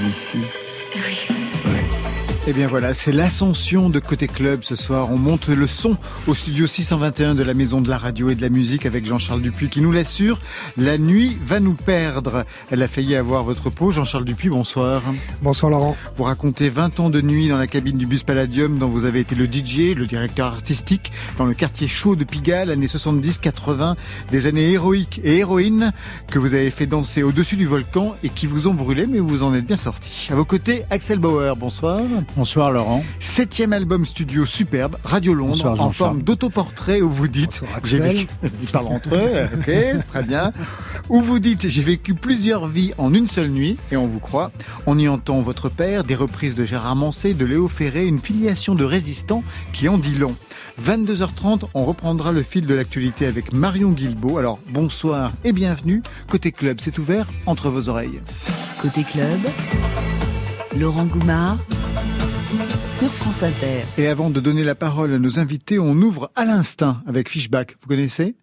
Vous 0.00 0.06
êtes 0.06 0.12
ici 0.12 0.59
Et 2.50 2.52
eh 2.52 2.56
bien 2.56 2.66
voilà, 2.66 2.94
c'est 2.94 3.12
l'ascension 3.12 3.90
de 3.90 4.00
Côté 4.00 4.26
Club 4.26 4.64
ce 4.64 4.74
soir. 4.74 5.12
On 5.12 5.16
monte 5.16 5.46
le 5.46 5.68
son 5.68 5.96
au 6.26 6.34
studio 6.34 6.66
621 6.66 7.36
de 7.36 7.44
la 7.44 7.54
Maison 7.54 7.80
de 7.80 7.88
la 7.88 7.96
Radio 7.96 8.28
et 8.28 8.34
de 8.34 8.42
la 8.42 8.48
Musique 8.48 8.86
avec 8.86 9.06
Jean-Charles 9.06 9.40
Dupuis 9.40 9.68
qui 9.68 9.80
nous 9.80 9.92
l'assure. 9.92 10.40
La 10.76 10.98
nuit 10.98 11.38
va 11.46 11.60
nous 11.60 11.74
perdre. 11.74 12.44
Elle 12.72 12.82
a 12.82 12.88
failli 12.88 13.14
avoir 13.14 13.44
votre 13.44 13.70
peau. 13.70 13.92
Jean-Charles 13.92 14.24
Dupuis, 14.24 14.48
bonsoir. 14.48 15.00
Bonsoir 15.42 15.70
Laurent. 15.70 15.96
Vous 16.16 16.24
racontez 16.24 16.70
20 16.70 16.98
ans 16.98 17.08
de 17.08 17.20
nuit 17.20 17.46
dans 17.46 17.56
la 17.56 17.68
cabine 17.68 17.96
du 17.96 18.06
Bus 18.06 18.24
Palladium 18.24 18.80
dont 18.80 18.88
vous 18.88 19.04
avez 19.04 19.20
été 19.20 19.36
le 19.36 19.44
DJ, 19.44 19.94
le 19.94 20.08
directeur 20.08 20.48
artistique 20.48 21.12
dans 21.38 21.44
le 21.44 21.54
quartier 21.54 21.86
chaud 21.86 22.16
de 22.16 22.24
Pigalle, 22.24 22.72
années 22.72 22.86
70-80, 22.86 23.94
des 24.32 24.46
années 24.48 24.72
héroïques 24.72 25.20
et 25.22 25.36
héroïnes 25.36 25.92
que 26.26 26.40
vous 26.40 26.54
avez 26.54 26.72
fait 26.72 26.86
danser 26.86 27.22
au-dessus 27.22 27.54
du 27.54 27.66
volcan 27.66 28.16
et 28.24 28.28
qui 28.28 28.48
vous 28.48 28.66
ont 28.66 28.74
brûlé 28.74 29.06
mais 29.06 29.20
vous 29.20 29.44
en 29.44 29.54
êtes 29.54 29.66
bien 29.66 29.76
sorti. 29.76 30.26
À 30.32 30.34
vos 30.34 30.44
côtés, 30.44 30.82
Axel 30.90 31.20
Bauer, 31.20 31.54
bonsoir. 31.54 32.00
Bonsoir 32.40 32.70
Laurent. 32.70 33.04
Septième 33.20 33.74
album 33.74 34.06
studio 34.06 34.46
superbe, 34.46 34.96
Radio 35.04 35.34
Londres, 35.34 35.78
en 35.78 35.90
forme 35.90 36.22
d'autoportrait 36.22 37.02
où 37.02 37.10
vous 37.10 37.28
dites, 37.28 37.60
j'ai 37.84 38.26
ils 38.62 38.68
parlent 38.72 38.86
entre 38.86 39.14
eux, 39.14 39.44
ok, 39.58 40.06
très 40.08 40.22
bien, 40.22 40.50
où 41.10 41.20
vous 41.20 41.38
dites, 41.38 41.68
j'ai 41.68 41.82
vécu 41.82 42.14
plusieurs 42.14 42.66
vies 42.66 42.94
en 42.96 43.12
une 43.12 43.26
seule 43.26 43.50
nuit, 43.50 43.76
et 43.92 43.98
on 43.98 44.06
vous 44.06 44.20
croit. 44.20 44.52
On 44.86 44.98
y 44.98 45.06
entend 45.06 45.42
votre 45.42 45.68
père, 45.68 46.02
des 46.02 46.14
reprises 46.14 46.54
de 46.54 46.64
Gérard 46.64 46.96
Mancé, 46.96 47.34
de 47.34 47.44
Léo 47.44 47.68
Ferré, 47.68 48.06
une 48.06 48.20
filiation 48.20 48.74
de 48.74 48.84
résistants 48.84 49.44
qui 49.74 49.86
en 49.90 49.98
dit 49.98 50.14
long. 50.14 50.34
22h30, 50.82 51.64
on 51.74 51.84
reprendra 51.84 52.32
le 52.32 52.42
fil 52.42 52.64
de 52.64 52.74
l'actualité 52.74 53.26
avec 53.26 53.52
Marion 53.52 53.90
Guilbault. 53.90 54.38
Alors 54.38 54.58
bonsoir 54.70 55.32
et 55.44 55.52
bienvenue. 55.52 56.00
Côté 56.30 56.52
club, 56.52 56.78
c'est 56.80 56.98
ouvert 56.98 57.26
entre 57.44 57.68
vos 57.68 57.90
oreilles. 57.90 58.22
Côté 58.80 59.04
club, 59.04 59.40
Laurent 60.74 61.04
Goumard 61.04 61.58
sur 62.88 63.08
France 63.08 63.42
Inter. 63.42 63.84
Et 63.98 64.06
avant 64.06 64.30
de 64.30 64.40
donner 64.40 64.64
la 64.64 64.74
parole 64.74 65.12
à 65.12 65.18
nos 65.18 65.38
invités, 65.38 65.78
on 65.78 65.92
ouvre 65.92 66.30
à 66.34 66.44
l'instinct 66.44 67.02
avec 67.06 67.28
Fishback. 67.28 67.76
Vous 67.80 67.88
connaissez 67.88 68.34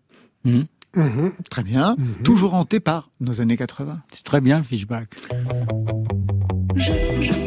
mmh. 0.46 0.62
Mmh. 0.96 1.30
Très 1.50 1.64
bien. 1.64 1.96
Mmh. 1.98 2.24
Toujours 2.24 2.54
hanté 2.54 2.80
par 2.80 3.10
nos 3.20 3.42
années 3.42 3.58
80. 3.58 4.02
C'est 4.12 4.24
très 4.24 4.42
bien, 4.42 4.64
Fishback. 4.64 5.10
Je, 6.76 6.92
je... 7.22 7.47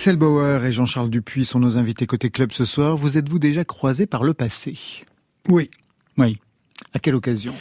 Axel 0.00 0.16
Bauer 0.16 0.64
et 0.64 0.72
Jean-Charles 0.72 1.10
Dupuis 1.10 1.44
sont 1.44 1.60
nos 1.60 1.76
invités 1.76 2.06
côté 2.06 2.30
club 2.30 2.52
ce 2.52 2.64
soir. 2.64 2.96
Vous 2.96 3.18
êtes-vous 3.18 3.38
déjà 3.38 3.66
croisés 3.66 4.06
par 4.06 4.24
le 4.24 4.32
passé? 4.32 4.72
Oui. 5.46 5.68
Oui. 6.16 6.38
À 6.94 6.98
quelle 6.98 7.14
occasion? 7.14 7.52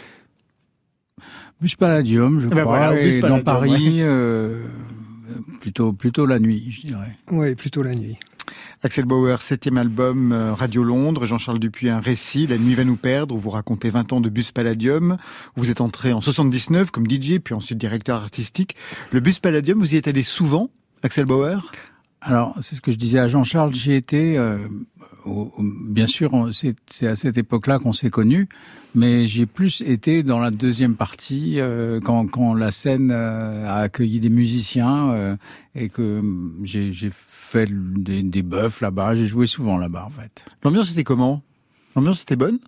Bus 1.60 1.76
Palladium, 1.76 2.40
je 2.40 2.46
Eh 2.46 2.50
ben 2.52 2.62
crois, 2.62 2.78
voilà, 2.78 2.94
et 3.02 3.20
Palladium, 3.20 3.30
dans 3.40 3.44
Paris, 3.44 3.72
ouais. 3.98 4.04
euh, 4.04 4.64
plutôt 5.60 5.92
plutôt 5.92 6.26
la 6.26 6.40
nuit, 6.40 6.72
je 6.72 6.88
dirais. 6.88 7.18
Oui, 7.30 7.56
plutôt 7.56 7.84
la 7.84 7.94
nuit. 7.94 8.18
Axel 8.84 9.04
Bauer, 9.04 9.42
septième 9.42 9.76
album, 9.78 10.32
euh, 10.32 10.54
Radio 10.54 10.86
Londres. 10.86 11.26
Jean-Charles 11.26 11.60
Dupuis, 11.60 11.90
un 11.90 12.00
récit, 12.00 12.48
La 12.48 12.58
nuit 12.58 12.74
va 12.74 12.86
nous 12.86 12.96
perdre, 12.96 13.36
où 13.36 13.38
vous 13.38 13.50
racontez 13.50 13.90
20 13.90 14.14
ans 14.14 14.22
de 14.22 14.30
Bus 14.30 14.54
Palladium. 14.54 15.18
Vous 15.58 15.70
êtes 15.72 15.82
entré 15.82 16.14
en 16.14 16.22
79 16.22 16.90
comme 16.92 17.06
DJ, 17.06 17.40
puis 17.44 17.54
ensuite 17.54 17.78
directeur 17.78 18.16
artistique. 18.16 18.78
Le 19.12 19.20
Bus 19.20 19.40
Palladium, 19.40 19.78
vous 19.78 19.94
y 19.94 19.98
êtes 19.98 20.08
allé 20.08 20.24
souvent, 20.24 20.70
Axel 21.04 21.26
Bauer? 21.26 21.70
Alors, 22.22 22.56
c'est 22.62 22.76
ce 22.76 22.82
que 22.82 22.92
je 22.92 22.98
disais 22.98 23.20
à 23.20 23.28
Jean-Charles. 23.28 23.74
J'ai 23.74 23.96
été, 23.96 24.38
euh, 24.38 24.58
au- 25.26 25.54
au- 25.58 25.64
bien 25.88 26.06
sûr, 26.08 26.50
c'est 26.52 27.08
à 27.08 27.16
cette 27.16 27.38
époque-là 27.38 27.80
qu'on 27.80 27.94
s'est 27.94 28.10
connus, 28.10 28.50
mais 28.94 29.26
j'ai 29.26 29.46
plus 29.46 29.82
été 29.82 30.22
dans 30.24 30.40
la 30.40 30.52
deuxième 30.52 30.96
partie 30.96 31.60
euh, 31.62 32.00
quand, 32.02 32.28
quand 32.28 32.54
la 32.54 32.72
scène 32.72 33.12
euh, 33.14 33.66
a 33.68 33.76
accueilli 33.82 34.20
des 34.20 34.30
musiciens 34.30 35.38
et 35.76 35.88
que 35.90 36.20
hum, 36.20 36.60
j'ai 36.64 36.92
fait 37.12 37.70
des, 37.72 38.22
des 38.22 38.44
bœufs 38.44 38.82
là-bas. 38.82 39.16
J'ai 39.16 39.28
joué 39.28 39.46
souvent 39.46 39.78
là-bas, 39.78 40.06
en 40.06 40.10
fait. 40.10 40.44
L'ambiance 40.64 40.92
était 40.92 41.06
comment? 41.06 41.42
L'ambiance 41.96 42.24
était 42.24 42.36
bonne? 42.36 42.60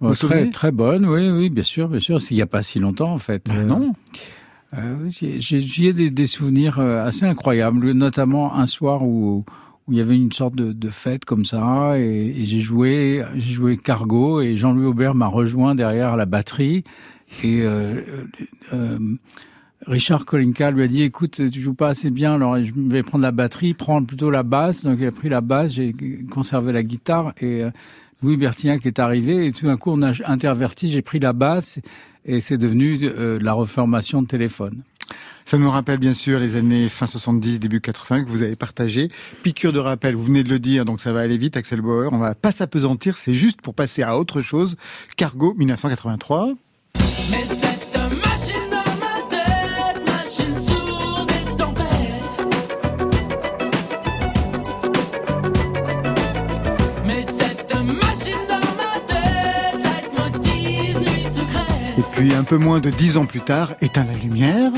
Vous 0.00 0.14
très, 0.26 0.50
très 0.50 0.72
bonne, 0.72 1.06
oui, 1.06 1.30
oui, 1.30 1.48
bien 1.50 1.62
sûr, 1.62 1.88
bien 1.88 2.00
sûr. 2.00 2.20
S'il 2.20 2.36
n'y 2.36 2.42
a 2.42 2.46
pas 2.46 2.64
si 2.64 2.80
longtemps, 2.80 3.12
en 3.12 3.18
fait. 3.18 3.48
Non. 3.48 3.94
Euh, 4.74 5.10
j'y 5.10 5.86
ai 5.86 5.92
des, 5.92 6.26
souvenirs 6.26 6.78
euh, 6.78 7.04
assez 7.04 7.26
incroyables, 7.26 7.92
notamment 7.92 8.54
un 8.54 8.66
soir 8.66 9.02
où, 9.02 9.44
où 9.86 9.92
il 9.92 9.98
y 9.98 10.00
avait 10.00 10.16
une 10.16 10.32
sorte 10.32 10.54
de, 10.54 10.72
de 10.72 10.88
fête 10.88 11.24
comme 11.24 11.44
ça, 11.44 11.98
et, 11.98 12.34
et 12.36 12.44
j'ai 12.44 12.60
joué, 12.60 13.22
j'ai 13.36 13.52
joué 13.52 13.76
Cargo, 13.76 14.40
et 14.40 14.56
Jean-Louis 14.56 14.86
Aubert 14.86 15.14
m'a 15.14 15.26
rejoint 15.26 15.74
derrière 15.74 16.16
la 16.16 16.24
batterie, 16.24 16.84
et 17.42 17.62
euh, 17.62 18.24
euh, 18.72 18.98
Richard 19.86 20.24
Kolinka 20.24 20.70
lui 20.70 20.82
a 20.84 20.86
dit 20.86 21.02
"Écoute, 21.02 21.50
tu 21.50 21.60
joues 21.60 21.74
pas 21.74 21.88
assez 21.88 22.10
bien, 22.10 22.34
alors 22.34 22.62
je 22.62 22.72
vais 22.74 23.02
prendre 23.02 23.22
la 23.22 23.32
batterie, 23.32 23.74
prends 23.74 24.02
plutôt 24.04 24.30
la 24.30 24.42
basse." 24.42 24.84
Donc 24.84 24.98
il 25.00 25.06
a 25.06 25.12
pris 25.12 25.28
la 25.28 25.40
basse, 25.40 25.74
j'ai 25.74 25.94
conservé 26.30 26.72
la 26.72 26.82
guitare, 26.82 27.32
et 27.40 27.64
euh, 27.64 27.70
Louis 28.22 28.36
Bertignac 28.36 28.86
est 28.86 28.98
arrivé, 28.98 29.46
et 29.46 29.52
tout 29.52 29.66
d'un 29.66 29.76
coup 29.76 29.90
on 29.90 30.02
a 30.02 30.12
interverti, 30.26 30.90
j'ai 30.90 31.02
pris 31.02 31.18
la 31.18 31.32
basse 31.32 31.80
et 32.24 32.40
c'est 32.40 32.58
devenu 32.58 32.98
euh, 33.02 33.38
la 33.40 33.52
reformation 33.52 34.22
de 34.22 34.26
téléphone. 34.26 34.82
Ça 35.44 35.58
nous 35.58 35.70
rappelle 35.70 35.98
bien 35.98 36.14
sûr 36.14 36.38
les 36.38 36.56
années 36.56 36.88
fin 36.88 37.06
70, 37.06 37.58
début 37.58 37.80
80 37.80 38.24
que 38.24 38.28
vous 38.28 38.42
avez 38.42 38.56
partagé. 38.56 39.10
Piqûre 39.42 39.72
de 39.72 39.80
rappel, 39.80 40.14
vous 40.14 40.24
venez 40.24 40.44
de 40.44 40.48
le 40.48 40.58
dire, 40.58 40.84
donc 40.84 41.00
ça 41.00 41.12
va 41.12 41.20
aller 41.20 41.36
vite, 41.36 41.56
Axel 41.56 41.80
Bauer. 41.80 42.12
On 42.12 42.18
va 42.18 42.34
pas 42.34 42.52
s'apesantir, 42.52 43.18
c'est 43.18 43.34
juste 43.34 43.60
pour 43.60 43.74
passer 43.74 44.02
à 44.02 44.16
autre 44.16 44.40
chose. 44.40 44.76
Cargo 45.16 45.54
1983. 45.54 46.54
Mais 47.30 47.71
Et 61.98 62.02
puis 62.12 62.34
un 62.34 62.44
peu 62.44 62.56
moins 62.56 62.80
de 62.80 62.90
dix 62.90 63.16
ans 63.16 63.26
plus 63.26 63.40
tard, 63.40 63.74
éteint 63.80 64.04
la 64.04 64.18
lumière. 64.18 64.70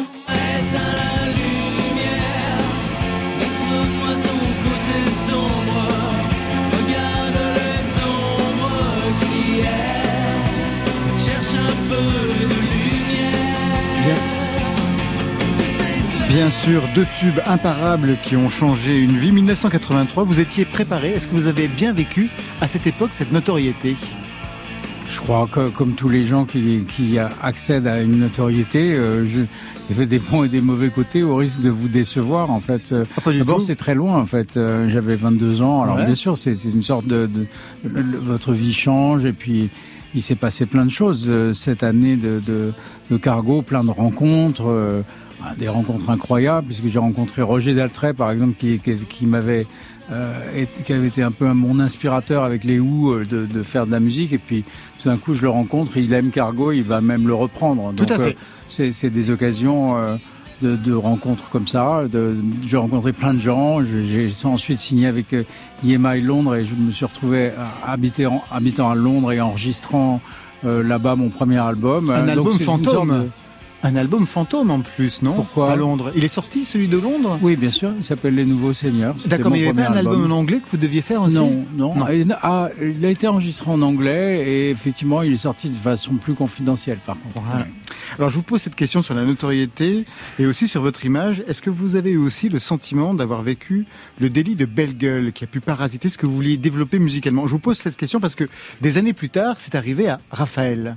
Bien 16.29 16.51
sûr, 16.51 16.83
deux 16.97 17.07
tubes 17.17 17.39
imparables 17.47 18.17
qui 18.21 18.35
ont 18.35 18.51
changé 18.51 18.99
une 18.99 19.17
vie. 19.17 19.31
1983, 19.31 20.25
vous 20.25 20.41
étiez 20.41 20.65
préparé. 20.65 21.11
Est-ce 21.11 21.29
que 21.29 21.33
vous 21.33 21.47
avez 21.47 21.69
bien 21.69 21.93
vécu 21.93 22.29
à 22.61 22.67
cette 22.67 22.89
époque 22.89 23.11
cette 23.17 23.31
notoriété? 23.31 23.95
Je 25.15 25.21
crois 25.21 25.49
que 25.51 25.69
comme 25.71 25.93
tous 25.93 26.09
les 26.09 26.25
gens 26.25 26.45
qui, 26.45 26.85
qui 26.89 27.19
accèdent 27.19 27.87
à 27.87 28.01
une 28.03 28.19
notoriété, 28.19 28.95
euh, 28.95 29.25
je, 29.27 29.41
j'ai 29.89 29.95
fait 29.95 30.07
des 30.07 30.19
bons 30.19 30.43
et 30.45 30.49
des 30.49 30.61
mauvais 30.61 30.89
côtés 30.91 31.23
au 31.23 31.37
risque 31.37 31.61
de 31.61 31.71
vous 31.71 31.89
décevoir 31.89 32.51
en 32.51 32.61
fait. 32.61 32.93
Ah, 33.25 33.31
D'abord 33.33 33.61
c'est 33.63 33.77
très 33.77 33.95
loin 33.95 34.19
en 34.19 34.27
fait. 34.27 34.57
Euh, 34.57 34.89
J'avais 34.91 35.15
22 35.17 35.63
ans, 35.63 35.83
alors 35.83 35.97
Ouais. 35.97 36.07
bien 36.07 36.15
sûr 36.17 36.37
c'est 36.37 36.53
une 36.65 36.83
sorte 36.83 37.07
de, 37.07 37.27
de- 37.27 37.47
votre 38.23 38.53
vie 38.53 38.73
change 38.75 39.25
et 39.25 39.33
puis 39.33 39.71
il 40.17 40.23
s'est 40.23 40.35
passé 40.35 40.67
plein 40.67 40.85
de 40.85 40.91
choses 40.91 41.27
euh, 41.29 41.53
cette 41.53 41.83
année 41.85 42.17
de, 42.17 42.41
de, 42.47 42.73
de 43.11 43.17
cargo, 43.17 43.63
plein 43.63 43.85
de 43.85 43.91
rencontres. 43.91 44.65
euh, 44.67 45.03
des 45.59 45.69
rencontres 45.69 46.09
incroyables 46.09 46.69
puisque 46.69 46.87
j'ai 46.87 46.99
rencontré 46.99 47.43
Roger 47.43 47.75
Daltrey 47.75 48.15
par 48.15 48.31
exemple 48.31 48.55
qui, 48.57 48.79
qui, 48.79 48.95
qui 48.97 49.27
m'avait 49.27 49.67
euh, 50.13 50.41
été- 50.55 50.83
qui 50.85 50.93
avait 50.93 51.09
été 51.09 51.23
un 51.23 51.31
peu 51.33 51.47
mon 51.53 51.79
inspirateur 51.81 52.45
avec 52.45 52.65
les 52.65 52.79
Who 52.79 53.13
euh, 53.13 53.25
de, 53.25 53.47
de 53.47 53.63
faire 53.63 53.87
de 53.87 53.91
la 53.93 54.01
musique. 54.01 54.33
Et 54.33 54.39
puis 54.39 54.65
tout 55.03 55.09
d'un 55.09 55.17
coup 55.17 55.35
je 55.35 55.43
le 55.43 55.49
rencontre. 55.49 55.97
Il 55.97 56.13
aime 56.13 56.31
Cargo 56.31 56.73
il 56.73 56.83
va 56.83 57.01
même 57.01 57.27
le 57.27 57.35
reprendre. 57.35 57.93
Tout 57.97 58.05
Donc, 58.05 58.11
à 58.11 58.19
fait. 58.19 58.31
euh, 58.31 58.33
c'est 58.69 58.93
c'est 58.93 59.11
des 59.11 59.31
occasions 59.31 59.97
euh, 59.97 60.17
de, 60.63 60.77
de 60.77 60.93
rencontres 60.95 61.49
comme 61.51 61.67
ça. 61.67 62.03
De, 62.11 62.37
j'ai 62.65 62.77
rencontré 62.77 63.13
plein 63.13 63.35
de 63.35 63.41
gens. 63.41 63.83
J'ai 63.83 64.31
ensuite 64.45 64.81
signé 64.81 65.07
avec 65.07 65.33
euh, 65.33 65.43
EMI 65.87 66.21
Londres 66.21 66.55
et 66.57 66.65
je 66.65 66.75
me 66.75 66.91
suis 66.91 67.05
retrouvé 67.05 67.51
en, 67.85 67.91
habitant 68.53 68.91
à 68.91 68.95
Londres 68.95 69.33
et 69.33 69.41
enregistrant 69.41 70.21
euh, 70.65 70.83
là-bas 70.83 71.17
mon 71.17 71.29
premier 71.31 71.59
album. 71.59 72.11
Un 72.11 72.21
donc 72.23 72.29
album 72.31 72.59
fantôme. 72.59 73.29
Un 73.87 73.97
album 73.97 74.27
fantôme 74.27 74.71
en 74.71 74.81
plus, 74.81 75.21
non? 75.21 75.35
Pourquoi? 75.35 75.71
À 75.71 75.77
Londres. 75.77 76.11
Il 76.17 76.25
est 76.25 76.33
sorti 76.33 76.65
celui 76.65 76.89
de 76.89 76.97
Londres? 76.97 77.39
Oui 77.43 77.55
bien 77.55 77.69
sûr 77.69 77.93
il 77.95 78.03
s'appelle 78.03 78.35
Les 78.35 78.47
Nouveaux 78.47 78.73
Seigneurs 78.73 79.15
D'accord, 79.27 79.51
mais 79.53 79.59
il 79.59 79.63
n'y 79.63 79.69
avait 79.69 79.83
pas 79.85 79.91
un 79.91 79.97
album 79.97 80.33
en 80.33 80.35
anglais 80.35 80.61
que 80.61 80.71
vous 80.71 80.79
deviez 80.79 81.03
faire 81.03 81.21
aussi? 81.21 81.37
Non, 81.37 81.67
non. 81.77 81.95
Ah, 82.43 82.71
il 82.81 83.05
a 83.05 83.11
été 83.11 83.29
enregistré 83.29 83.71
en 83.71 83.83
anglais 83.83 84.43
et 84.49 84.71
effectivement, 84.71 85.21
il 85.21 85.35
est 85.35 85.37
sorti 85.37 85.69
de 85.69 85.77
façon 85.77 86.15
plus 86.15 86.33
confidentielle, 86.33 86.99
par 87.05 87.21
contre. 87.21 87.43
Voilà. 87.43 87.67
Alors 88.19 88.31
je 88.31 88.37
vous 88.37 88.43
pose 88.43 88.63
cette 88.63 88.75
question 88.75 89.03
sur 89.03 89.15
la 89.15 89.25
notoriété 89.25 90.07
et 90.39 90.47
aussi 90.47 90.67
sur 90.67 90.81
votre 90.81 91.05
image. 91.05 91.45
Est-ce 91.47 91.61
que 91.61 91.71
vous 91.71 91.95
avez 91.95 92.13
eu 92.13 92.17
aussi 92.17 92.49
le 92.49 92.61
sentiment 92.61 93.13
d'avoir 93.13 93.43
vécu 93.43 93.85
le 94.19 94.31
délit 94.31 94.57
de 94.57 94.65
belle 94.65 94.97
gueule 94.97 95.33
qui 95.33 95.45
a 95.45 95.47
pu 95.47 95.61
parasiter 95.61 96.09
ce 96.09 96.17
que 96.17 96.25
vous 96.25 96.35
vouliez 96.35 96.57
développer 96.57 96.99
musicalement? 96.99 97.47
Je 97.47 97.53
vous 97.53 97.59
pose 97.59 97.77
cette 97.77 97.97
question 97.97 98.19
parce 98.19 98.35
que 98.35 98.49
des 98.81 98.97
années 98.97 99.13
plus 99.13 99.29
tard, 99.29 99.57
c'est 99.59 99.75
arrivé 99.75 100.09
à 100.09 100.19
Raphaël. 100.31 100.97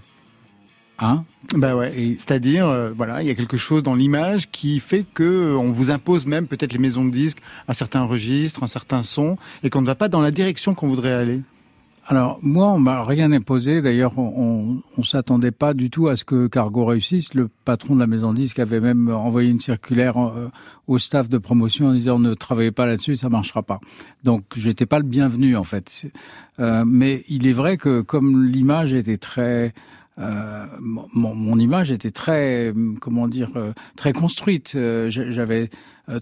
Hein 1.00 1.26
Bah 1.56 1.76
ouais. 1.76 2.16
C'est-à-dire, 2.18 2.68
euh, 2.68 2.92
voilà, 2.96 3.22
il 3.22 3.28
y 3.28 3.32
a 3.32 3.36
quelque 3.36 3.58
chose 3.58 3.84
dans 3.84 3.94
l'image 3.94 4.50
qui 4.50 4.80
fait 4.80 5.06
que 5.14 5.24
euh, 5.24 5.58
on 5.58 5.72
vous 5.72 5.92
impose 5.92 6.26
même 6.26 6.48
peut-être 6.48 6.74
les 6.74 6.80
maisons 6.80 7.06
de 7.06 7.12
disques 7.12 7.38
un 7.68 7.74
certain 7.74 8.04
registre, 8.04 8.64
un 8.64 8.68
certain 8.68 9.04
son, 9.04 9.38
et 9.64 9.70
qu'on 9.70 9.82
ne 9.82 9.86
va 9.86 9.96
pas 9.96 10.10
dans 10.10 10.22
la 10.22 10.32
direction 10.32 10.74
qu'on 10.74 10.88
voudrait 10.88 11.14
aller. 11.14 11.42
Alors, 12.10 12.40
moi, 12.42 12.68
on 12.68 12.80
m'a 12.80 13.04
rien 13.04 13.34
imposé. 13.34 13.82
D'ailleurs, 13.82 14.18
on, 14.18 14.82
on 14.98 15.04
s'attendait 15.04 15.52
pas 15.52 15.74
du 15.74 15.90
tout 15.90 16.08
à 16.08 16.16
ce 16.16 16.24
que 16.24 16.48
Cargo 16.48 16.86
réussisse. 16.86 17.34
Le 17.34 17.50
patron 17.66 17.96
de 17.96 18.00
la 18.00 18.08
maison 18.08 18.32
de 18.32 18.38
disque 18.38 18.60
avait 18.60 18.80
même 18.80 19.10
envoyé 19.10 19.50
une 19.50 19.60
circulaire 19.60 20.18
euh, 20.18 20.50
au 20.88 21.00
staff 21.00 21.28
de 21.28 21.38
promotion 21.38 21.88
en 21.88 21.94
disant 21.94 22.18
ne 22.18 22.34
travaillez 22.34 22.72
pas 22.72 22.86
là-dessus, 22.86 23.18
ça 23.18 23.28
marchera 23.28 23.62
pas. 23.62 23.82
Donc, 24.24 24.46
j'étais 24.56 24.86
pas 24.86 25.00
le 25.00 25.06
bienvenu 25.06 25.58
en 25.58 25.64
fait. 25.64 26.08
Mais 26.58 27.24
il 27.28 27.46
est 27.46 27.54
vrai 27.54 27.78
que 27.78 28.02
comme 28.02 28.46
l'image 28.46 28.94
était 28.94 29.18
très 29.18 29.74
euh, 30.20 30.66
mon, 30.80 31.36
mon 31.36 31.60
image 31.60 31.92
était 31.92 32.12
très, 32.12 32.74
comment 33.00 33.28
dire, 33.28 33.50
euh, 33.56 33.72
très 33.96 34.14
construite. 34.14 34.74
Euh, 34.76 35.10
j'a- 35.10 35.32
J'avais 35.32 35.70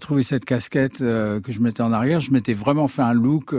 trouvé 0.00 0.22
cette 0.24 0.44
casquette 0.44 0.98
que 0.98 1.40
je 1.48 1.60
mettais 1.60 1.82
en 1.82 1.92
arrière. 1.92 2.18
Je 2.18 2.32
m'étais 2.32 2.54
vraiment 2.54 2.88
fait 2.88 3.02
un 3.02 3.14
look 3.14 3.54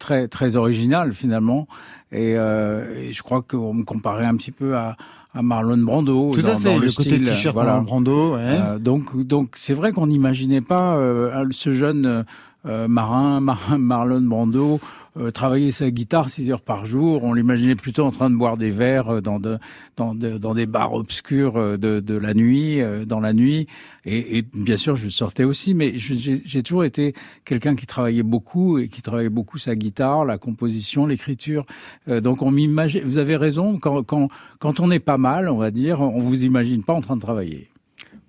très, 0.00 0.26
très 0.26 0.56
original 0.56 1.12
finalement. 1.12 1.68
Et, 2.10 2.34
euh, 2.36 2.84
et 2.96 3.12
je 3.12 3.22
crois 3.22 3.40
qu'on 3.42 3.72
me 3.72 3.84
comparait 3.84 4.26
un 4.26 4.34
petit 4.36 4.50
peu 4.50 4.76
à, 4.76 4.96
à 5.32 5.42
Marlon 5.42 5.78
Brando 5.78 6.32
Tout 6.34 6.42
dans, 6.42 6.50
à 6.50 6.56
fait. 6.56 6.64
dans 6.64 6.78
le, 6.78 6.86
le 6.86 6.92
côté 6.96 7.22
t-shirt 7.22 7.54
voilà. 7.54 7.70
Marlon 7.74 7.84
Brando. 7.84 8.34
Ouais. 8.34 8.40
Euh, 8.42 8.78
donc, 8.80 9.16
donc 9.24 9.50
c'est 9.54 9.74
vrai 9.74 9.92
qu'on 9.92 10.08
n'imaginait 10.08 10.60
pas 10.60 10.96
euh, 10.96 11.46
ce 11.52 11.72
jeune 11.72 12.24
euh, 12.66 12.88
marin, 12.88 13.40
Mar- 13.40 13.78
Marlon 13.78 14.20
Brando, 14.22 14.80
euh, 15.16 15.30
travailler 15.30 15.70
sa 15.70 15.90
guitare 15.92 16.28
six 16.28 16.50
heures 16.50 16.60
par 16.60 16.86
jour. 16.86 17.22
On 17.22 17.34
l'imaginait 17.34 17.76
plutôt 17.76 18.04
en 18.04 18.10
train 18.10 18.30
de 18.30 18.34
boire 18.34 18.56
des 18.56 18.70
verres 18.70 19.08
euh, 19.16 19.20
dans, 19.20 19.38
de, 19.38 19.58
dans, 19.96 20.14
de- 20.14 20.38
dans 20.38 20.54
des 20.54 20.66
bars 20.66 20.92
obscurs 20.92 21.56
euh, 21.56 21.76
de, 21.76 22.00
de 22.00 22.16
la 22.16 22.34
nuit, 22.34 22.80
euh, 22.80 23.04
dans 23.04 23.20
la 23.20 23.32
nuit. 23.32 23.68
Et, 24.04 24.38
et 24.38 24.42
bien 24.54 24.76
sûr, 24.76 24.96
je 24.96 25.08
sortais 25.08 25.44
aussi, 25.44 25.72
mais 25.72 25.92
j'ai 25.96 26.62
toujours 26.64 26.84
été 26.84 27.14
quelqu'un 27.44 27.76
qui 27.76 27.86
travaillait 27.86 28.22
beaucoup 28.24 28.78
et 28.78 28.88
qui 28.88 29.02
travaillait 29.02 29.28
beaucoup 29.30 29.58
sa 29.58 29.76
guitare, 29.76 30.24
la 30.24 30.36
composition, 30.38 31.06
l'écriture. 31.06 31.64
Euh, 32.08 32.20
donc, 32.20 32.42
on 32.42 32.50
m'imagine. 32.50 33.02
Vous 33.04 33.18
avez 33.18 33.36
raison. 33.36 33.78
Quand, 33.78 34.02
quand, 34.02 34.28
quand 34.58 34.80
on 34.80 34.90
est 34.90 34.98
pas 34.98 35.16
mal, 35.18 35.48
on 35.48 35.56
va 35.58 35.70
dire, 35.70 36.00
on 36.00 36.18
vous 36.18 36.42
imagine 36.44 36.82
pas 36.82 36.92
en 36.92 37.00
train 37.00 37.16
de 37.16 37.20
travailler. 37.22 37.68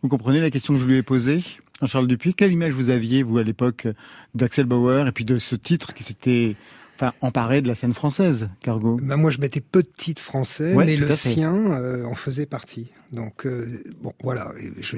Vous 0.04 0.08
comprenez 0.10 0.40
la 0.40 0.52
question 0.52 0.74
que 0.76 0.80
je 0.80 0.86
lui 0.88 0.98
ai 0.98 1.04
posée? 1.04 1.42
Jean-Charles 1.86 2.08
Dupuis, 2.08 2.34
quelle 2.34 2.52
image 2.52 2.74
vous 2.74 2.90
aviez, 2.90 3.22
vous, 3.22 3.38
à 3.38 3.44
l'époque, 3.44 3.88
d'Axel 4.34 4.66
Bauer 4.66 5.08
et 5.08 5.12
puis 5.12 5.24
de 5.24 5.38
ce 5.38 5.56
titre 5.56 5.94
qui 5.94 6.02
s'était 6.02 6.56
enfin, 6.98 7.14
emparé 7.22 7.62
de 7.62 7.68
la 7.68 7.76
scène 7.76 7.94
française, 7.94 8.50
Cargo? 8.62 8.98
Bah, 9.04 9.18
moi, 9.18 9.30
je 9.30 9.40
mettais 9.40 9.62
peu 9.62 9.84
de 9.84 9.90
titres 9.96 10.22
français, 10.22 10.74
Ouais, 10.74 10.86
mais 10.86 10.98
le 10.98 11.12
sien 11.12 11.54
euh, 11.54 12.04
en 12.06 12.16
faisait 12.16 12.48
partie. 12.48 12.92
Donc 13.16 13.46
euh, 13.46 13.66
bon, 14.02 14.14
voilà, 14.22 14.52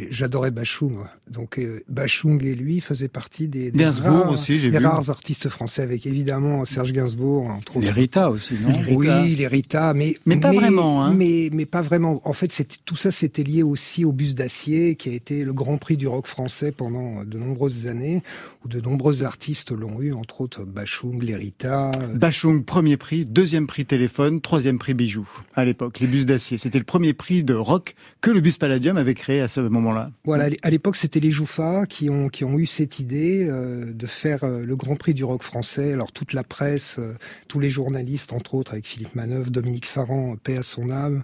j'adorais 0.10 0.52
Bachung. 0.52 0.98
Donc 1.30 1.60
euh, 1.60 1.80
Bachung 1.88 2.44
et 2.44 2.56
lui 2.56 2.82
faisaient 2.82 3.08
partie 3.08 3.48
des, 3.48 3.72
rares, 3.86 4.32
aussi, 4.32 4.60
j'ai 4.60 4.72
des 4.72 4.80
vu. 4.80 4.86
rares 4.86 5.10
artistes 5.10 5.50
français, 5.50 5.84
avec 5.84 6.06
évidemment 6.06 6.66
Serge 6.66 6.92
Gainsbourg 6.92 7.46
entre 7.46 7.80
Les 7.80 7.88
autres. 7.88 7.96
Rita 7.96 8.30
aussi, 8.30 8.56
non 8.56 8.74
Oui, 8.92 9.36
les 9.36 9.48
Rita, 9.48 9.94
mais 9.94 10.16
Mais 10.26 10.38
pas 10.38 10.52
vraiment, 10.52 11.04
hein. 11.04 11.14
Mais 11.14 11.50
mais 11.54 11.66
pas 11.66 11.82
vraiment. 11.82 12.22
En 12.26 12.34
fait, 12.34 12.68
tout 12.86 12.96
ça, 12.96 13.12
c'était 13.12 13.44
lié 13.44 13.64
aussi 13.64 14.04
au 14.04 14.12
bus 14.12 14.36
d'acier, 14.36 14.96
qui 14.96 15.10
a 15.10 15.14
été 15.14 15.46
le 15.46 15.54
Grand 15.54 15.78
Prix 15.78 15.98
du 15.98 16.08
rock 16.08 16.28
français 16.28 16.72
pendant 16.72 17.24
de 17.24 17.38
nombreuses 17.38 17.88
années, 17.88 18.24
où 18.66 18.68
de 18.68 18.82
nombreux 18.82 19.24
artistes 19.24 19.72
l'ont 19.72 20.02
eu, 20.02 20.14
entre 20.14 20.42
autres 20.42 20.64
Bachung, 20.64 21.22
les 21.22 21.36
Rita. 21.36 21.92
Bachung, 22.16 22.64
premier 22.64 22.98
prix, 22.98 23.26
deuxième 23.26 23.68
prix 23.68 23.86
téléphone, 23.86 24.42
troisième 24.42 24.80
prix 24.80 24.96
bijoux. 24.96 25.30
À 25.54 25.66
l'époque, 25.66 26.00
les 26.00 26.08
bus 26.08 26.26
d'acier. 26.26 26.58
C'était 26.58 26.80
le 26.80 26.84
premier 26.84 27.14
prix 27.14 27.44
de 27.44 27.54
rock 27.54 27.96
que 28.22 28.32
le 28.32 28.42
bus 28.42 28.58
Palladium 28.58 28.98
avait 28.98 29.14
créé 29.14 29.42
à 29.42 29.48
ce 29.48 29.60
moment-là. 29.60 30.12
Voilà, 30.26 30.50
à 30.62 30.70
l'époque, 30.70 30.96
c'était 30.96 31.20
les 31.20 31.32
Jouffas 31.32 31.86
qui 31.86 32.10
ont, 32.10 32.30
qui 32.30 32.44
ont 32.44 32.58
eu 32.58 32.66
cette 32.66 33.00
idée 33.00 33.48
euh, 33.50 33.94
de 33.94 34.08
faire 34.08 34.44
euh, 34.44 34.64
le 34.66 34.76
Grand 34.76 34.96
Prix 34.96 35.14
du 35.14 35.24
rock 35.24 35.44
français. 35.44 35.94
Alors, 35.94 36.12
toute 36.12 36.34
la 36.34 36.44
presse, 36.44 36.98
euh, 37.00 37.14
tous 37.48 37.60
les 37.60 37.70
journalistes, 37.70 38.34
entre 38.34 38.56
autres, 38.56 38.74
avec 38.74 38.86
Philippe 38.86 39.16
Manœuvre, 39.16 39.52
Dominique 39.52 39.86
Farran, 39.86 40.36
paix 40.42 40.58
à 40.58 40.62
son 40.62 40.90
âme, 40.90 41.24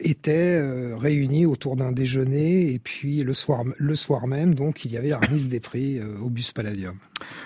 étaient 0.00 0.60
réunis 0.94 1.46
autour 1.46 1.76
d'un 1.76 1.92
déjeuner. 1.92 2.72
Et 2.72 2.78
puis, 2.78 3.22
le 3.22 3.34
soir, 3.34 3.62
le 3.76 3.94
soir 3.94 4.26
même, 4.26 4.54
donc, 4.54 4.84
il 4.84 4.92
y 4.92 4.96
avait 4.96 5.10
la 5.10 5.18
remise 5.18 5.48
des 5.48 5.60
prix 5.60 6.00
au 6.20 6.28
bus 6.28 6.50
Palladium. 6.52 6.96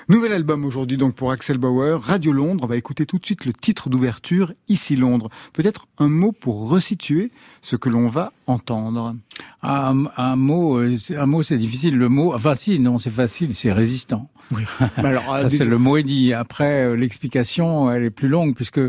Nouvel 0.09 0.33
album 0.33 0.65
aujourd'hui 0.65 0.97
donc 0.97 1.15
pour 1.15 1.31
Axel 1.33 1.59
Bauer, 1.59 2.01
Radio 2.01 2.33
Londres. 2.33 2.65
On 2.65 2.67
va 2.67 2.77
écouter 2.77 3.07
tout 3.07 3.19
de 3.19 3.25
suite 3.27 3.45
le 3.45 3.53
titre 3.53 3.89
d'ouverture, 3.89 4.53
Ici 4.69 4.97
Londres. 4.97 5.29
Peut-être 5.53 5.87
un 5.99 6.09
mot 6.09 6.33
pour 6.33 6.69
resituer 6.69 7.31
ce 7.63 7.77
que 7.77 7.89
l'on 7.89 8.07
va 8.07 8.33
entendre. 8.47 9.17
Un, 9.63 10.37
mot, 10.37 10.79
euh, 10.79 10.97
un 11.17 11.27
mot, 11.27 11.43
c'est 11.43 11.59
difficile. 11.59 11.97
Le 11.97 12.09
mot, 12.09 12.35
enfin 12.35 12.55
si, 12.55 12.79
non, 12.79 12.99
c'est 12.99 13.11
facile, 13.11 13.55
c'est 13.55 13.73
résistant. 13.73 14.29
Alors, 14.97 15.25
Ça, 15.39 15.45
euh, 15.45 15.49
c'est 15.49 15.65
le 15.65 15.79
mot 15.79 15.97
est 15.97 16.03
dit. 16.03 16.33
Après, 16.33 16.85
euh, 16.85 16.97
l'explication, 16.97 17.91
elle 17.91 18.05
est 18.05 18.11
plus 18.11 18.29
longue 18.29 18.55
puisque 18.55 18.81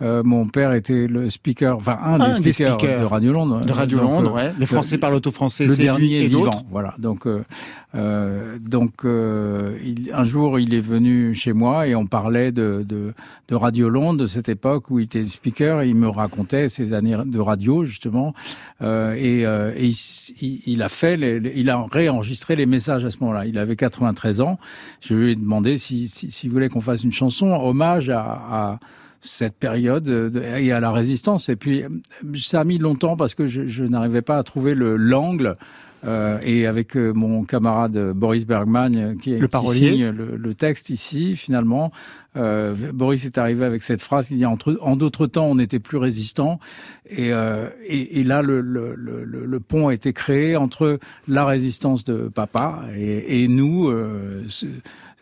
euh, 0.00 0.22
mon 0.24 0.46
père 0.46 0.72
était 0.74 1.06
le 1.08 1.28
speaker, 1.28 1.76
enfin 1.76 1.98
un, 2.04 2.20
Un 2.20 2.34
des, 2.34 2.40
des 2.40 2.52
speakers 2.52 2.74
speakers 2.78 3.00
de 3.00 3.04
Radio 3.06 3.32
Londres. 3.32 3.60
de 3.62 3.72
Radio 3.72 3.98
Donc, 3.98 4.10
Londres, 4.10 4.36
euh, 4.36 4.48
ouais. 4.48 4.54
Les 4.58 4.66
Français 4.66 4.96
parlent 4.98 5.14
auto-français, 5.14 5.64
le 5.64 5.70
c'est 5.70 5.76
lui 5.82 5.84
dernier 5.84 6.20
et 6.22 6.26
vivant. 6.28 6.64
Voilà. 6.70 6.94
Donc, 6.98 7.26
euh, 7.26 7.42
euh, 7.94 8.50
donc 8.60 9.04
euh, 9.04 9.76
il- 9.84 10.10
un 10.14 10.22
jour, 10.24 10.60
il 10.60 10.74
est 10.74 10.78
venu 10.80 11.34
chez 11.34 11.52
moi 11.52 11.86
et 11.88 11.94
on 11.96 12.06
parlait 12.06 12.52
de, 12.52 12.84
de, 12.86 13.12
de 13.48 13.54
Radio 13.56 13.88
Londres, 13.88 14.20
de 14.20 14.26
cette 14.26 14.48
époque 14.48 14.90
où 14.90 15.00
il 15.00 15.04
était 15.04 15.24
speaker. 15.24 15.80
Et 15.82 15.88
il 15.88 15.96
me 15.96 16.08
racontait 16.08 16.68
ses 16.68 16.92
années 16.92 17.16
de 17.24 17.38
radio 17.40 17.84
justement, 17.84 18.34
euh, 18.82 19.14
et, 19.14 19.44
euh, 19.46 19.72
et 19.76 19.88
il, 19.88 20.60
il- 20.66 20.82
a 20.82 20.88
fait, 20.88 21.16
les- 21.16 21.52
il 21.56 21.70
a 21.70 21.84
réenregistré 21.90 22.54
les 22.54 22.66
messages 22.66 23.04
à 23.04 23.10
ce 23.10 23.16
moment-là. 23.20 23.46
Il 23.46 23.58
avait 23.58 23.74
93 23.74 24.40
ans. 24.42 24.58
Je 25.00 25.14
lui 25.14 25.32
ai 25.32 25.34
demandé 25.36 25.76
si, 25.76 26.08
si, 26.08 26.30
s'il 26.30 26.50
voulait 26.50 26.68
qu'on 26.68 26.80
fasse 26.80 27.04
une 27.04 27.12
chanson 27.12 27.52
hommage 27.52 28.10
à, 28.10 28.78
cette 29.20 29.56
période 29.56 30.04
de- 30.04 30.40
et 30.40 30.70
à 30.70 30.78
la 30.78 30.92
résistance. 30.92 31.48
Et 31.48 31.56
puis, 31.56 31.82
ça 32.34 32.60
a 32.60 32.64
mis 32.64 32.78
longtemps 32.78 33.16
parce 33.16 33.34
que 33.34 33.46
je, 33.46 33.66
je 33.66 33.82
n'arrivais 33.82 34.22
pas 34.22 34.38
à 34.38 34.42
trouver 34.44 34.74
le 34.74 34.96
l'angle. 34.96 35.54
Euh, 36.04 36.38
et 36.42 36.66
avec 36.66 36.96
euh, 36.96 37.12
mon 37.12 37.42
camarade 37.42 38.12
Boris 38.12 38.46
Bergman, 38.46 38.94
euh, 38.96 39.14
qui, 39.20 39.30
Le 39.36 39.48
qui 39.48 39.50
signe 39.90 40.10
le, 40.10 40.36
le 40.36 40.54
texte 40.54 40.90
ici, 40.90 41.34
finalement, 41.34 41.90
euh, 42.36 42.74
Boris 42.94 43.24
est 43.24 43.36
arrivé 43.36 43.64
avec 43.64 43.82
cette 43.82 44.00
phrase 44.00 44.28
qui 44.28 44.36
dit 44.36 44.46
entre, 44.46 44.78
en 44.80 44.94
d'autres 44.94 45.26
temps, 45.26 45.46
on 45.46 45.58
était 45.58 45.80
plus 45.80 45.98
résistant. 45.98 46.60
Et, 47.10 47.32
euh, 47.32 47.68
et, 47.84 48.20
et 48.20 48.24
là, 48.24 48.42
le, 48.42 48.60
le, 48.60 48.94
le, 48.94 49.24
le- 49.24 49.44
le 49.44 49.60
pont 49.60 49.88
a 49.88 49.94
été 49.94 50.12
créé 50.12 50.56
entre 50.56 50.98
la 51.26 51.44
résistance 51.44 52.04
de 52.04 52.28
papa 52.28 52.84
et, 52.96 53.42
et 53.42 53.48
nous. 53.48 53.90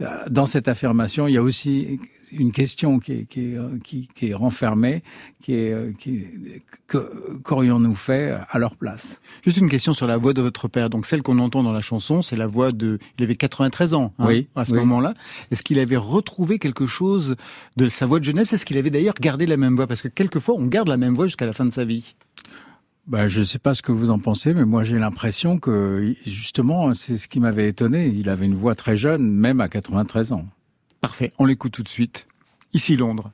Euh, 0.00 0.07
dans 0.29 0.47
cette 0.47 0.69
affirmation, 0.69 1.26
il 1.26 1.35
y 1.35 1.37
a 1.37 1.43
aussi 1.43 1.99
une 2.33 2.50
question 2.53 2.99
qui 2.99 3.12
est, 3.12 3.25
qui 3.25 3.53
est, 3.53 3.57
euh, 3.57 3.79
qui, 3.85 4.09
qui 4.15 4.29
est 4.31 4.35
renfermée, 4.35 5.03
qui 5.41 5.55
est, 5.55 5.73
euh, 5.73 5.93
qui 5.99 6.17
est- 6.17 6.62
que- 6.87 7.38
qu'aurions-nous 7.45 7.95
fait 7.95 8.37
à 8.50 8.59
leur 8.59 8.76
place? 8.76 9.21
Juste 9.45 9.57
une 9.59 9.69
question 9.69 9.95
sur 9.95 10.07
la 10.07 10.17
voix 10.17 10.33
de 10.35 10.43
votre 10.43 10.69
père. 10.69 10.91
Donc 10.91 11.07
celle 11.07 11.23
qu'on 11.23 11.38
entend 11.38 11.62
dans 11.62 11.73
la 11.73 11.81
chanson, 11.81 12.21
c'est 12.23 12.37
la 12.37 12.47
voix 12.47 12.73
de. 12.73 12.99
Il 13.19 13.25
avait 13.25 13.37
93 13.37 13.95
ans 13.95 14.12
hein, 14.19 14.26
Oui, 14.29 14.49
à 14.57 14.65
ce 14.65 14.73
oui. 14.73 14.79
moment-là. 14.81 15.15
Est-ce 15.50 15.62
qu'il 15.62 15.79
avait 15.79 15.97
retrouvé 15.97 16.59
quelque 16.59 16.87
chose 16.87 17.37
de 17.76 17.88
sa 17.88 18.07
voix 18.07 18.19
de 18.19 18.25
jeunesse? 18.25 18.53
Est-ce 18.53 18.67
qu'il 18.67 18.76
avait 18.79 18.91
d'ailleurs 18.91 19.15
gardé 19.21 19.47
la 19.47 19.57
même 19.57 19.76
voix? 19.76 19.87
Parce 19.87 20.03
que 20.03 20.09
quelquefois, 20.09 20.57
on 20.59 20.67
garde 20.67 20.88
la 20.88 20.97
même 20.97 21.15
voix 21.15 21.26
jusqu'à 21.26 21.47
la 21.47 21.53
fin 21.53 21.65
de 21.65 21.71
sa 21.71 21.85
vie. 21.85 22.15
Ben, 23.06 23.28
je 23.28 23.38
ne 23.38 23.44
sais 23.44 23.60
pas 23.60 23.72
ce 23.72 23.82
que 23.82 23.92
vous 23.92 24.10
en 24.10 24.18
pensez, 24.18 24.52
mais 24.52 24.64
moi 24.64 24.82
j'ai 24.82 24.98
l'impression 24.98 25.60
que 25.60 26.12
justement 26.26 26.92
c'est 26.92 27.18
ce 27.18 27.28
qui 27.28 27.38
m'avait 27.38 27.68
étonné. 27.68 28.08
Il 28.08 28.28
avait 28.28 28.46
une 28.46 28.56
voix 28.56 28.75
très 28.75 28.96
jeune, 28.96 29.30
même 29.30 29.60
à 29.60 29.68
93 29.68 30.32
ans. 30.32 30.44
Parfait, 31.00 31.32
on 31.38 31.44
l'écoute 31.44 31.70
tout 31.70 31.84
de 31.84 31.88
suite. 31.88 32.26
Ici 32.72 32.96
Londres. 32.96 33.30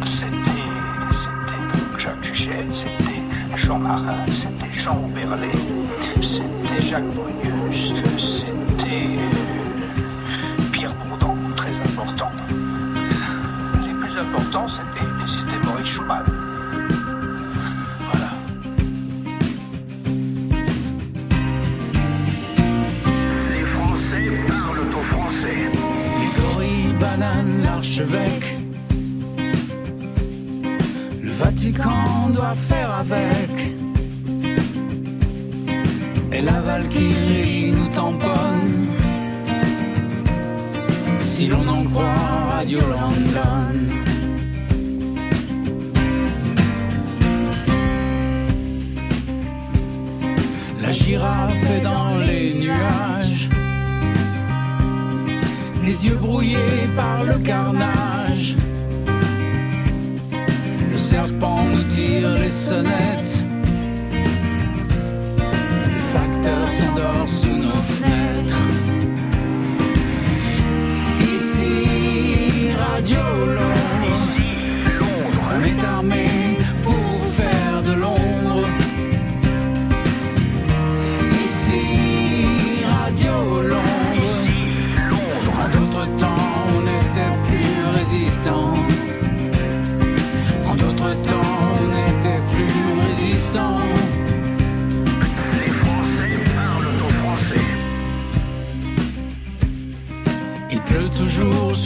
C'était 0.00 2.02
Jacques 2.02 2.20
Duchesne, 2.22 2.72
c'était 2.82 3.62
Jean 3.62 3.78
Marin, 3.78 4.24
c'était 4.26 4.82
Jean 4.82 5.06
Berlet, 5.14 5.52
c'était 6.14 6.88
Jacques 6.88 7.14
Brunius, 7.14 7.94
c'était 8.78 9.35
c'était 14.52 15.06
c'était 15.26 15.66
Maurice 15.66 15.92
Schumann. 15.94 16.24
Voilà. 18.00 18.30
Les 23.52 23.64
Français 23.64 24.26
parlent 24.46 24.94
au 24.94 25.04
français. 25.14 25.58
Les 26.20 26.30
gorilles, 26.40 26.94
l'archevêque. 27.64 28.56
Le 31.22 31.30
Vatican 31.32 32.30
doit 32.32 32.54
faire 32.54 32.90
avec. 33.00 33.74
Et 36.32 36.42
la 36.42 36.60
Valkyrie 36.60 37.72
nous 37.72 37.88
tamponne. 37.88 38.86
Si 41.24 41.46
l'on 41.48 41.66
en 41.68 41.82
croit 41.84 42.04
Radio 42.56 42.80
London. 42.80 44.15
La 50.86 50.92
girafe 50.92 51.70
est 51.70 51.80
dans 51.82 52.16
les 52.18 52.54
nuages 52.54 53.48
les 55.86 56.06
yeux 56.06 56.16
brouillés 56.16 56.88
par 56.96 57.22
le 57.24 57.38
carnage. 57.38 58.56
Le 60.90 60.98
serpent 60.98 61.64
nous 61.72 61.82
tire 61.94 62.30
les 62.38 62.50
sonnettes. 62.50 63.05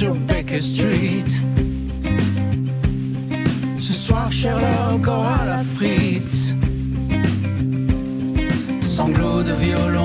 Sur 0.01 0.15
Baker 0.15 0.61
Street. 0.61 1.31
Ce 3.79 3.93
soir, 3.93 4.33
Sherlock 4.33 5.07
aura 5.07 5.45
la 5.45 5.63
frite. 5.63 6.55
Sanglots 8.81 9.43
de 9.43 9.53
violon 9.53 10.00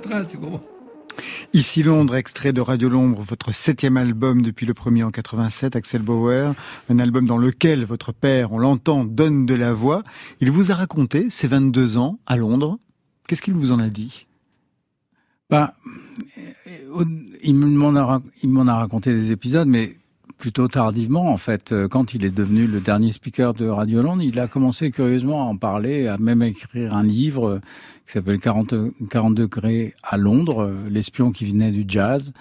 train, 0.00 0.24
tu 0.24 0.38
comprends 0.38 0.62
Ici 1.52 1.82
Londres, 1.82 2.16
extrait 2.16 2.52
de 2.52 2.60
Radio 2.60 2.88
Londres, 2.88 3.22
votre 3.22 3.52
septième 3.52 3.96
album 3.96 4.42
depuis 4.42 4.64
le 4.66 4.74
premier 4.74 5.02
en 5.02 5.10
87, 5.10 5.76
Axel 5.76 6.02
Bauer, 6.02 6.54
un 6.88 6.98
album 6.98 7.26
dans 7.26 7.36
lequel 7.36 7.84
votre 7.84 8.12
père, 8.12 8.52
on 8.52 8.58
l'entend, 8.58 9.04
donne 9.04 9.46
de 9.46 9.54
la 9.54 9.72
voix. 9.72 10.02
Il 10.40 10.50
vous 10.50 10.72
a 10.72 10.74
raconté 10.74 11.28
ses 11.28 11.48
22 11.48 11.98
ans 11.98 12.18
à 12.26 12.36
Londres. 12.36 12.78
Qu'est-ce 13.26 13.42
qu'il 13.42 13.54
vous 13.54 13.72
en 13.72 13.80
a 13.80 13.88
dit? 13.88 14.26
Bah, 15.50 15.74
il 17.42 17.54
m'en 17.54 17.96
a, 17.96 18.22
il 18.42 18.50
m'en 18.50 18.66
a 18.66 18.76
raconté 18.76 19.12
des 19.12 19.32
épisodes, 19.32 19.68
mais 19.68 19.96
plutôt 20.40 20.66
tardivement 20.66 21.30
en 21.30 21.36
fait. 21.36 21.72
Quand 21.90 22.14
il 22.14 22.24
est 22.24 22.34
devenu 22.34 22.66
le 22.66 22.80
dernier 22.80 23.12
speaker 23.12 23.54
de 23.54 23.68
Radio 23.68 24.02
Londres, 24.02 24.22
il 24.22 24.40
a 24.40 24.48
commencé 24.48 24.90
curieusement 24.90 25.42
à 25.42 25.44
en 25.44 25.56
parler, 25.56 26.08
à 26.08 26.16
même 26.18 26.42
écrire 26.42 26.96
un 26.96 27.04
livre 27.04 27.60
qui 28.06 28.14
s'appelle 28.14 28.40
40, 28.40 28.74
40 29.08 29.34
degrés 29.34 29.94
à 30.02 30.16
Londres, 30.16 30.72
l'espion 30.88 31.30
qui 31.30 31.44
venait 31.44 31.70
du 31.70 31.84
jazz 31.86 32.32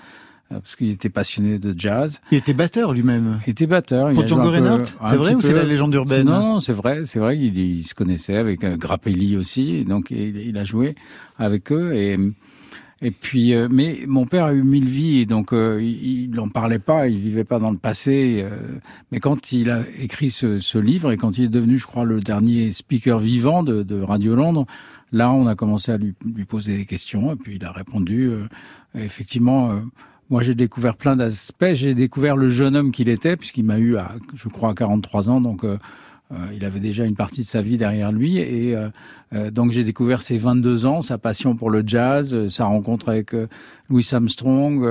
parce 0.49 0.75
qu'il 0.75 0.89
était 0.89 1.09
passionné 1.09 1.59
de 1.59 1.75
jazz. 1.77 2.19
Il 2.31 2.38
était 2.39 2.53
batteur 2.53 2.93
lui-même. 2.93 3.39
Il 3.45 3.51
était 3.51 3.67
batteur. 3.67 4.12
Pour 4.13 4.25
Django 4.25 4.49
Reinhardt, 4.49 4.85
c'est 5.05 5.15
vrai 5.15 5.35
ou 5.35 5.41
c'est 5.41 5.53
la 5.53 5.63
légende 5.63 5.93
urbaine 5.93 6.25
Non, 6.25 6.59
c'est 6.59 6.73
vrai, 6.73 7.01
c'est 7.05 7.19
vrai. 7.19 7.38
Il, 7.38 7.57
il, 7.57 7.83
se 7.83 7.93
connaissait 7.93 8.35
avec 8.35 8.62
Grappelli 8.62 9.38
aussi, 9.38 9.83
donc 9.83 10.09
il, 10.09 10.38
il, 10.38 10.57
a 10.57 10.63
joué 10.63 10.95
avec 11.38 11.71
eux 11.71 11.93
et. 11.95 12.17
Et 13.01 13.12
puis, 13.12 13.53
euh, 13.53 13.69
mais 13.71 13.99
mon 14.07 14.25
père 14.25 14.45
a 14.45 14.53
eu 14.53 14.62
mille 14.62 14.88
vies, 14.88 15.25
donc 15.25 15.53
euh, 15.53 15.81
il 15.81 16.31
n'en 16.31 16.49
parlait 16.49 16.79
pas, 16.79 17.07
il 17.07 17.17
vivait 17.17 17.45
pas 17.45 17.57
dans 17.57 17.71
le 17.71 17.77
passé. 17.77 18.41
Euh, 18.43 18.77
mais 19.12 19.19
quand 19.19 19.53
il 19.53 19.69
a 19.69 19.83
écrit 19.97 20.29
ce, 20.29 20.59
ce, 20.59 20.77
livre 20.77 21.12
et 21.12 21.17
quand 21.17 21.38
il 21.38 21.45
est 21.45 21.49
devenu, 21.49 21.77
je 21.77 21.88
crois, 21.88 22.03
le 22.03 22.19
dernier 22.19 22.73
speaker 22.73 23.19
vivant 23.19 23.63
de, 23.63 23.83
de 23.83 24.01
Radio 24.01 24.35
Londres, 24.35 24.65
là, 25.13 25.31
on 25.31 25.47
a 25.47 25.55
commencé 25.55 25.93
à 25.93 25.97
lui, 25.97 26.13
lui, 26.25 26.43
poser 26.43 26.75
des 26.75 26.85
questions, 26.85 27.31
et 27.31 27.35
puis 27.38 27.55
il 27.55 27.63
a 27.63 27.71
répondu. 27.71 28.31
effectivement, 28.95 29.71
moi, 30.29 30.41
j'ai 30.41 30.53
découvert 30.53 30.95
plein 30.97 31.15
d'aspects. 31.15 31.73
J'ai 31.73 31.95
découvert 31.95 32.35
le 32.35 32.49
jeune 32.49 32.75
homme 32.75 32.91
qu'il 32.91 33.09
était, 33.09 33.38
puisqu'il 33.38 33.63
m'a 33.63 33.79
eu, 33.79 33.95
à, 33.97 34.12
je 34.35 34.49
crois, 34.49 34.71
à 34.71 34.73
43 34.73 35.29
ans, 35.29 35.41
donc. 35.41 35.65
Euh, 36.32 36.36
il 36.54 36.63
avait 36.63 36.80
déjà 36.80 37.06
une 37.06 37.15
partie 37.15 37.42
de 37.42 37.48
sa 37.48 37.62
vie 37.62 37.78
derrière 37.78 38.12
lui 38.12 38.38
et 38.38 38.76
euh, 38.76 38.89
euh, 39.34 39.50
donc 39.50 39.72
j'ai 39.72 39.84
découvert 39.84 40.22
ses 40.22 40.38
22 40.38 40.86
ans, 40.86 41.02
sa 41.02 41.18
passion 41.18 41.56
pour 41.56 41.72
le 41.72 41.84
jazz, 41.86 42.48
sa 42.50 42.65
rencontre 42.65 43.10
avec 43.10 43.36
Louis 43.89 44.08
Armstrong, 44.12 44.84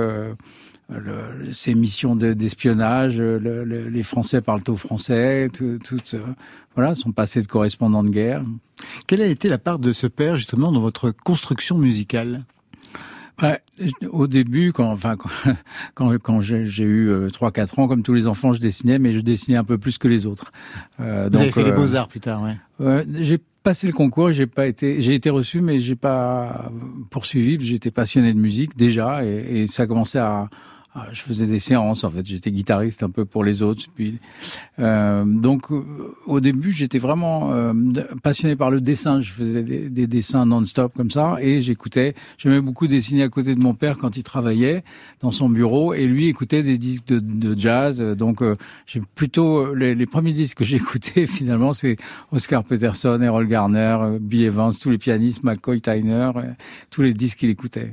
le, 0.89 1.51
ses 1.51 1.75
missions 1.75 2.15
d'espionnage, 2.15 3.19
le, 3.19 3.63
les 3.63 4.03
Français 4.03 4.41
parlent 4.41 4.63
au 4.67 4.75
français, 4.75 5.47
tout, 5.53 5.79
tout 5.83 5.99
voilà, 6.75 6.95
son 6.95 7.11
passé 7.11 7.41
de 7.41 7.47
correspondant 7.47 8.03
de 8.03 8.09
guerre. 8.09 8.43
Quelle 9.07 9.21
a 9.21 9.27
été 9.27 9.47
la 9.49 9.57
part 9.57 9.79
de 9.79 9.93
ce 9.93 10.07
père 10.07 10.35
justement 10.35 10.71
dans 10.71 10.81
votre 10.81 11.11
construction 11.11 11.77
musicale? 11.77 12.43
Ouais, 13.41 13.59
au 14.11 14.27
début, 14.27 14.73
quand, 14.73 14.91
enfin, 14.91 15.15
quand, 15.95 16.17
quand 16.23 16.41
j'ai 16.41 16.83
eu 16.83 17.11
trois, 17.31 17.51
quatre 17.51 17.79
ans, 17.79 17.87
comme 17.87 18.03
tous 18.03 18.13
les 18.13 18.27
enfants, 18.27 18.53
je 18.53 18.59
dessinais, 18.59 18.97
mais 18.97 19.11
je 19.11 19.19
dessinais 19.19 19.57
un 19.57 19.63
peu 19.63 19.77
plus 19.77 19.97
que 19.97 20.07
les 20.07 20.25
autres. 20.25 20.51
Euh, 20.99 21.25
Vous 21.25 21.29
donc, 21.31 21.41
avez 21.41 21.51
fait 21.51 21.61
euh, 21.61 21.65
les 21.65 21.71
beaux 21.71 21.95
arts 21.95 22.07
plus 22.07 22.19
tard, 22.19 22.43
ouais. 22.43 22.57
Euh, 22.81 23.03
j'ai 23.19 23.39
passé 23.63 23.87
le 23.87 23.93
concours, 23.93 24.31
j'ai 24.31 24.47
pas 24.47 24.67
été, 24.67 25.01
j'ai 25.01 25.13
été 25.13 25.29
reçu, 25.29 25.61
mais 25.61 25.79
j'ai 25.79 25.95
pas 25.95 26.71
poursuivi. 27.09 27.57
J'étais 27.61 27.91
passionné 27.91 28.33
de 28.33 28.39
musique 28.39 28.77
déjà, 28.77 29.25
et, 29.25 29.61
et 29.61 29.65
ça 29.67 29.87
commençait 29.87 30.19
à, 30.19 30.49
je 31.11 31.21
faisais 31.21 31.45
des 31.45 31.59
séances 31.59 32.03
en 32.03 32.11
fait. 32.11 32.25
J'étais 32.25 32.51
guitariste 32.51 33.03
un 33.03 33.09
peu 33.09 33.25
pour 33.25 33.43
les 33.43 33.61
autres 33.61 33.85
puis 33.95 34.19
euh, 34.79 35.23
donc 35.25 35.67
au 36.25 36.39
début 36.39 36.71
j'étais 36.71 36.99
vraiment 36.99 37.51
euh, 37.53 37.73
passionné 38.23 38.55
par 38.55 38.71
le 38.71 38.81
dessin. 38.81 39.21
Je 39.21 39.31
faisais 39.31 39.63
des, 39.63 39.89
des 39.89 40.07
dessins 40.07 40.45
non-stop 40.45 40.93
comme 40.95 41.11
ça 41.11 41.37
et 41.41 41.61
j'écoutais. 41.61 42.15
J'aimais 42.37 42.61
beaucoup 42.61 42.87
dessiner 42.87 43.23
à 43.23 43.29
côté 43.29 43.55
de 43.55 43.61
mon 43.61 43.73
père 43.73 43.97
quand 43.97 44.17
il 44.17 44.23
travaillait 44.23 44.83
dans 45.21 45.31
son 45.31 45.49
bureau 45.49 45.93
et 45.93 46.05
lui 46.05 46.27
écoutait 46.27 46.63
des 46.63 46.77
disques 46.77 47.07
de, 47.07 47.57
jazz. 47.57 47.99
Donc 47.99 48.41
euh, 48.41 48.55
j'ai 48.85 49.01
plutôt 49.15 49.73
les, 49.73 49.95
les, 49.95 50.05
premiers 50.05 50.33
disques 50.33 50.59
que 50.59 50.63
j'ai 50.69 50.77
écoutés 50.77 51.27
finalement 51.27 51.73
c'est 51.73 51.97
Oscar 52.31 52.63
Peterson 52.63 53.19
Errol 53.21 53.47
Garner 53.47 54.17
Bill 54.19 54.43
Evans 54.43 54.73
tous 54.79 54.89
les 54.89 54.97
pianistes 54.97 55.43
McCoy 55.43 55.81
Tyner 55.81 56.31
tous 56.89 57.01
les 57.01 57.13
disques 57.13 57.39
qu'il 57.39 57.49
écoutait 57.49 57.91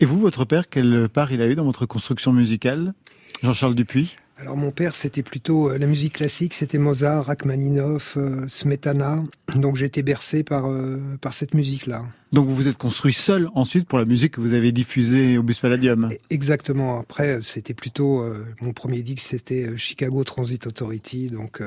et 0.00 0.06
vous, 0.06 0.18
votre 0.18 0.44
père, 0.44 0.68
quelle 0.68 1.08
part 1.08 1.30
il 1.32 1.42
a 1.42 1.46
eu 1.46 1.54
dans 1.54 1.64
votre 1.64 1.86
construction 1.86 2.32
musicale? 2.32 2.94
Jean-Charles 3.42 3.74
Dupuis? 3.74 4.16
Alors 4.40 4.56
mon 4.56 4.70
père, 4.70 4.94
c'était 4.94 5.22
plutôt 5.22 5.76
la 5.76 5.86
musique 5.86 6.14
classique, 6.14 6.54
c'était 6.54 6.78
Mozart, 6.78 7.26
Rachmaninoff, 7.26 8.16
euh, 8.16 8.48
Smetana. 8.48 9.22
Donc 9.54 9.76
j'ai 9.76 9.84
été 9.84 10.02
bercé 10.02 10.42
par 10.44 10.70
euh, 10.70 10.98
par 11.20 11.34
cette 11.34 11.52
musique-là. 11.52 12.06
Donc 12.32 12.46
vous 12.48 12.54
vous 12.54 12.66
êtes 12.66 12.78
construit 12.78 13.12
seul 13.12 13.50
ensuite 13.54 13.86
pour 13.86 13.98
la 13.98 14.06
musique 14.06 14.32
que 14.32 14.40
vous 14.40 14.54
avez 14.54 14.72
diffusée 14.72 15.36
au 15.36 15.42
Bus 15.42 15.58
Palladium. 15.58 16.08
Exactement. 16.30 16.98
Après, 16.98 17.40
c'était 17.42 17.74
plutôt 17.74 18.22
euh, 18.22 18.46
mon 18.62 18.72
premier 18.72 19.02
disque, 19.02 19.26
c'était 19.26 19.76
Chicago 19.76 20.24
Transit 20.24 20.66
Authority, 20.66 21.28
donc 21.28 21.60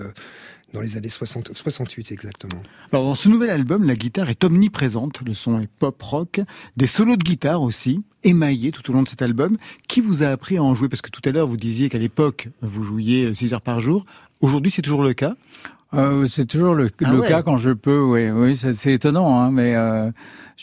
dans 0.74 0.82
les 0.82 0.98
années 0.98 1.10
60, 1.10 1.52
68 1.54 2.12
exactement. 2.12 2.62
Alors 2.92 3.06
dans 3.06 3.16
ce 3.16 3.30
nouvel 3.30 3.50
album, 3.50 3.84
la 3.84 3.96
guitare 3.96 4.30
est 4.30 4.44
omniprésente, 4.44 5.22
le 5.22 5.34
son 5.34 5.62
est 5.62 5.70
pop 5.80 6.02
rock, 6.02 6.42
des 6.78 6.88
solos 6.88 7.16
de 7.16 7.24
guitare 7.24 7.62
aussi, 7.62 8.04
émaillés 8.24 8.72
tout 8.72 8.90
au 8.90 8.94
long 8.94 9.04
de 9.04 9.10
cet 9.10 9.22
album. 9.22 9.58
Qui 9.88 10.02
vous 10.02 10.24
a 10.24 10.28
appris 10.28 10.58
à 10.58 10.64
en 10.64 10.74
jouer? 10.74 10.90
Parce 10.90 11.02
que 11.02 11.12
tout 11.12 11.22
à 11.26 11.32
l'heure 11.32 11.48
vous 11.48 11.58
disiez 11.58 11.90
qu'à 11.90 12.00
l'époque 12.00 12.50
vous 12.62 12.84
jouiez 12.84 13.34
6 13.34 13.54
heures 13.54 13.62
par 13.62 13.80
jour. 13.80 14.06
Aujourd'hui 14.42 14.72
c'est 14.72 14.82
toujours 14.82 15.04
le 15.04 15.14
cas? 15.14 15.36
Euh, 15.94 16.26
c'est 16.28 16.46
toujours 16.46 16.74
le, 16.74 16.90
ah 17.04 17.12
le 17.12 17.20
ouais. 17.20 17.28
cas 17.28 17.44
quand 17.44 17.58
je 17.58 17.70
peux, 17.70 18.02
oui, 18.02 18.32
oui, 18.32 18.58
c'est 18.58 18.94
étonnant, 18.94 19.40
hein, 19.40 19.52
mais 19.52 19.76
euh, 19.76 20.10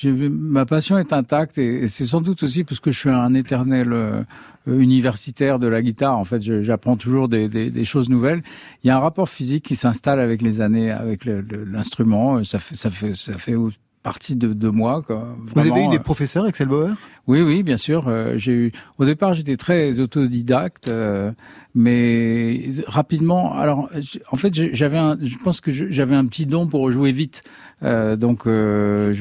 ma 0.04 0.66
passion 0.66 0.98
est 0.98 1.12
intacte 1.12 1.58
et, 1.58 1.82
et 1.82 1.88
c'est 1.88 2.06
sans 2.06 2.20
doute 2.20 2.42
aussi 2.42 2.64
parce 2.64 2.80
que 2.80 2.90
je 2.90 2.98
suis 2.98 3.10
un 3.10 3.34
éternel 3.34 3.92
euh, 3.92 4.22
universitaire 4.66 5.58
de 5.58 5.66
la 5.66 5.82
guitare. 5.82 6.18
En 6.18 6.24
fait, 6.24 6.40
j'apprends 6.62 6.96
toujours 6.96 7.28
des, 7.28 7.48
des, 7.48 7.70
des, 7.70 7.84
choses 7.84 8.08
nouvelles. 8.08 8.42
Il 8.82 8.88
y 8.88 8.90
a 8.90 8.96
un 8.96 9.00
rapport 9.00 9.28
physique 9.28 9.64
qui 9.64 9.76
s'installe 9.76 10.20
avec 10.20 10.42
les 10.42 10.60
années, 10.60 10.90
avec 10.90 11.24
l'instrument. 11.24 12.42
Ça 12.44 12.58
fait, 12.58 12.76
ça 12.76 12.90
fait, 12.90 13.14
ça 13.14 13.34
fait 13.38 13.54
partie 14.02 14.36
de, 14.36 14.52
de 14.52 14.68
moi. 14.68 15.02
Quoi. 15.06 15.16
Vraiment, 15.16 15.36
Vous 15.54 15.72
avez 15.72 15.84
eu 15.84 15.88
des 15.88 15.98
professeurs, 15.98 16.44
Axel 16.44 16.68
Bauer? 16.68 16.94
Oui, 17.26 17.42
oui, 17.42 17.62
bien 17.62 17.76
sûr. 17.76 18.08
Euh, 18.08 18.34
j'ai 18.36 18.52
eu. 18.52 18.72
Au 18.98 19.04
départ, 19.04 19.34
j'étais 19.34 19.56
très 19.56 20.00
autodidacte, 20.00 20.88
euh, 20.88 21.32
mais 21.74 22.70
rapidement. 22.86 23.54
Alors, 23.54 23.88
en 24.30 24.36
fait, 24.36 24.54
j'avais, 24.74 24.98
un, 24.98 25.18
je 25.20 25.36
pense 25.38 25.60
que 25.60 25.70
j'avais 25.70 26.16
un 26.16 26.26
petit 26.26 26.46
don 26.46 26.66
pour 26.66 26.90
jouer 26.90 27.12
vite. 27.12 27.42
Euh, 27.82 28.16
donc 28.16 28.46
euh, 28.46 29.12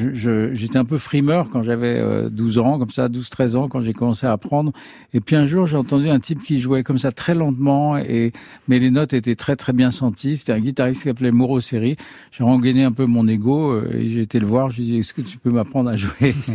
j'étais 0.54 0.78
un 0.78 0.86
peu 0.86 0.98
frimeur 0.98 1.50
quand 1.50 1.64
j'avais 1.64 2.00
euh, 2.00 2.30
12 2.30 2.58
ans, 2.60 2.80
comme 2.80 2.90
ça, 2.90 3.08
12-13 3.08 3.56
ans, 3.56 3.68
quand 3.68 3.82
j'ai 3.82 3.94
commencé 3.94 4.28
à 4.28 4.32
apprendre. 4.32 4.72
Et 5.14 5.22
puis 5.22 5.36
un 5.36 5.46
jour, 5.46 5.66
j'ai 5.66 5.78
entendu 5.78 6.10
un 6.10 6.20
type 6.20 6.44
qui 6.44 6.60
jouait 6.60 6.84
comme 6.84 6.98
ça 6.98 7.12
très 7.12 7.34
lentement, 7.34 7.98
et 7.98 8.32
mais 8.68 8.80
les 8.80 8.92
notes 8.92 9.14
étaient 9.14 9.36
très 9.36 9.56
très 9.56 9.74
bien 9.74 9.92
senties. 9.92 10.38
C'était 10.38 10.54
un 10.54 10.60
guitariste 10.60 11.02
qui 11.02 11.08
s'appelait 11.08 11.32
Mauro 11.32 11.62
Seri. 11.62 11.96
J'ai 12.32 12.44
rengainé 12.44 12.84
un 12.84 12.92
peu 12.92 13.06
mon 13.06 13.28
ego 13.28 13.72
euh, 13.72 13.90
et 13.94 14.10
j'ai 14.10 14.22
été 14.22 14.40
le 14.40 14.48
voir. 14.48 14.72
Je 14.72 14.78
lui 14.78 14.84
ai 14.84 14.92
dit, 14.92 14.98
est-ce 15.00 15.14
que 15.14 15.22
tu 15.22 15.38
peux 15.38 15.52
m'apprendre 15.52 15.90
à 15.90 15.96
jouer? 15.96 16.36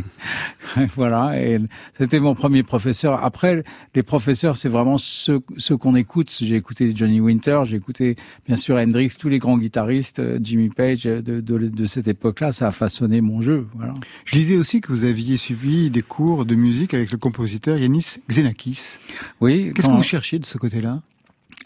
Voilà. 0.97 1.41
Et 1.41 1.61
c'était 1.97 2.19
mon 2.19 2.35
premier 2.35 2.63
professeur. 2.63 3.23
Après, 3.25 3.63
les 3.95 4.03
professeurs, 4.03 4.57
c'est 4.57 4.69
vraiment 4.69 4.99
ceux, 4.99 5.41
ceux 5.57 5.77
qu'on 5.77 5.95
écoute. 5.95 6.37
J'ai 6.41 6.57
écouté 6.57 6.93
Johnny 6.95 7.21
Winter, 7.21 7.61
j'ai 7.65 7.77
écouté 7.77 8.17
bien 8.47 8.57
sûr 8.57 8.77
Hendrix, 8.77 9.11
tous 9.19 9.29
les 9.29 9.39
grands 9.39 9.59
guitaristes, 9.59 10.19
euh, 10.19 10.39
Jimmy 10.43 10.71
Page 10.71 11.07
euh, 11.07 11.23
de, 11.23 11.41
de, 11.41 11.69
de 11.69 11.85
cette 11.95 12.09
époque-là. 12.09 12.53
Ça 12.53 12.69
a 12.69 12.71
façonné 12.71 13.21
mon 13.21 13.41
jeu. 13.41 13.67
Voilà. 13.75 13.95
Je 14.25 14.37
lisais 14.37 14.57
aussi 14.57 14.81
que 14.81 14.93
vous 14.93 15.05
aviez 15.05 15.37
suivi 15.37 15.91
des 15.91 16.03
cours 16.03 16.45
de 16.45 16.55
musique 16.55 16.95
avec 16.95 17.11
le 17.11 17.19
compositeur 17.19 17.79
Yanis 17.79 18.17
Xenakis. 18.29 18.99
Oui. 19.41 19.73
Qu'est-ce 19.75 19.89
que 19.89 19.93
vous 19.93 20.03
cherchiez 20.03 20.39
de 20.39 20.47
ce 20.47 20.59
côté-là? 20.59 21.01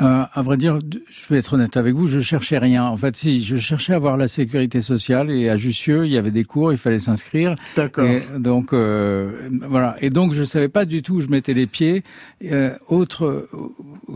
Euh, 0.01 0.23
à 0.33 0.43
vrai 0.43 0.57
dire, 0.57 0.79
je 1.11 1.29
vais 1.29 1.41
être 1.41 1.55
honnête 1.55 1.77
avec 1.77 1.95
vous, 1.95 2.07
je 2.07 2.21
cherchais 2.21 2.59
rien. 2.59 2.85
En 2.85 2.97
fait, 2.97 3.17
si, 3.17 3.43
je 3.43 3.57
cherchais 3.57 3.95
à 3.95 3.97
avoir 3.97 4.17
la 4.17 4.29
sécurité 4.29 4.81
sociale 4.81 5.29
et 5.31 5.49
à 5.49 5.57
Jussieu, 5.57 6.07
il 6.07 6.12
y 6.12 6.17
avait 6.17 6.31
des 6.31 6.45
cours, 6.45 6.71
il 6.71 6.79
fallait 6.79 7.01
s'inscrire. 7.01 7.57
D'accord. 7.75 8.05
Et 8.05 8.23
donc 8.38 8.73
euh, 8.73 9.49
voilà. 9.69 9.97
Et 10.01 10.11
donc 10.11 10.35
je 10.35 10.45
savais 10.45 10.69
pas 10.69 10.85
du 10.85 11.03
tout 11.03 11.14
où 11.14 11.21
je 11.21 11.29
mettais 11.29 11.53
les 11.53 11.67
pieds. 11.67 12.05
Euh, 12.45 12.77
autre, 12.87 13.25
euh, 13.25 13.49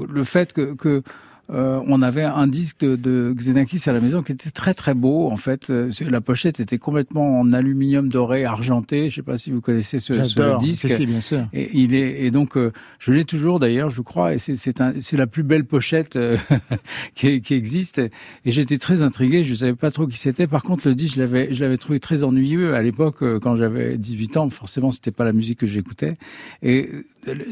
le 0.09 0.23
fait 0.23 0.53
que, 0.53 0.75
que 0.75 1.03
euh, 1.51 1.81
on 1.87 2.03
avait 2.03 2.25
un 2.25 2.47
disque 2.47 2.81
de, 2.81 2.97
de 2.97 3.35
Xenakis 3.37 3.83
à 3.87 3.93
la 3.93 4.01
maison 4.01 4.23
qui 4.23 4.33
était 4.33 4.51
très 4.51 4.75
très 4.75 4.95
beau. 4.95 5.31
En 5.31 5.37
fait, 5.37 5.71
Euh, 5.71 5.91
la 6.11 6.21
pochette 6.21 6.61
était 6.61 6.79
complètement 6.79 7.41
en 7.41 7.53
aluminium 7.53 8.09
doré 8.09 8.45
argenté. 8.45 9.09
Je 9.09 9.17
sais 9.17 9.23
pas 9.23 9.39
si 9.39 9.51
vous 9.51 9.61
connaissez 9.61 9.99
ce, 9.99 10.13
ce 10.25 10.59
disque. 10.61 10.89
Si, 10.89 11.07
bien 11.07 11.21
sûr. 11.21 11.47
Et 11.53 11.71
il 11.73 11.95
est 11.95 12.25
et 12.25 12.31
donc 12.31 12.57
euh, 12.57 12.73
je 12.99 13.13
l'ai 13.13 13.25
toujours 13.25 13.61
d'ailleurs, 13.61 13.91
je 13.91 14.03
crois, 14.03 14.35
et 14.35 14.39
c'est 14.39 15.13
la 15.13 15.27
plus 15.27 15.43
belle 15.43 15.65
pochette 15.65 16.17
euh, 16.17 16.37
qui, 17.15 17.41
qui 17.43 17.55
existe. 17.55 17.99
Et 17.99 18.11
j'étais 18.53 18.79
très 18.79 19.03
intrigué, 19.03 19.45
je 19.45 19.55
savais 19.55 19.75
pas 19.75 19.91
trop 19.91 20.07
qui 20.07 20.19
c'était. 20.19 20.47
Par 20.47 20.63
contre, 20.63 20.89
le 20.89 20.95
disque, 20.95 21.17
je 21.17 21.21
l'avais 21.21 21.53
je 21.53 21.63
l'avais 21.63 21.77
trouvé 21.79 22.01
très 22.01 22.23
ennuyeux 22.23 22.75
à 22.75 22.83
l'époque 22.83 23.23
euh, 23.23 23.39
quand 23.41 23.57
j'avais 23.57 23.97
18 23.99 24.37
ans. 24.37 24.51
Forcément, 24.51 24.93
c'était 24.93 25.11
pas 25.11 25.25
la 25.25 25.33
musique 25.33 25.61
que 25.61 25.67
j'écoutais. 25.67 26.17
Et 26.63 26.89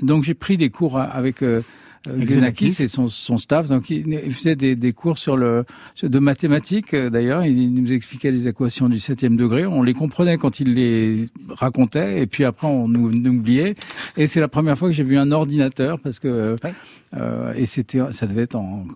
donc 0.03 0.25
j'ai 0.25 0.35
pris 0.35 0.57
des 0.57 0.71
cours 0.71 0.99
avec 0.99 1.43
euh, 1.43 1.51
euh, 1.51 1.63
Xenakis. 2.07 2.27
Xenakis 2.71 2.83
et 2.83 2.89
son, 2.89 3.09
son 3.09 3.37
staff. 3.39 3.69
Donc, 3.69 3.91
il, 3.91 4.07
il 4.09 4.33
faisait 4.33 4.57
des, 4.57 4.75
des 4.77 4.93
cours 4.93 5.19
sur 5.19 5.37
le 5.37 5.65
de 6.03 6.19
mathématiques. 6.19 6.95
euh, 6.95 7.11
D'ailleurs, 7.11 7.45
il 7.45 7.75
nous 7.75 7.93
expliquait 7.93 8.31
les 8.31 8.49
équations 8.49 8.89
du 8.89 8.99
septième 8.99 9.37
degré. 9.37 9.67
On 9.67 9.83
les 9.83 9.95
comprenait 9.95 10.39
quand 10.39 10.61
il 10.61 10.75
les 10.75 11.29
racontait, 11.49 12.23
et 12.23 12.27
puis 12.27 12.45
après 12.45 12.67
on 12.67 12.89
nous 12.89 13.11
oubliait. 13.29 13.75
Et 14.17 14.27
c'est 14.27 14.41
la 14.41 14.49
première 14.49 14.79
fois 14.79 14.89
que 14.89 14.95
j'ai 14.95 15.03
vu 15.05 15.19
un 15.19 15.31
ordinateur 15.33 15.99
parce 16.01 16.19
que 16.19 16.57
Ouais. 16.65 16.73
euh, 17.17 17.53
et 17.55 17.67
c'était 17.67 18.01
ça 18.13 18.27
devait 18.27 18.43
être 18.43 18.57
en 18.57 18.87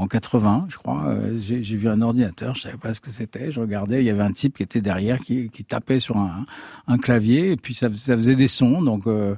en 0.00 0.06
80, 0.06 0.66
je 0.68 0.76
crois, 0.76 1.06
euh, 1.08 1.36
j'ai 1.40 1.60
j'ai 1.64 1.76
vu 1.76 1.88
un 1.88 2.00
ordinateur, 2.02 2.54
je 2.54 2.60
savais 2.60 2.76
pas 2.76 2.94
ce 2.94 3.00
que 3.00 3.10
c'était, 3.10 3.50
je 3.50 3.58
regardais, 3.60 4.00
il 4.00 4.06
y 4.06 4.10
avait 4.10 4.22
un 4.22 4.30
type 4.30 4.56
qui 4.56 4.62
était 4.62 4.80
derrière, 4.80 5.18
qui, 5.18 5.50
qui 5.50 5.64
tapait 5.64 5.98
sur 5.98 6.16
un, 6.18 6.46
un 6.86 6.98
clavier, 6.98 7.50
et 7.50 7.56
puis 7.56 7.74
ça, 7.74 7.88
ça 7.96 8.16
faisait 8.16 8.36
des 8.36 8.46
sons, 8.46 8.80
donc 8.80 9.08
euh, 9.08 9.34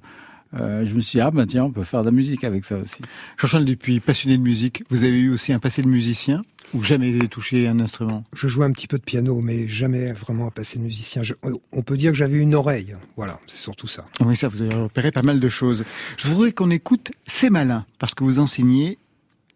euh, 0.55 0.85
je 0.87 0.95
me 0.95 1.01
suis 1.01 1.19
dit, 1.19 1.21
ah 1.21 1.31
ben 1.31 1.47
tiens, 1.47 1.65
on 1.65 1.71
peut 1.71 1.85
faire 1.85 2.01
de 2.01 2.07
la 2.07 2.11
musique 2.13 2.45
avec 2.45 2.65
ça 2.65 2.77
aussi. 2.77 3.01
Jean-Charles 3.39 3.65
Dupuis, 3.65 4.01
passionné 4.01 4.37
de 4.37 4.43
musique, 4.43 4.83
vous 4.91 5.05
avez 5.05 5.19
eu 5.21 5.31
aussi 5.31 5.53
un 5.53 5.59
passé 5.59 5.83
de 5.83 5.89
musicien 5.89 6.43
ou 6.75 6.83
jamais 6.83 7.19
touché 7.29 7.67
un 7.69 7.81
instrument? 7.81 8.25
Je 8.35 8.47
jouais 8.49 8.65
un 8.65 8.71
petit 8.73 8.87
peu 8.87 8.97
de 8.99 9.03
piano, 9.03 9.41
mais 9.41 9.69
jamais 9.69 10.13
vraiment 10.13 10.47
à 10.49 10.51
passer 10.51 10.79
de 10.79 10.85
musicien. 10.85 11.23
Je- 11.25 11.35
on 11.73 11.83
peut 11.83 11.97
dire 11.97 12.13
que 12.13 12.17
j'avais 12.17 12.39
une 12.39 12.55
oreille. 12.55 12.95
Voilà, 13.17 13.41
c'est 13.49 13.59
surtout 13.59 13.87
ça. 13.89 14.07
Oui, 14.21 14.37
ça, 14.37 14.49
vous 14.49 14.63
avez 14.63 14.75
repéré 14.75 15.11
pas 15.11 15.23
mal 15.23 15.41
de 15.41 15.49
choses. 15.49 15.85
Je 16.17 16.29
voudrais 16.29 16.53
qu'on 16.53 16.71
écoute 16.71 17.11
C'est 17.27 17.51
malin, 17.51 17.87
parce 17.99 18.15
que 18.15 18.23
vous 18.25 18.39
enseignez 18.39 18.99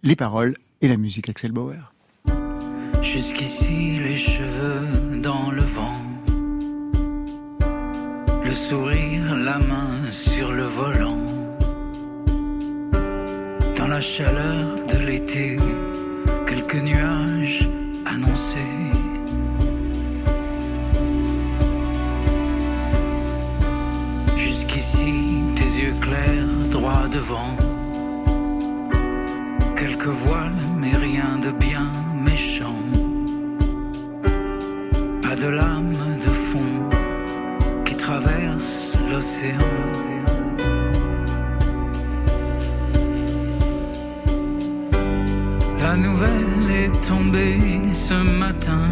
les 0.02 0.16
paroles 0.16 0.54
et 0.80 0.88
la 0.88 0.96
musique 0.96 1.28
Axel 1.28 1.52
Bauer. 1.52 1.92
Jusqu'ici 3.02 3.98
les 3.98 4.16
cheveux 4.16 5.20
dans 5.20 5.50
le 5.50 5.62
vent, 5.62 5.93
sourire, 8.74 9.36
la 9.36 9.58
main 9.70 9.92
sur 10.10 10.48
le 10.60 10.66
volant. 10.80 11.24
Dans 13.78 13.88
la 13.96 14.00
chaleur 14.00 14.64
de 14.92 14.98
l'été, 15.06 15.58
quelques 16.48 16.82
nuages 16.90 17.62
annoncés. 18.14 18.76
Jusqu'ici 24.44 25.14
tes 25.58 25.70
yeux 25.82 25.96
clairs 26.06 26.58
droit 26.76 27.06
devant. 27.18 27.54
Quelques 29.80 30.14
voiles, 30.24 30.64
mais 30.80 30.96
rien 31.08 31.32
de 31.46 31.50
bien 31.66 31.88
méchant. 32.28 32.80
Pas 35.24 35.36
de 35.42 35.48
qui 35.58 36.13
traverse 38.06 38.98
l'océan. 39.10 39.72
La 45.80 45.96
nouvelle 45.96 46.70
est 46.82 47.08
tombée 47.08 47.58
ce 47.92 48.18
matin. 48.42 48.88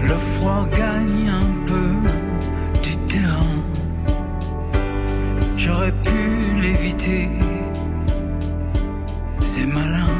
Le 0.00 0.16
froid 0.30 0.64
gagne 0.82 1.28
un 1.42 1.50
peu 1.70 1.90
du 2.86 2.94
terrain. 3.12 3.58
J'aurais 5.56 5.94
pu 6.08 6.60
l'éviter. 6.62 7.28
C'est 9.40 9.66
malin. 9.66 10.17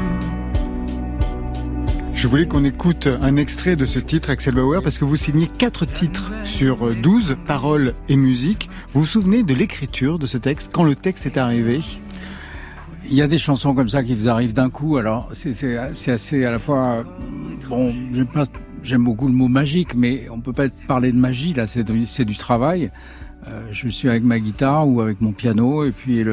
Je 2.18 2.26
voulais 2.26 2.46
qu'on 2.46 2.64
écoute 2.64 3.07
un 3.22 3.37
extrait 3.37 3.76
de 3.76 3.85
ce 3.85 4.00
titre 4.00 4.31
Axel 4.31 4.52
Bauer 4.57 4.83
parce 4.83 4.98
que 4.98 5.04
vous 5.04 5.14
signez 5.16 5.46
quatre 5.46 5.85
titres 5.87 6.33
sur 6.44 6.92
12, 6.96 7.37
paroles 7.46 7.94
et 8.09 8.16
musique. 8.16 8.68
Vous 8.90 9.02
vous 9.02 9.07
souvenez 9.07 9.44
de 9.44 9.54
l'écriture 9.54 10.18
de 10.18 10.26
ce 10.26 10.37
texte 10.37 10.70
quand 10.72 10.83
le 10.83 10.96
texte 10.96 11.26
est 11.26 11.37
arrivé? 11.37 11.78
Il 13.09 13.14
y 13.14 13.22
a 13.22 13.28
des 13.28 13.38
chansons 13.38 13.72
comme 13.72 13.88
ça 13.88 14.02
qui 14.02 14.16
vous 14.16 14.28
arrivent 14.28 14.52
d'un 14.52 14.68
coup. 14.68 14.96
Alors 14.96 15.28
c'est 15.33 15.76
assez 16.11 16.44
à 16.44 16.50
la 16.50 16.59
fois 16.59 17.04
bon. 17.68 17.94
J'aime 18.12 18.26
pas 18.26 18.46
j'aime 18.83 19.04
beaucoup 19.04 19.28
le 19.28 19.35
mot 19.35 19.46
magique, 19.48 19.94
mais 19.94 20.26
on 20.31 20.40
peut 20.40 20.52
pas 20.52 20.66
parler 20.88 21.12
de 21.12 21.18
magie 21.18 21.54
là. 21.54 21.68
C'est 21.68 21.85
du- 21.85 22.24
du 22.24 22.37
travail. 22.37 22.90
Euh, 23.46 23.68
je 23.70 23.88
suis 23.88 24.09
avec 24.09 24.24
ma 24.24 24.40
guitare 24.40 24.88
ou 24.88 25.00
avec 25.00 25.20
mon 25.20 25.31
piano 25.31 25.85
et 25.85 25.92
puis 25.92 26.24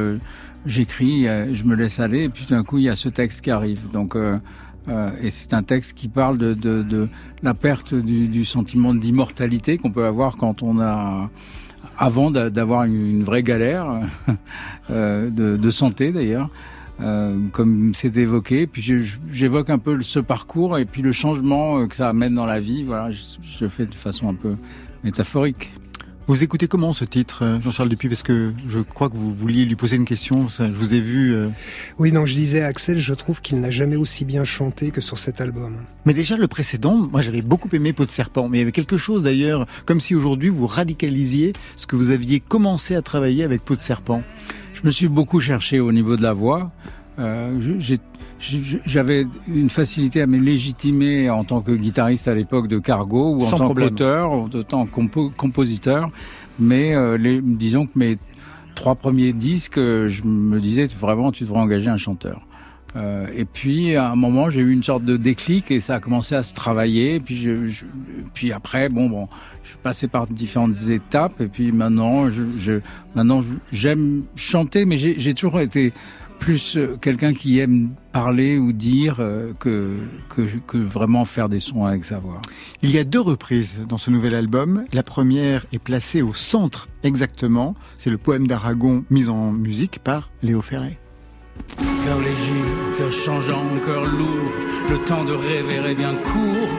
j'écris, 0.65 1.27
euh, 1.27 1.45
je 1.53 1.63
me 1.63 1.75
laisse 1.75 1.99
aller 1.99 2.23
et 2.23 2.29
puis 2.29 2.47
d'un 2.49 2.63
coup 2.63 2.79
il 2.79 2.85
y 2.85 2.89
a 2.89 2.95
ce 2.95 3.07
texte 3.07 3.41
qui 3.41 3.51
arrive. 3.51 3.91
Donc 3.93 4.15
euh, 4.15 4.39
euh, 4.87 5.09
et 5.21 5.29
c'est 5.31 5.53
un 5.53 5.63
texte 5.63 5.93
qui 5.93 6.07
parle 6.07 6.37
de, 6.37 6.53
de, 6.53 6.83
de 6.83 7.07
la 7.43 7.53
perte 7.53 7.93
du, 7.95 8.27
du 8.27 8.45
sentiment 8.45 8.93
d'immortalité 8.93 9.77
qu'on 9.77 9.91
peut 9.91 10.05
avoir 10.05 10.37
quand 10.37 10.61
on 10.63 10.79
a 10.79 11.29
avant 11.97 12.31
d'a- 12.31 12.49
d'avoir 12.49 12.83
une, 12.83 13.23
vraie 13.23 13.43
galère 13.43 13.87
euh, 14.89 15.29
de, 15.29 15.57
de 15.57 15.69
santé 15.69 16.11
d'ailleurs, 16.11 16.49
euh, 17.01 17.37
comme 17.51 17.93
c'est 17.93 18.15
évoqué. 18.17 18.67
Puis 18.67 18.81
j'évoque 19.31 19.69
un 19.69 19.77
peu 19.79 20.01
ce 20.01 20.19
parcours 20.19 20.77
et 20.77 20.85
puis 20.85 21.01
le 21.01 21.11
changement 21.11 21.79
euh, 21.79 21.87
que 21.87 21.95
ça 21.95 22.09
amène 22.09 22.35
dans 22.35 22.45
la 22.45 22.59
vie. 22.59 22.83
Voilà, 22.83 23.11
je, 23.11 23.21
je 23.41 23.67
fais 23.67 23.85
de 23.85 23.95
façon 23.95 24.29
un 24.29 24.33
peu 24.35 24.55
métaphorique. 25.03 25.71
Vous 26.27 26.43
écoutez 26.43 26.67
comment 26.67 26.91
ce 26.93 27.05
titre, 27.05 27.43
euh, 27.43 27.61
Jean-Charles 27.61 27.87
Dupuis? 27.89 28.09
Parce 28.09 28.23
que 28.23 28.51
je 28.67 28.79
crois 28.79 29.09
que 29.09 29.15
vous 29.15 29.31
vouliez 29.31 29.63
lui 29.63 29.75
poser 29.75 29.95
une 29.95 30.05
question. 30.05 30.49
Ça, 30.49 30.67
je 30.67 30.73
vous 30.73 30.95
ai 30.95 30.99
vu. 30.99 31.33
euh, 31.35 31.49
Oui, 31.99 32.11
non, 32.11 32.25
je 32.25 32.33
disais 32.33 32.61
à 32.63 32.65
Axel, 32.67 32.97
je 32.97 33.13
trouve 33.13 33.41
qu'il 33.41 33.59
n'a 33.59 33.69
jamais 33.69 33.95
aussi 33.95 34.25
bien 34.25 34.43
chanté 34.43 34.89
que 34.89 35.01
sur 35.01 35.19
cet 35.19 35.39
album. 35.39 35.75
Mais 36.05 36.15
déjà 36.15 36.35
le 36.35 36.47
précédent, 36.47 36.95
moi 37.11 37.21
j'avais 37.21 37.43
beaucoup 37.43 37.69
aimé 37.73 37.93
Peau 37.93 38.05
de 38.05 38.11
serpent. 38.11 38.49
Mais 38.49 38.57
il 38.57 38.61
y 38.61 38.63
avait 38.63 38.71
quelque 38.71 38.97
chose 38.97 39.21
d'ailleurs, 39.21 39.67
comme 39.85 40.01
si 40.01 40.15
aujourd'hui 40.15 40.49
vous 40.49 40.65
radicalisiez 40.65 41.53
ce 41.77 41.85
que 41.85 41.95
vous 41.95 42.09
aviez 42.09 42.39
commencé 42.39 42.95
à 42.95 43.03
travailler 43.03 43.43
avec 43.43 43.63
Peau 43.63 43.75
de 43.75 43.81
serpent. 43.81 44.23
Je 44.73 44.81
me 44.83 44.89
suis 44.89 45.07
beaucoup 45.07 45.39
cherché 45.39 45.79
au 45.79 45.91
niveau 45.91 46.15
de 46.17 46.23
la 46.23 46.33
voix. 46.33 46.71
Euh, 47.19 47.55
j'ai- 47.79 47.99
J'avais 48.85 49.25
une 49.47 49.69
facilité 49.69 50.21
à 50.21 50.27
me 50.27 50.37
légitimer 50.37 51.29
en 51.29 51.43
tant 51.43 51.61
que 51.61 51.71
guitariste 51.71 52.27
à 52.27 52.35
l'époque 52.35 52.67
de 52.67 52.79
Cargo 52.79 53.35
ou 53.35 53.37
en 53.37 53.39
Sans 53.45 53.57
tant 53.57 53.73
qu'auteur, 53.73 54.31
ou 54.31 54.35
en 54.45 54.49
tant 54.63 54.85
que 54.85 54.91
compo- 54.95 55.31
compositeur. 55.35 56.09
Mais 56.59 56.93
euh, 56.95 57.17
les, 57.17 57.41
disons 57.41 57.85
que 57.87 57.97
mes 57.97 58.15
trois 58.75 58.95
premiers 58.95 59.33
disques, 59.33 59.77
euh, 59.77 60.09
je 60.09 60.23
me 60.23 60.59
disais 60.59 60.85
vraiment 60.87 61.31
tu 61.31 61.43
devrais 61.43 61.59
engager 61.59 61.89
un 61.89 61.97
chanteur. 61.97 62.41
Euh, 62.95 63.27
et 63.35 63.43
puis 63.43 63.95
à 63.97 64.11
un 64.11 64.15
moment 64.15 64.49
j'ai 64.49 64.61
eu 64.61 64.71
une 64.71 64.83
sorte 64.83 65.03
de 65.03 65.17
déclic 65.17 65.69
et 65.69 65.81
ça 65.81 65.95
a 65.95 65.99
commencé 65.99 66.33
à 66.35 66.43
se 66.43 66.53
travailler. 66.53 67.15
Et 67.15 67.19
puis, 67.19 67.35
je, 67.35 67.65
je- 67.67 67.83
puis 68.33 68.53
après 68.53 68.87
bon 68.87 69.09
bon, 69.09 69.27
je 69.63 69.69
suis 69.69 69.77
passé 69.83 70.07
par 70.07 70.27
différentes 70.27 70.77
étapes 70.89 71.41
et 71.41 71.47
puis 71.47 71.73
maintenant 71.73 72.29
je, 72.29 72.43
je 72.57 72.73
maintenant 73.13 73.41
j'aime 73.73 74.23
chanter, 74.37 74.85
mais 74.85 74.95
j'ai 74.97 75.33
toujours 75.33 75.59
été 75.59 75.91
plus 76.39 76.77
euh, 76.77 76.97
quelqu'un 76.99 77.33
qui 77.33 77.59
aime 77.59 77.91
parler 78.11 78.57
ou 78.57 78.71
dire 78.71 79.17
euh, 79.19 79.53
que, 79.59 79.89
que, 80.29 80.41
que 80.67 80.77
vraiment 80.77 81.25
faire 81.25 81.49
des 81.49 81.59
sons 81.59 81.85
avec 81.85 82.05
sa 82.05 82.19
voix. 82.19 82.41
Il 82.81 82.91
y 82.91 82.99
a 82.99 83.03
deux 83.03 83.19
reprises 83.19 83.85
dans 83.87 83.97
ce 83.97 84.11
nouvel 84.11 84.35
album. 84.35 84.83
La 84.93 85.03
première 85.03 85.65
est 85.73 85.79
placée 85.79 86.21
au 86.21 86.33
centre 86.33 86.87
exactement. 87.03 87.75
C'est 87.97 88.09
le 88.09 88.17
poème 88.17 88.47
d'Aragon 88.47 89.03
mis 89.09 89.29
en 89.29 89.51
musique 89.51 89.99
par 89.99 90.31
Léo 90.41 90.61
Ferré. 90.61 90.99
Cœur 91.77 92.19
léger, 92.19 92.65
cœur 92.97 93.11
changeant, 93.11 93.63
cœur 93.85 94.05
lourd, 94.05 94.51
le 94.89 94.97
temps 95.05 95.23
de 95.23 95.33
rêver 95.33 95.89
est 95.89 95.95
bien 95.95 96.13
court. 96.15 96.69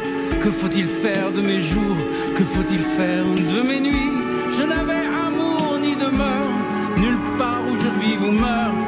Que 0.40 0.50
faut-il 0.50 0.86
faire 0.86 1.32
de 1.32 1.40
mes 1.40 1.60
jours? 1.60 1.96
Que 2.36 2.44
faut-il 2.44 2.78
faire 2.78 3.24
de 3.24 3.66
mes 3.66 3.80
nuits? 3.80 4.12
Je 4.56 4.62
n'avais 4.62 5.06
amour 5.26 5.78
ni 5.80 5.96
demeure, 5.96 6.98
nulle 6.98 7.36
part 7.38 7.62
où 7.68 7.74
je 7.74 7.88
vis 8.00 8.26
ou 8.26 8.30
meurs. 8.30 8.85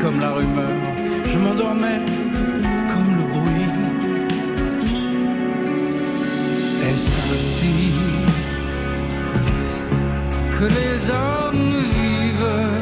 Comme 0.00 0.20
la 0.20 0.30
rumeur, 0.30 0.70
je 1.26 1.36
m'endormais 1.36 2.00
comme 2.88 3.16
le 3.16 3.24
bruit. 3.24 3.68
Est-ce 6.82 7.18
ainsi 7.34 7.92
que 10.52 10.64
les 10.64 11.10
hommes 11.10 11.66
vivent? 11.66 12.78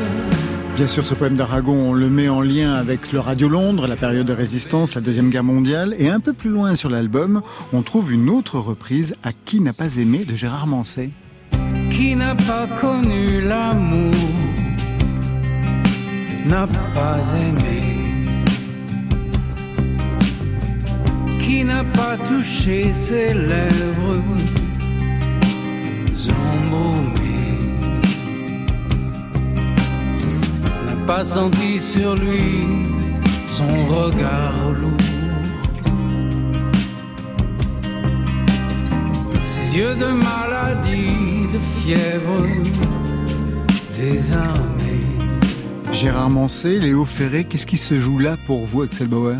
Bien 0.77 0.87
sûr, 0.87 1.07
ce 1.07 1.15
poème 1.15 1.37
d'Aragon, 1.37 1.73
on 1.73 1.93
le 1.95 2.11
met 2.11 2.29
en 2.29 2.43
lien 2.43 2.75
avec 2.75 3.11
le 3.11 3.21
Radio 3.21 3.49
Londres, 3.49 3.87
la 3.87 3.97
période 3.97 4.27
de 4.27 4.35
résistance, 4.35 4.95
la 4.95 5.01
Deuxième 5.01 5.31
Guerre 5.31 5.45
mondiale. 5.45 5.95
Et 5.99 6.11
un 6.11 6.21
peu 6.21 6.35
plus 6.35 6.51
loin 6.51 6.75
sur 6.75 6.91
l'album, 6.91 7.41
on 7.73 7.81
trouve 7.81 8.13
une 8.13 8.29
autre 8.29 8.59
reprise 8.59 9.15
à 9.23 9.31
Qui 9.33 9.61
n'a 9.61 9.73
pas 9.73 9.97
aimé 9.97 10.27
de 10.29 10.37
Gérard 10.37 10.67
Manset. 10.67 11.09
Qui 11.91 12.15
n'a 12.15 12.35
pas 12.35 12.67
connu 12.79 13.41
l'amour? 13.41 14.26
N'a 16.49 16.67
pas 16.95 17.19
aimé. 17.47 17.83
Qui 21.41 21.65
n'a 21.65 21.85
pas 21.85 22.17
touché 22.29 22.93
ses 22.93 23.35
lèvres? 23.35 24.23
Embaumées 26.29 27.61
n'a 30.87 30.97
pas 31.07 31.25
senti 31.25 31.79
sur 31.79 32.17
lui 32.17 32.67
son 33.49 33.87
regard 33.87 34.71
lourd. 34.81 34.93
Ses 39.43 39.77
yeux 39.79 39.95
de 39.95 40.07
maladie, 40.07 41.49
de 41.53 41.61
fièvre 41.77 42.43
désarmés. 43.97 44.86
Gérard 45.97 46.29
Manset, 46.29 46.79
Léo 46.79 47.07
Ferré, 47.07 47.45
qu'est-ce 47.45 47.67
qui 47.67 47.79
se 47.79 47.99
joue 48.01 48.19
là 48.19 48.37
pour 48.45 48.67
vous, 48.67 48.83
Axel 48.83 49.09
Bauer? 49.09 49.39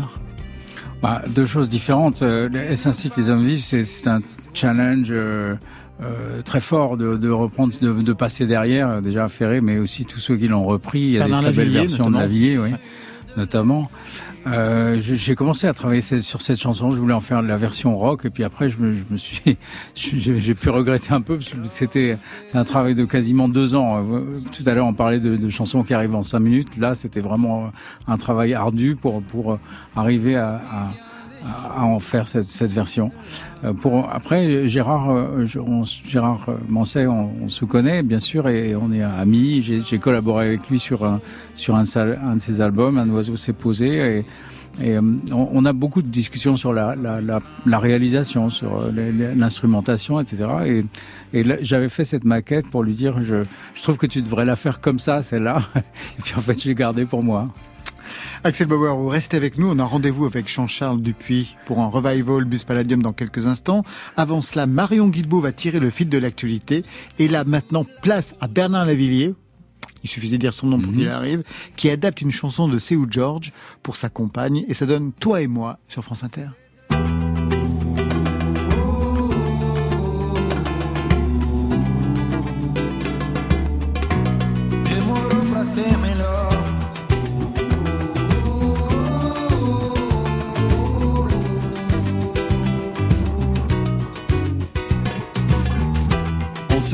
Bah, 1.03 1.21
deux 1.27 1.45
choses 1.45 1.69
différentes. 1.69 2.23
Euh, 2.23 2.49
Est-ce 2.49 2.89
ainsi 2.89 3.11
que 3.11 3.21
les 3.21 3.29
hommes 3.29 3.43
vivent 3.43 3.61
C'est 3.61 4.07
un 4.07 4.21
challenge 4.55 5.09
euh, 5.11 5.55
euh, 6.01 6.41
très 6.41 6.59
fort 6.59 6.97
de, 6.97 7.15
de 7.15 7.29
reprendre, 7.29 7.73
de, 7.79 7.93
de 7.93 8.13
passer 8.13 8.47
derrière, 8.47 9.03
déjà 9.03 9.27
Ferré, 9.27 9.61
mais 9.61 9.77
aussi 9.77 10.05
tous 10.05 10.19
ceux 10.19 10.35
qui 10.35 10.47
l'ont 10.47 10.65
repris. 10.65 10.99
Il 11.01 11.11
y 11.11 11.17
a 11.17 11.27
Bernard 11.27 11.41
des 11.41 11.45
très 11.47 11.55
belles 11.57 11.73
versions 11.73 12.09
de. 12.09 12.17
Lavillier, 12.17 12.57
oui, 12.57 12.71
notamment. 13.37 13.91
Euh, 14.53 14.97
J'ai 14.99 15.35
commencé 15.35 15.67
à 15.67 15.73
travailler 15.73 16.01
sur 16.01 16.41
cette 16.41 16.59
chanson. 16.59 16.91
Je 16.91 16.97
voulais 16.99 17.13
en 17.13 17.19
faire 17.19 17.41
la 17.41 17.57
version 17.57 17.97
rock, 17.97 18.25
et 18.25 18.29
puis 18.29 18.43
après, 18.43 18.69
je 18.69 18.77
me, 18.77 18.95
je 18.95 19.03
me 19.09 19.17
suis, 19.17 19.57
j'ai 19.95 20.55
pu 20.55 20.69
regretter 20.69 21.13
un 21.13 21.21
peu 21.21 21.37
parce 21.37 21.49
que 21.49 21.57
c'était 21.65 22.17
un 22.53 22.63
travail 22.63 22.95
de 22.95 23.05
quasiment 23.05 23.49
deux 23.49 23.75
ans. 23.75 24.03
Euh, 24.11 24.21
Tout 24.51 24.63
à 24.65 24.73
l'heure, 24.73 24.87
on 24.87 24.93
parlait 24.93 25.19
de, 25.19 25.35
de 25.35 25.49
chansons 25.49 25.83
qui 25.83 25.93
arrivent 25.93 26.15
en 26.15 26.23
cinq 26.23 26.39
minutes. 26.39 26.77
Là, 26.77 26.95
c'était 26.95 27.19
vraiment 27.21 27.71
un 28.07 28.15
travail 28.17 28.53
ardu 28.53 28.95
pour 28.95 29.21
pour 29.21 29.59
arriver 29.95 30.35
à, 30.35 30.55
à 30.71 30.87
à 31.43 31.83
en 31.83 31.99
faire 31.99 32.27
cette, 32.27 32.49
cette 32.49 32.71
version. 32.71 33.11
Euh, 33.63 33.73
pour 33.73 34.09
après 34.11 34.67
Gérard, 34.67 35.11
euh, 35.11 35.45
on, 35.65 35.83
Gérard 35.83 36.45
euh, 36.49 36.57
Manset, 36.67 37.07
on, 37.07 37.31
on 37.43 37.49
se 37.49 37.65
connaît 37.65 38.03
bien 38.03 38.19
sûr 38.19 38.47
et 38.47 38.75
on 38.75 38.91
est 38.91 39.03
amis. 39.03 39.61
J'ai 39.61 39.99
collaboré 39.99 40.47
avec 40.47 40.69
lui 40.69 40.79
sur 40.79 41.03
un 41.03 41.21
sur 41.55 41.75
un, 41.75 41.83
de 41.83 42.39
ses 42.39 42.61
albums, 42.61 42.97
Un 42.97 43.09
oiseau 43.09 43.35
s'est 43.35 43.53
posé 43.53 44.19
et 44.19 44.25
et 44.81 44.95
euh, 44.95 45.01
on, 45.31 45.65
a 45.65 45.73
beaucoup 45.73 46.03
de 46.03 46.07
discussions 46.07 46.55
sur 46.55 46.71
la, 46.71 46.95
la, 46.95 47.19
la, 47.65 47.79
réalisation, 47.79 48.51
sur 48.51 48.79
euh, 48.79 48.91
l'instrumentation, 49.35 50.19
etc. 50.19 50.49
Et, 50.65 50.85
et 51.33 51.43
j'avais 51.61 51.89
fait 51.89 52.03
cette 52.03 52.23
maquette 52.23 52.67
pour 52.67 52.83
lui 52.83 52.93
dire, 52.93 53.19
je, 53.21 53.43
je 53.73 53.81
trouve 53.81 53.97
que 53.97 54.05
tu 54.05 54.21
devrais 54.21 54.45
la 54.45 54.55
faire 54.55 54.79
comme 54.79 54.99
ça, 54.99 55.23
celle-là. 55.23 55.61
Et 55.75 56.21
puis 56.23 56.35
en 56.37 56.41
fait, 56.41 56.61
je 56.61 56.67
l'ai 56.67 56.75
gardée 56.75 57.05
pour 57.05 57.23
moi. 57.23 57.47
Axel 58.43 58.67
Bauer, 58.67 58.95
vous 58.95 59.07
restez 59.07 59.37
avec 59.37 59.57
nous. 59.57 59.69
On 59.69 59.79
a 59.79 59.85
rendez-vous 59.85 60.25
avec 60.25 60.47
Jean-Charles 60.49 61.01
Dupuis 61.01 61.55
pour 61.65 61.79
un 61.79 61.87
revival 61.87 62.45
Bus 62.45 62.63
Palladium 62.63 63.01
dans 63.01 63.13
quelques 63.13 63.47
instants. 63.47 63.83
Avant 64.15 64.41
cela, 64.41 64.65
Marion 64.65 65.07
Guilbault 65.07 65.41
va 65.41 65.51
tirer 65.51 65.79
le 65.79 65.89
fil 65.89 66.09
de 66.09 66.17
l'actualité. 66.17 66.83
Et 67.19 67.27
là, 67.27 67.43
maintenant, 67.43 67.85
place 68.01 68.35
à 68.39 68.47
Bernard 68.47 68.85
Lavillier. 68.85 69.35
Il 70.03 70.09
suffisait 70.09 70.37
de 70.37 70.41
dire 70.41 70.53
son 70.53 70.67
nom 70.67 70.79
pour 70.79 70.93
qu'il 70.93 71.09
arrive, 71.09 71.43
qui 71.75 71.89
adapte 71.89 72.21
une 72.21 72.31
chanson 72.31 72.67
de 72.67 72.79
Seu 72.79 73.05
George 73.09 73.51
pour 73.83 73.97
sa 73.97 74.09
compagne, 74.09 74.63
et 74.67 74.73
ça 74.73 74.85
donne 74.85 75.11
Toi 75.11 75.41
et 75.41 75.47
moi 75.47 75.77
sur 75.87 76.03
France 76.03 76.23
Inter. 76.23 76.47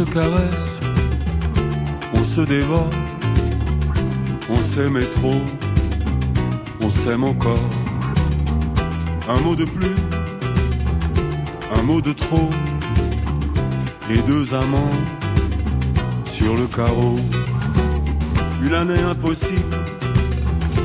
Se 0.06 0.10
caresse, 0.12 0.80
on 2.14 2.24
se 2.24 2.42
dévore, 2.42 2.90
on 4.50 4.62
s'aimait 4.62 5.10
trop, 5.18 5.42
on 6.82 6.90
s'aime 6.90 7.24
encore. 7.24 7.70
Un 9.30 9.40
mot 9.42 9.56
de 9.56 9.66
plus, 9.66 9.96
un 11.78 11.84
mot 11.84 12.02
de 12.02 12.12
trop, 12.12 12.50
et 14.10 14.18
deux 14.28 14.54
amants 14.54 14.98
sur 16.26 16.56
le 16.56 16.68
carreau. 16.68 17.16
Une 18.66 18.74
année 18.74 19.04
impossible, 19.10 19.78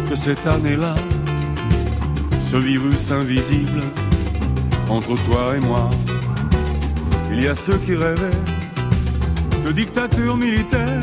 que 0.08 0.16
cette 0.16 0.46
année-là, 0.46 0.94
ce 2.40 2.56
virus 2.56 3.10
invisible 3.10 3.82
entre 4.88 5.14
toi 5.24 5.56
et 5.56 5.60
moi. 5.60 5.90
Il 7.32 7.42
y 7.42 7.48
a 7.48 7.54
ceux 7.54 7.78
qui 7.78 7.94
rêvaient 7.94 8.57
de 9.64 9.72
dictature 9.72 10.36
militaire. 10.36 11.02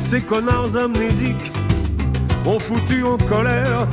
Ces 0.00 0.20
connards 0.20 0.76
amnésiques 0.76 1.52
ont 2.44 2.58
foutu 2.58 3.02
en 3.02 3.16
colère. 3.16 3.86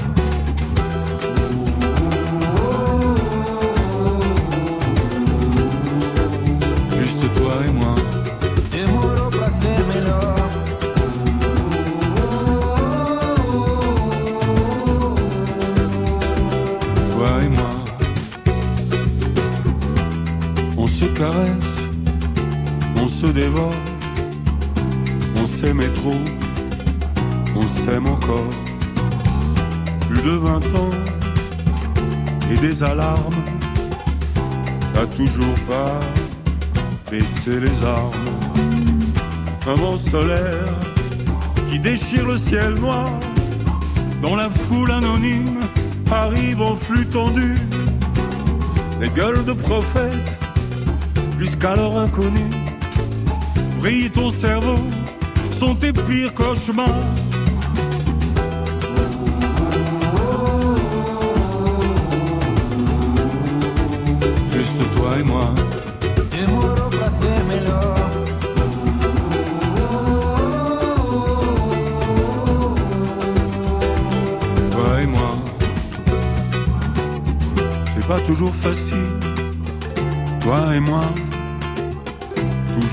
Dévore, 23.28 23.74
on 25.36 25.46
s'aimait 25.46 25.94
trop, 25.96 26.22
on 27.56 27.68
s'aime 27.68 28.08
encore. 28.08 28.54
Plus 30.10 30.22
de 30.22 30.32
vingt 30.32 30.76
ans 30.76 30.90
et 32.52 32.58
des 32.58 32.84
alarmes, 32.84 33.44
t'as 34.94 35.06
toujours 35.06 35.60
pas 35.68 36.00
baissé 37.10 37.60
les 37.60 37.84
armes. 37.84 38.12
Un 39.68 39.76
vent 39.76 39.96
solaire 39.96 40.74
qui 41.70 41.80
déchire 41.80 42.28
le 42.28 42.38
ciel 42.38 42.74
noir, 42.74 43.10
dans 44.22 44.36
la 44.36 44.50
foule 44.50 44.92
anonyme 44.92 45.60
arrive 46.12 46.62
en 46.62 46.76
flux 46.76 47.06
tendu. 47.06 47.58
Les 49.00 49.10
gueules 49.10 49.46
de 49.46 49.54
prophètes, 49.54 50.40
jusqu'alors 51.40 51.98
inconnues, 51.98 52.63
brille 53.84 54.10
ton 54.10 54.30
cerveau 54.30 54.78
sont 55.52 55.76
tes 55.76 55.92
pires 55.92 56.34
cauchemars. 56.34 56.88
Juste 64.54 64.82
toi 64.96 65.20
et 65.20 65.24
moi. 65.24 65.50
Toi 74.72 75.02
et 75.02 75.08
moi. 75.08 75.36
C'est 77.94 78.08
pas 78.08 78.22
toujours 78.22 78.56
facile. 78.56 79.10
Toi 80.40 80.74
et 80.74 80.80
moi 80.80 81.04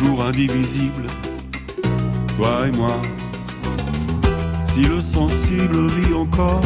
toujours 0.00 0.24
indivisible, 0.24 1.06
toi 2.36 2.66
et 2.66 2.72
moi. 2.72 3.02
Si 4.64 4.80
le 4.80 4.98
sensible 4.98 5.88
vit 5.88 6.14
encore, 6.14 6.62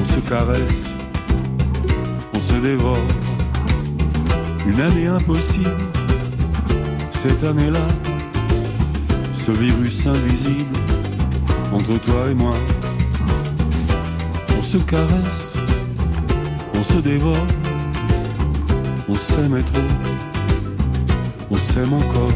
on 0.00 0.04
se 0.04 0.20
caresse, 0.20 0.94
on 2.32 2.38
se 2.38 2.54
dévore. 2.54 3.08
Une 4.66 4.80
année 4.80 5.08
impossible, 5.08 5.76
cette 7.10 7.42
année-là, 7.42 7.86
ce 9.32 9.50
virus 9.50 10.06
invisible 10.06 10.76
entre 11.72 11.98
toi 12.04 12.30
et 12.30 12.34
moi. 12.34 12.54
On 14.56 14.62
se 14.62 14.78
caresse, 14.78 15.54
on 16.74 16.82
se 16.84 16.98
dévore, 16.98 17.46
on 19.08 19.16
s'aime 19.16 19.60
trop, 19.64 20.15
on 21.50 21.56
s'aime 21.56 21.92
encore. 21.92 22.32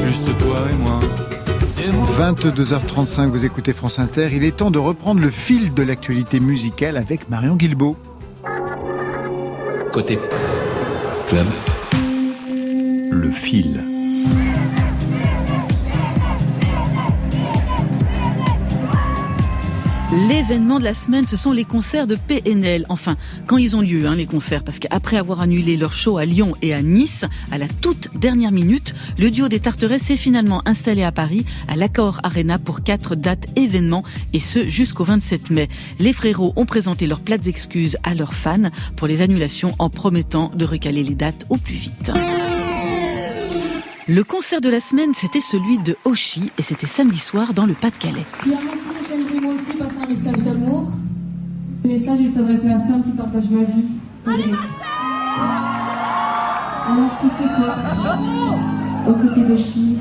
Juste 0.00 0.38
toi 0.38 0.56
et 0.70 0.76
moi. 0.76 1.00
22h35, 2.18 3.28
vous 3.28 3.44
écoutez 3.44 3.72
France 3.72 3.98
Inter. 3.98 4.30
Il 4.32 4.44
est 4.44 4.56
temps 4.56 4.70
de 4.70 4.78
reprendre 4.78 5.20
le 5.20 5.30
fil 5.30 5.72
de 5.72 5.82
l'actualité 5.82 6.40
musicale 6.40 6.96
avec 6.96 7.28
Marion 7.30 7.54
Guilbeault. 7.54 7.96
Côté 9.92 10.18
club, 11.28 11.46
le 13.10 13.30
fil. 13.30 13.80
L'événement 20.26 20.80
de 20.80 20.84
la 20.84 20.94
semaine, 20.94 21.28
ce 21.28 21.36
sont 21.36 21.52
les 21.52 21.64
concerts 21.64 22.08
de 22.08 22.16
PNL. 22.16 22.86
Enfin, 22.88 23.16
quand 23.46 23.56
ils 23.56 23.76
ont 23.76 23.82
lieu, 23.82 24.06
hein, 24.06 24.16
les 24.16 24.26
concerts, 24.26 24.64
parce 24.64 24.80
qu'après 24.80 25.16
avoir 25.16 25.40
annulé 25.40 25.76
leur 25.76 25.92
show 25.92 26.18
à 26.18 26.24
Lyon 26.24 26.54
et 26.60 26.74
à 26.74 26.82
Nice, 26.82 27.24
à 27.52 27.58
la 27.58 27.68
toute 27.68 28.08
dernière 28.18 28.50
minute, 28.50 28.94
le 29.16 29.30
duo 29.30 29.48
des 29.48 29.60
Tarterets 29.60 30.00
s'est 30.00 30.16
finalement 30.16 30.60
installé 30.66 31.04
à 31.04 31.12
Paris, 31.12 31.44
à 31.68 31.76
l'Accor 31.76 32.20
Arena, 32.24 32.58
pour 32.58 32.82
quatre 32.82 33.14
dates 33.14 33.46
événements, 33.54 34.02
et 34.32 34.40
ce 34.40 34.68
jusqu'au 34.68 35.04
27 35.04 35.50
mai. 35.50 35.68
Les 36.00 36.12
frérots 36.12 36.52
ont 36.56 36.66
présenté 36.66 37.06
leurs 37.06 37.20
plates 37.20 37.46
excuses 37.46 37.96
à 38.02 38.14
leurs 38.14 38.34
fans 38.34 38.70
pour 38.96 39.06
les 39.06 39.22
annulations 39.22 39.76
en 39.78 39.88
promettant 39.88 40.50
de 40.52 40.64
recaler 40.64 41.04
les 41.04 41.14
dates 41.14 41.46
au 41.48 41.58
plus 41.58 41.74
vite. 41.74 42.10
Le 44.08 44.24
concert 44.24 44.60
de 44.60 44.68
la 44.68 44.80
semaine, 44.80 45.12
c'était 45.14 45.40
celui 45.40 45.78
de 45.78 45.96
Oshi, 46.04 46.50
et 46.58 46.62
c'était 46.62 46.86
samedi 46.86 47.18
soir 47.18 47.54
dans 47.54 47.66
le 47.66 47.74
Pas-de-Calais. 47.74 48.24
Aussi 49.68 49.76
passer 49.76 49.96
un 50.02 50.08
message 50.08 50.42
d'amour. 50.42 50.84
Ce 51.74 51.88
message, 51.88 52.18
il 52.20 52.30
s'adresse 52.30 52.64
à 52.64 52.68
la 52.68 52.80
femme 52.80 53.02
qui 53.02 53.10
partage 53.10 53.50
ma 53.50 53.64
vie. 53.64 53.84
Allez, 54.26 54.52
Alors, 56.86 57.10
c'est 57.20 57.42
ce 57.42 57.48
soir, 57.48 57.78
aux 59.08 59.12
côtés 59.14 59.44
de 59.44 59.56
Chi, 59.56 59.98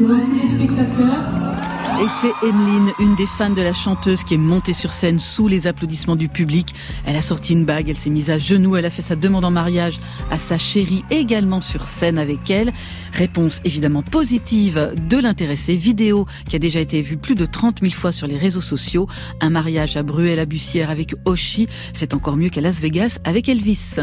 devant 0.00 0.20
tous 0.20 0.34
les 0.40 0.48
spectateurs. 0.48 1.53
Et 2.00 2.06
c'est 2.20 2.46
Emeline, 2.46 2.90
une 2.98 3.14
des 3.14 3.26
fans 3.26 3.50
de 3.50 3.62
la 3.62 3.72
chanteuse, 3.72 4.24
qui 4.24 4.34
est 4.34 4.38
montée 4.38 4.72
sur 4.72 4.92
scène 4.92 5.20
sous 5.20 5.46
les 5.46 5.68
applaudissements 5.68 6.16
du 6.16 6.28
public. 6.28 6.74
Elle 7.06 7.14
a 7.14 7.20
sorti 7.20 7.52
une 7.52 7.64
bague, 7.64 7.88
elle 7.88 7.96
s'est 7.96 8.10
mise 8.10 8.30
à 8.30 8.38
genoux, 8.38 8.76
elle 8.76 8.84
a 8.84 8.90
fait 8.90 9.02
sa 9.02 9.14
demande 9.14 9.44
en 9.44 9.52
mariage 9.52 10.00
à 10.30 10.38
sa 10.38 10.58
chérie, 10.58 11.04
également 11.10 11.60
sur 11.60 11.86
scène 11.86 12.18
avec 12.18 12.50
elle. 12.50 12.72
Réponse 13.12 13.60
évidemment 13.64 14.02
positive 14.02 14.92
de 15.08 15.18
l'intéressé. 15.18 15.76
Vidéo 15.76 16.26
qui 16.48 16.56
a 16.56 16.58
déjà 16.58 16.80
été 16.80 17.00
vue 17.00 17.16
plus 17.16 17.36
de 17.36 17.46
30 17.46 17.80
000 17.80 17.92
fois 17.92 18.10
sur 18.10 18.26
les 18.26 18.38
réseaux 18.38 18.60
sociaux. 18.60 19.08
Un 19.40 19.50
mariage 19.50 19.96
à 19.96 20.02
Bruel-à-Bussière 20.02 20.90
avec 20.90 21.14
Oshi, 21.24 21.68
c'est 21.92 22.12
encore 22.12 22.36
mieux 22.36 22.48
qu'à 22.48 22.60
Las 22.60 22.80
Vegas 22.80 23.18
avec 23.24 23.48
Elvis. 23.48 24.00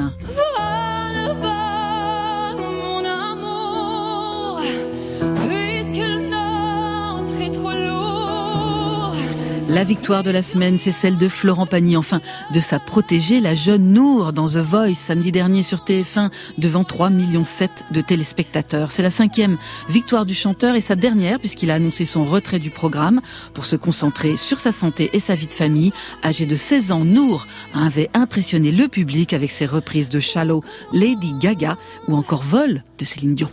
La 9.72 9.86
victoire 9.86 10.22
de 10.22 10.32
la 10.32 10.42
semaine, 10.42 10.78
c'est 10.78 10.92
celle 10.92 11.16
de 11.16 11.30
Florent 11.30 11.66
Pagny, 11.66 11.96
enfin 11.96 12.20
de 12.54 12.60
sa 12.60 12.78
protégée, 12.78 13.40
la 13.40 13.56
jeune 13.56 13.94
Nour, 13.94 14.34
dans 14.34 14.50
The 14.50 14.58
Voice, 14.58 14.96
samedi 14.96 15.32
dernier 15.32 15.64
sur 15.64 15.78
TF1, 15.80 16.30
devant 16.58 16.84
3,7 16.84 17.14
millions 17.14 17.44
de 17.90 18.02
téléspectateurs. 18.02 18.92
C'est 18.92 19.02
la 19.02 19.10
cinquième 19.10 19.58
victoire 19.88 20.26
du 20.26 20.34
chanteur 20.34 20.76
et 20.76 20.82
sa 20.82 20.98
dernière, 20.98 21.40
puisqu'il 21.40 21.72
a 21.72 21.76
annoncé 21.76 22.04
son 22.04 22.26
retrait 22.26 22.60
du 22.60 22.70
programme 22.70 23.22
pour 23.54 23.66
se 23.66 23.78
concentrer 23.78 24.36
sur 24.36 24.60
sa 24.60 24.74
santé 24.74 25.10
et 25.14 25.22
sa 25.22 25.36
vie 25.36 25.48
de 25.48 25.54
famille. 25.54 25.94
Âgé 26.22 26.46
de 26.46 26.58
16 26.58 26.92
ans, 26.92 27.06
Nour 27.06 27.48
avait 27.74 28.10
impressionné 28.14 28.74
le 28.74 28.90
public 28.90 29.32
avec 29.32 29.52
ses 29.52 29.68
reprises 29.68 30.10
de 30.10 30.20
Shallow, 30.20 30.66
Lady 30.92 31.34
Gaga 31.40 31.78
ou 32.10 32.18
encore 32.18 32.44
Vol 32.44 32.84
de 33.00 33.06
Céline 33.06 33.36
Dion. 33.36 33.50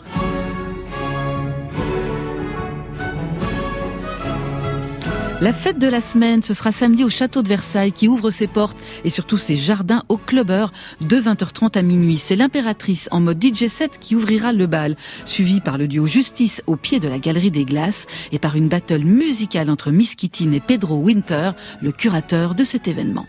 La 5.41 5.53
fête 5.53 5.79
de 5.79 5.87
la 5.87 6.01
semaine, 6.01 6.43
ce 6.43 6.53
sera 6.53 6.73
samedi 6.73 7.05
au 7.05 7.09
château 7.09 7.43
de 7.43 7.49
Versailles 7.49 7.93
qui 7.93 8.09
ouvre 8.09 8.31
ses 8.31 8.49
portes 8.49 8.77
et 9.05 9.11
surtout 9.11 9.37
ses 9.37 9.57
jardins 9.57 10.03
au 10.09 10.17
Clubber 10.17 10.67
de 11.01 11.17
20h30 11.17 11.79
à 11.79 11.83
minuit. 11.83 12.19
C'est 12.19 12.35
l'impératrice 12.35 13.09
en 13.13 13.21
mode 13.21 13.41
DJ 13.41 13.69
set 13.69 14.01
qui 14.01 14.17
ouvrira 14.17 14.53
le 14.53 14.67
bal, 14.67 14.97
suivi 15.27 15.61
par 15.61 15.79
le 15.79 15.87
duo 15.87 16.09
Justice 16.09 16.61
au 16.67 16.75
pied 16.75 16.99
de 16.99 17.07
la 17.07 17.21
galerie 17.21 17.53
des 17.53 17.65
glaces 17.65 18.07
et 18.33 18.41
par 18.41 18.57
une 18.57 18.67
battle 18.67 19.05
musicale 19.05 19.71
entre 19.71 19.93
Miss 19.93 20.17
Kittin 20.17 20.51
et 20.51 20.61
Pedro 20.61 20.97
Winter, 20.97 21.53
le 21.83 21.93
curateur 21.93 22.57
de 22.57 22.65
cet 22.65 22.89
événement. 22.89 23.27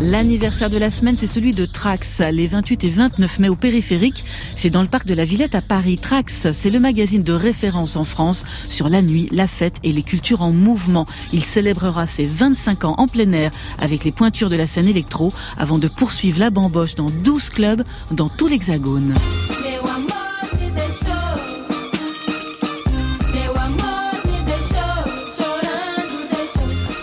L'anniversaire 0.00 0.68
de 0.68 0.76
la 0.76 0.90
semaine, 0.90 1.16
c'est 1.18 1.26
celui 1.26 1.52
de 1.52 1.64
Trax, 1.64 2.20
les 2.30 2.46
28 2.46 2.84
et 2.84 2.90
29 2.90 3.38
mai 3.38 3.48
au 3.48 3.56
périphérique. 3.56 4.24
C'est 4.54 4.68
dans 4.68 4.82
le 4.82 4.88
parc 4.88 5.06
de 5.06 5.14
la 5.14 5.24
Villette 5.24 5.54
à 5.54 5.62
Paris. 5.62 5.96
Trax, 5.96 6.52
c'est 6.52 6.68
le 6.68 6.78
magazine 6.78 7.22
de 7.22 7.32
référence 7.32 7.96
en 7.96 8.04
France 8.04 8.44
sur 8.68 8.90
la 8.90 9.00
nuit, 9.00 9.28
la 9.32 9.46
fête 9.46 9.76
et 9.84 9.92
les 9.92 10.02
cultures 10.02 10.42
en 10.42 10.52
mouvement. 10.52 11.06
Il 11.32 11.42
célébrera 11.42 12.06
ses 12.06 12.26
25 12.26 12.84
ans 12.84 12.94
en 12.98 13.06
plein 13.06 13.32
air 13.32 13.50
avec 13.78 14.04
les 14.04 14.12
pointures 14.12 14.50
de 14.50 14.56
la 14.56 14.66
scène 14.66 14.86
électro 14.86 15.32
avant 15.56 15.78
de 15.78 15.88
poursuivre 15.88 16.40
la 16.40 16.50
bamboche 16.50 16.94
dans 16.94 17.06
12 17.06 17.48
clubs 17.48 17.82
dans 18.10 18.28
tout 18.28 18.48
l'hexagone. 18.48 19.14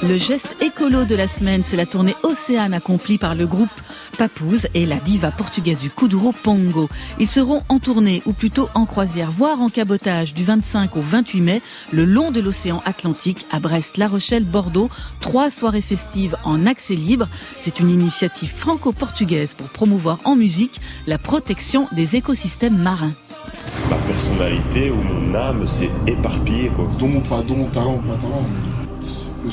Le 0.07 0.17
geste 0.17 0.57
écolo 0.59 1.05
de 1.05 1.15
la 1.15 1.29
semaine, 1.29 1.63
c'est 1.65 1.77
la 1.77 1.85
tournée 1.85 2.15
Océane 2.23 2.73
accomplie 2.73 3.17
par 3.17 3.35
le 3.35 3.47
groupe 3.47 3.69
Papouze 4.17 4.67
et 4.73 4.85
la 4.85 4.97
diva 4.97 5.31
portugaise 5.31 5.79
du 5.79 5.89
Kuduro 5.89 6.33
Pongo. 6.33 6.89
Ils 7.19 7.27
seront 7.27 7.63
en 7.69 7.79
tournée, 7.79 8.21
ou 8.25 8.33
plutôt 8.33 8.67
en 8.75 8.85
croisière, 8.85 9.31
voire 9.31 9.61
en 9.61 9.69
cabotage 9.69 10.33
du 10.33 10.43
25 10.43 10.97
au 10.97 11.01
28 11.01 11.41
mai, 11.41 11.61
le 11.93 12.03
long 12.03 12.31
de 12.31 12.41
l'océan 12.41 12.81
Atlantique, 12.85 13.45
à 13.49 13.61
Brest, 13.61 13.95
La 13.95 14.09
Rochelle, 14.09 14.43
Bordeaux. 14.43 14.89
Trois 15.21 15.49
soirées 15.49 15.79
festives 15.79 16.35
en 16.43 16.65
accès 16.65 16.95
libre. 16.95 17.29
C'est 17.61 17.79
une 17.79 17.89
initiative 17.89 18.51
franco-portugaise 18.53 19.53
pour 19.55 19.67
promouvoir 19.67 20.19
en 20.25 20.35
musique 20.35 20.81
la 21.07 21.17
protection 21.17 21.87
des 21.93 22.17
écosystèmes 22.17 22.77
marins. 22.77 23.13
Ma 23.89 23.97
personnalité 23.97 24.91
ou 24.91 25.01
mon 25.01 25.33
âme 25.33 25.65
s'est 25.65 25.89
éparpillée. 26.07 26.69
Quoi. 26.75 26.89
Don 26.99 27.15
ou 27.15 27.21
pas 27.21 27.41
don, 27.41 27.69
talent 27.69 27.95
ou 27.95 28.01
pas 28.01 28.15
talent. 28.15 28.45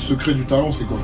Secret 0.01 0.33
du 0.33 0.43
talent, 0.45 0.71
c'est 0.71 0.85
quoi 0.85 0.99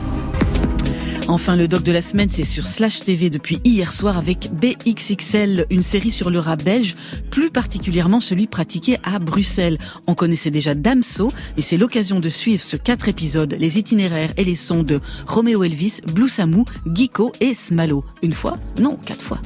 Enfin, 1.29 1.55
le 1.55 1.67
doc 1.67 1.83
de 1.83 1.91
la 1.91 2.01
semaine, 2.01 2.29
c'est 2.29 2.43
sur 2.43 2.65
Slash 2.65 3.01
TV 3.01 3.29
depuis 3.29 3.59
hier 3.63 3.91
soir 3.91 4.17
avec 4.17 4.49
BXXL, 4.53 5.65
une 5.69 5.83
série 5.83 6.09
sur 6.09 6.29
le 6.29 6.39
rap 6.39 6.63
belge, 6.63 6.95
plus 7.29 7.51
particulièrement 7.51 8.21
celui 8.21 8.47
pratiqué 8.47 8.97
à 9.03 9.19
Bruxelles. 9.19 9.77
On 10.07 10.15
connaissait 10.15 10.51
déjà 10.51 10.73
Damso, 10.73 11.33
et 11.57 11.61
c'est 11.61 11.77
l'occasion 11.77 12.19
de 12.21 12.29
suivre 12.29 12.63
ce 12.63 12.77
quatre 12.77 13.07
épisodes, 13.07 13.55
les 13.59 13.77
itinéraires 13.77 14.31
et 14.37 14.45
les 14.45 14.55
sons 14.55 14.83
de 14.83 14.99
Romeo 15.27 15.63
Elvis, 15.63 15.99
Blue 16.13 16.29
Samu, 16.29 16.63
Geeko 16.91 17.33
et 17.41 17.53
Smalo. 17.53 18.05
Une 18.23 18.33
fois? 18.33 18.57
Non, 18.79 18.95
quatre 18.95 19.23
fois. 19.23 19.39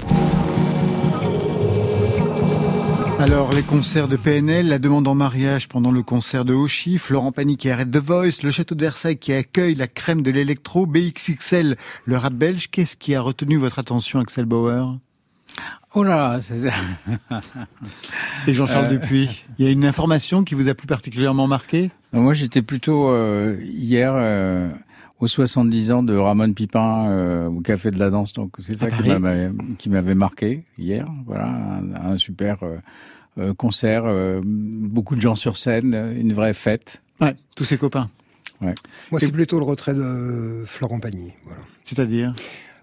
Alors, 3.21 3.53
les 3.53 3.61
concerts 3.61 4.07
de 4.07 4.15
PNL, 4.15 4.67
la 4.67 4.79
demande 4.79 5.07
en 5.07 5.13
mariage 5.13 5.67
pendant 5.67 5.91
le 5.91 6.01
concert 6.01 6.43
de 6.43 6.55
Hoshi, 6.55 6.97
Florent 6.97 7.31
Pagny 7.31 7.55
qui 7.55 7.69
arrête 7.69 7.91
The 7.91 7.97
Voice, 7.97 8.41
le 8.41 8.49
château 8.49 8.73
de 8.73 8.81
Versailles 8.81 9.19
qui 9.19 9.31
accueille 9.31 9.75
la 9.75 9.85
crème 9.85 10.23
de 10.23 10.31
l'électro, 10.31 10.87
BXXL, 10.87 11.77
le 12.05 12.17
rap 12.17 12.33
belge. 12.33 12.71
Qu'est-ce 12.71 12.97
qui 12.97 13.13
a 13.13 13.21
retenu 13.21 13.57
votre 13.57 13.77
attention, 13.77 14.19
Axel 14.19 14.45
Bauer? 14.45 14.97
Oh 15.93 16.03
là, 16.03 16.39
c'est 16.41 16.67
Et 18.47 18.55
Jean-Charles 18.55 18.85
Euh, 18.85 18.97
Dupuis, 18.97 19.45
il 19.59 19.65
y 19.65 19.67
a 19.67 19.71
une 19.71 19.85
information 19.85 20.43
qui 20.43 20.55
vous 20.55 20.67
a 20.67 20.73
plus 20.73 20.87
particulièrement 20.87 21.45
marqué? 21.45 21.91
Moi, 22.13 22.33
j'étais 22.33 22.63
plutôt 22.63 23.11
euh, 23.11 23.55
hier 23.61 24.13
euh, 24.15 24.71
aux 25.21 25.27
70 25.27 25.91
ans 25.91 26.03
de 26.03 26.15
Ramon 26.15 26.51
Pipin 26.51 27.09
euh, 27.09 27.47
au 27.47 27.61
Café 27.61 27.91
de 27.91 27.99
la 27.99 28.09
Danse. 28.09 28.33
Donc 28.33 28.55
c'est 28.59 28.75
ça 28.75 28.89
qui 28.89 29.03
m'avait, 29.07 29.51
qui 29.77 29.89
m'avait 29.89 30.15
marqué 30.15 30.63
hier. 30.77 31.07
Voilà, 31.25 31.47
un, 31.47 32.11
un 32.11 32.17
super 32.17 32.63
euh, 32.63 32.77
euh, 33.37 33.53
concert, 33.53 34.03
euh, 34.05 34.41
beaucoup 34.43 35.15
de 35.15 35.21
gens 35.21 35.35
sur 35.35 35.57
scène, 35.57 35.93
une 36.17 36.33
vraie 36.33 36.53
fête. 36.53 37.01
Ouais, 37.21 37.35
tous 37.55 37.63
ses 37.63 37.77
copains. 37.77 38.09
Ouais. 38.61 38.73
Moi, 39.11 39.19
c'est 39.19 39.31
plutôt 39.31 39.59
le 39.59 39.65
retrait 39.65 39.93
de 39.93 40.63
Florent 40.65 40.99
Pagny. 40.99 41.33
Voilà. 41.45 41.61
C'est-à-dire? 41.85 42.33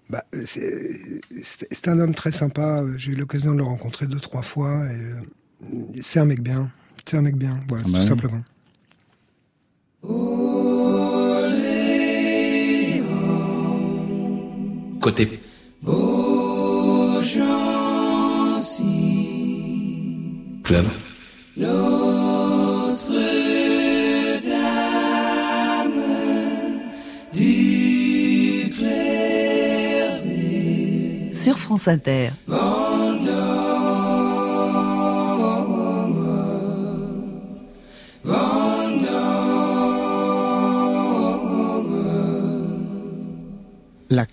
Bah, 0.09 0.25
c'est, 0.45 1.87
un 1.87 2.01
homme 2.01 2.15
très 2.15 2.33
sympa. 2.33 2.83
J'ai 2.97 3.13
eu 3.13 3.15
l'occasion 3.15 3.53
de 3.53 3.59
le 3.59 3.65
rencontrer 3.65 4.07
deux, 4.07 4.19
trois 4.21 4.43
fois. 4.43 4.85
Et 5.95 6.01
c'est 6.03 6.19
un 6.19 6.25
mec 6.25 6.41
bien. 6.41 6.71
C'est 7.05 7.17
un 7.17 7.23
mec 7.23 7.37
bien, 7.37 7.61
voilà, 7.69 7.85
Ah 7.87 7.91
bah 7.91 7.99
tout 7.99 8.03
oui. 8.03 8.09
simplement. 8.09 8.43
Côté 15.01 15.41
club. 20.65 20.87
Sur 31.33 31.59
France 31.59 31.89
Inter. 31.89 32.31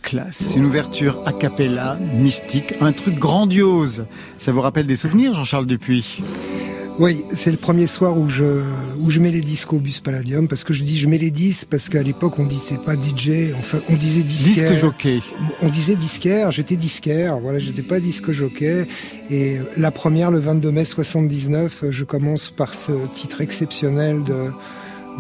Classe, 0.06 0.53
une 0.56 0.66
ouverture 0.66 1.20
a 1.26 1.34
cappella, 1.34 1.97
mystique, 2.14 2.76
un 2.80 2.91
truc 2.91 3.16
grandiose. 3.16 4.06
Ça 4.38 4.51
vous 4.51 4.62
rappelle 4.62 4.86
des 4.86 4.95
souvenirs, 4.95 5.34
Jean-Charles 5.34 5.66
Dupuis? 5.66 6.22
Oui, 6.99 7.24
c'est 7.34 7.51
le 7.51 7.58
premier 7.58 7.88
soir 7.88 8.18
où 8.18 8.30
je, 8.30 8.62
où 9.03 9.12
je 9.12 9.20
mets 9.20 9.32
les 9.32 9.41
disques 9.41 9.74
au 9.74 9.80
bus 9.80 9.99
Palladium, 9.99 10.47
parce 10.47 10.64
que 10.64 10.74
je 10.74 10.84
dis 10.84 10.97
je 10.97 11.10
mets 11.10 11.18
les 11.18 11.32
disques, 11.32 11.68
parce 11.70 11.89
qu'à 11.89 12.03
l'époque 12.03 12.39
on 12.39 12.45
disait 12.45 12.78
pas 12.78 12.93
DJ, 12.93 13.51
enfin 13.60 13.80
on 13.89 13.95
disait 13.97 14.22
disquaire. 14.22 14.72
Disque 14.72 14.82
jockey. 14.82 15.20
On 15.62 15.68
disait 15.68 15.95
disquaire, 15.95 16.51
j'étais 16.51 16.78
disquaire, 16.78 17.39
voilà, 17.39 17.60
j'étais 17.60 17.82
pas 17.82 17.99
disque 17.99 18.32
jockey. 18.32 18.88
Et 19.30 19.58
la 19.76 19.91
première, 19.91 20.32
le 20.32 20.39
22 20.39 20.72
mai 20.72 20.86
79, 20.86 21.86
je 21.89 22.03
commence 22.06 22.49
par 22.49 22.76
ce 22.76 22.93
titre 23.14 23.41
exceptionnel 23.41 24.24
de, 24.24 24.51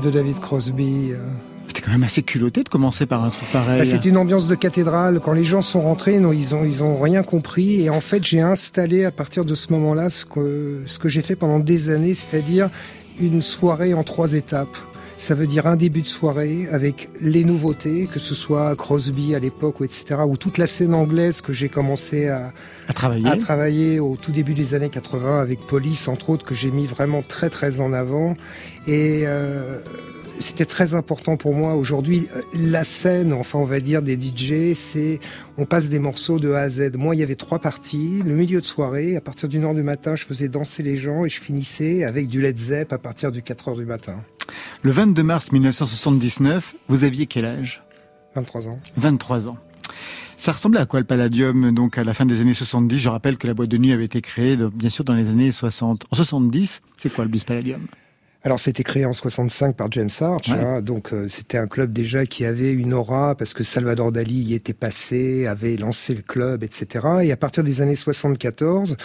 de 0.03 0.11
David 0.11 0.39
Crosby. 0.39 1.11
Quand 1.85 1.91
même 1.91 2.03
assez 2.03 2.23
culotté 2.23 2.63
de 2.63 2.69
commencer 2.69 3.05
par 3.05 3.23
un 3.23 3.29
truc 3.29 3.47
pareil. 3.51 3.77
bah, 3.77 3.85
c'est 3.85 4.05
une 4.05 4.17
ambiance 4.17 4.47
de 4.47 4.55
cathédrale. 4.55 5.19
Quand 5.23 5.33
les 5.33 5.45
gens 5.45 5.61
sont 5.61 5.81
rentrés, 5.81 6.19
non, 6.19 6.33
ils 6.33 6.55
ont, 6.55 6.65
ils 6.65 6.83
ont 6.83 6.99
rien 6.99 7.21
compris. 7.21 7.81
Et 7.81 7.91
en 7.91 8.01
fait, 8.01 8.25
j'ai 8.25 8.41
installé 8.41 9.05
à 9.05 9.11
partir 9.11 9.45
de 9.45 9.53
ce 9.53 9.71
moment-là 9.71 10.09
ce 10.09 10.25
que, 10.25 10.81
ce 10.87 10.97
que 10.97 11.09
j'ai 11.09 11.21
fait 11.21 11.35
pendant 11.35 11.59
des 11.59 11.91
années, 11.91 12.15
c'est-à-dire 12.15 12.69
une 13.19 13.43
soirée 13.43 13.93
en 13.93 14.03
trois 14.03 14.33
étapes. 14.33 14.75
Ça 15.17 15.35
veut 15.35 15.47
dire 15.47 15.67
un 15.67 15.77
début 15.77 16.01
de 16.01 16.07
soirée 16.07 16.67
avec 16.71 17.09
les 17.21 17.45
nouveautés, 17.45 18.09
que 18.11 18.19
ce 18.19 18.35
soit 18.35 18.75
Crosby 18.75 19.33
à 19.33 19.39
l'époque, 19.39 19.79
ou 19.79 19.85
etc., 19.85 20.17
ou 20.27 20.35
toute 20.35 20.57
la 20.57 20.67
scène 20.67 20.93
anglaise 20.93 21.39
que 21.39 21.53
j'ai 21.53 21.69
commencé 21.69 22.27
à, 22.27 22.51
à 22.89 22.93
travailler. 22.93 23.27
à 23.27 23.37
travailler 23.37 23.99
au 24.01 24.17
tout 24.21 24.33
début 24.33 24.53
des 24.53 24.73
années 24.73 24.89
80 24.89 25.39
avec 25.39 25.59
Police, 25.59 26.09
entre 26.09 26.31
autres, 26.31 26.45
que 26.45 26.55
j'ai 26.55 26.71
mis 26.71 26.85
vraiment 26.85 27.21
très 27.25 27.49
très 27.49 27.79
en 27.79 27.93
avant. 27.93 28.33
Et 28.87 29.21
euh, 29.25 29.79
c'était 30.39 30.65
très 30.65 30.95
important 30.95 31.37
pour 31.37 31.53
moi. 31.53 31.75
Aujourd'hui, 31.75 32.27
euh, 32.35 32.41
la 32.53 32.83
scène, 32.83 33.33
enfin 33.33 33.59
on 33.59 33.65
va 33.65 33.79
dire 33.79 34.01
des 34.01 34.15
DJ, 34.19 34.73
c'est 34.73 35.19
on 35.57 35.65
passe 35.65 35.89
des 35.89 35.99
morceaux 35.99 36.39
de 36.39 36.51
A 36.51 36.61
à 36.61 36.69
Z. 36.69 36.95
Moi, 36.95 37.15
il 37.15 37.19
y 37.19 37.23
avait 37.23 37.35
trois 37.35 37.59
parties. 37.59 38.21
Le 38.25 38.35
milieu 38.35 38.61
de 38.61 38.65
soirée, 38.65 39.15
à 39.15 39.21
partir 39.21 39.49
d'une 39.49 39.63
heure 39.63 39.73
du 39.73 39.83
matin, 39.83 40.15
je 40.15 40.25
faisais 40.25 40.47
danser 40.47 40.83
les 40.83 40.97
gens 40.97 41.25
et 41.25 41.29
je 41.29 41.39
finissais 41.39 42.03
avec 42.03 42.27
du 42.27 42.41
Led 42.41 42.57
Zepp 42.57 42.93
à 42.93 42.97
partir 42.97 43.31
du 43.31 43.41
4 43.41 43.69
heures 43.69 43.75
du 43.75 43.85
matin. 43.85 44.15
Le 44.81 44.91
22 44.91 45.23
mars 45.23 45.51
1979, 45.51 46.75
vous 46.87 47.03
aviez 47.03 47.25
quel 47.25 47.45
âge? 47.45 47.83
23 48.35 48.67
ans. 48.67 48.79
23 48.97 49.47
ans. 49.47 49.57
Ça 50.37 50.51
ressemblait 50.51 50.81
à 50.81 50.85
quoi 50.85 50.99
le 50.99 51.05
Palladium 51.05 51.73
donc 51.73 51.97
à 51.97 52.03
la 52.03 52.13
fin 52.13 52.25
des 52.25 52.41
années 52.41 52.53
70 52.53 52.97
Je 52.97 53.09
rappelle 53.09 53.37
que 53.37 53.47
la 53.47 53.53
boîte 53.53 53.69
de 53.69 53.77
nuit 53.77 53.93
avait 53.93 54.05
été 54.05 54.21
créée 54.21 54.57
bien 54.73 54.89
sûr 54.89 55.05
dans 55.05 55.13
les 55.13 55.29
années 55.29 55.51
60. 55.51 56.05
En 56.11 56.15
70, 56.15 56.81
c'est 56.97 57.13
quoi 57.13 57.23
le 57.23 57.31
bus 57.31 57.45
Palladium? 57.45 57.87
Alors 58.45 58.59
c'était 58.59 58.83
créé 58.83 59.05
en 59.05 59.11
65 59.11 59.75
par 59.75 59.91
James 59.91 60.07
Arch, 60.21 60.49
Ouais. 60.49 60.53
hein, 60.59 60.79
donc 60.81 61.11
euh, 61.13 61.25
c'était 61.29 61.57
un 61.57 61.65
club 61.65 61.91
déjà 61.91 62.27
qui 62.27 62.45
avait 62.45 62.71
une 62.71 62.93
aura 62.93 63.33
parce 63.33 63.55
que 63.55 63.63
Salvador 63.63 64.11
Dali 64.11 64.35
y 64.35 64.53
était 64.53 64.71
passé, 64.73 65.47
avait 65.47 65.75
lancé 65.77 66.13
le 66.13 66.21
club, 66.21 66.63
etc. 66.63 67.07
Et 67.23 67.31
à 67.31 67.37
partir 67.37 67.63
des 67.63 67.81
années 67.81 67.95
74, 67.95 68.97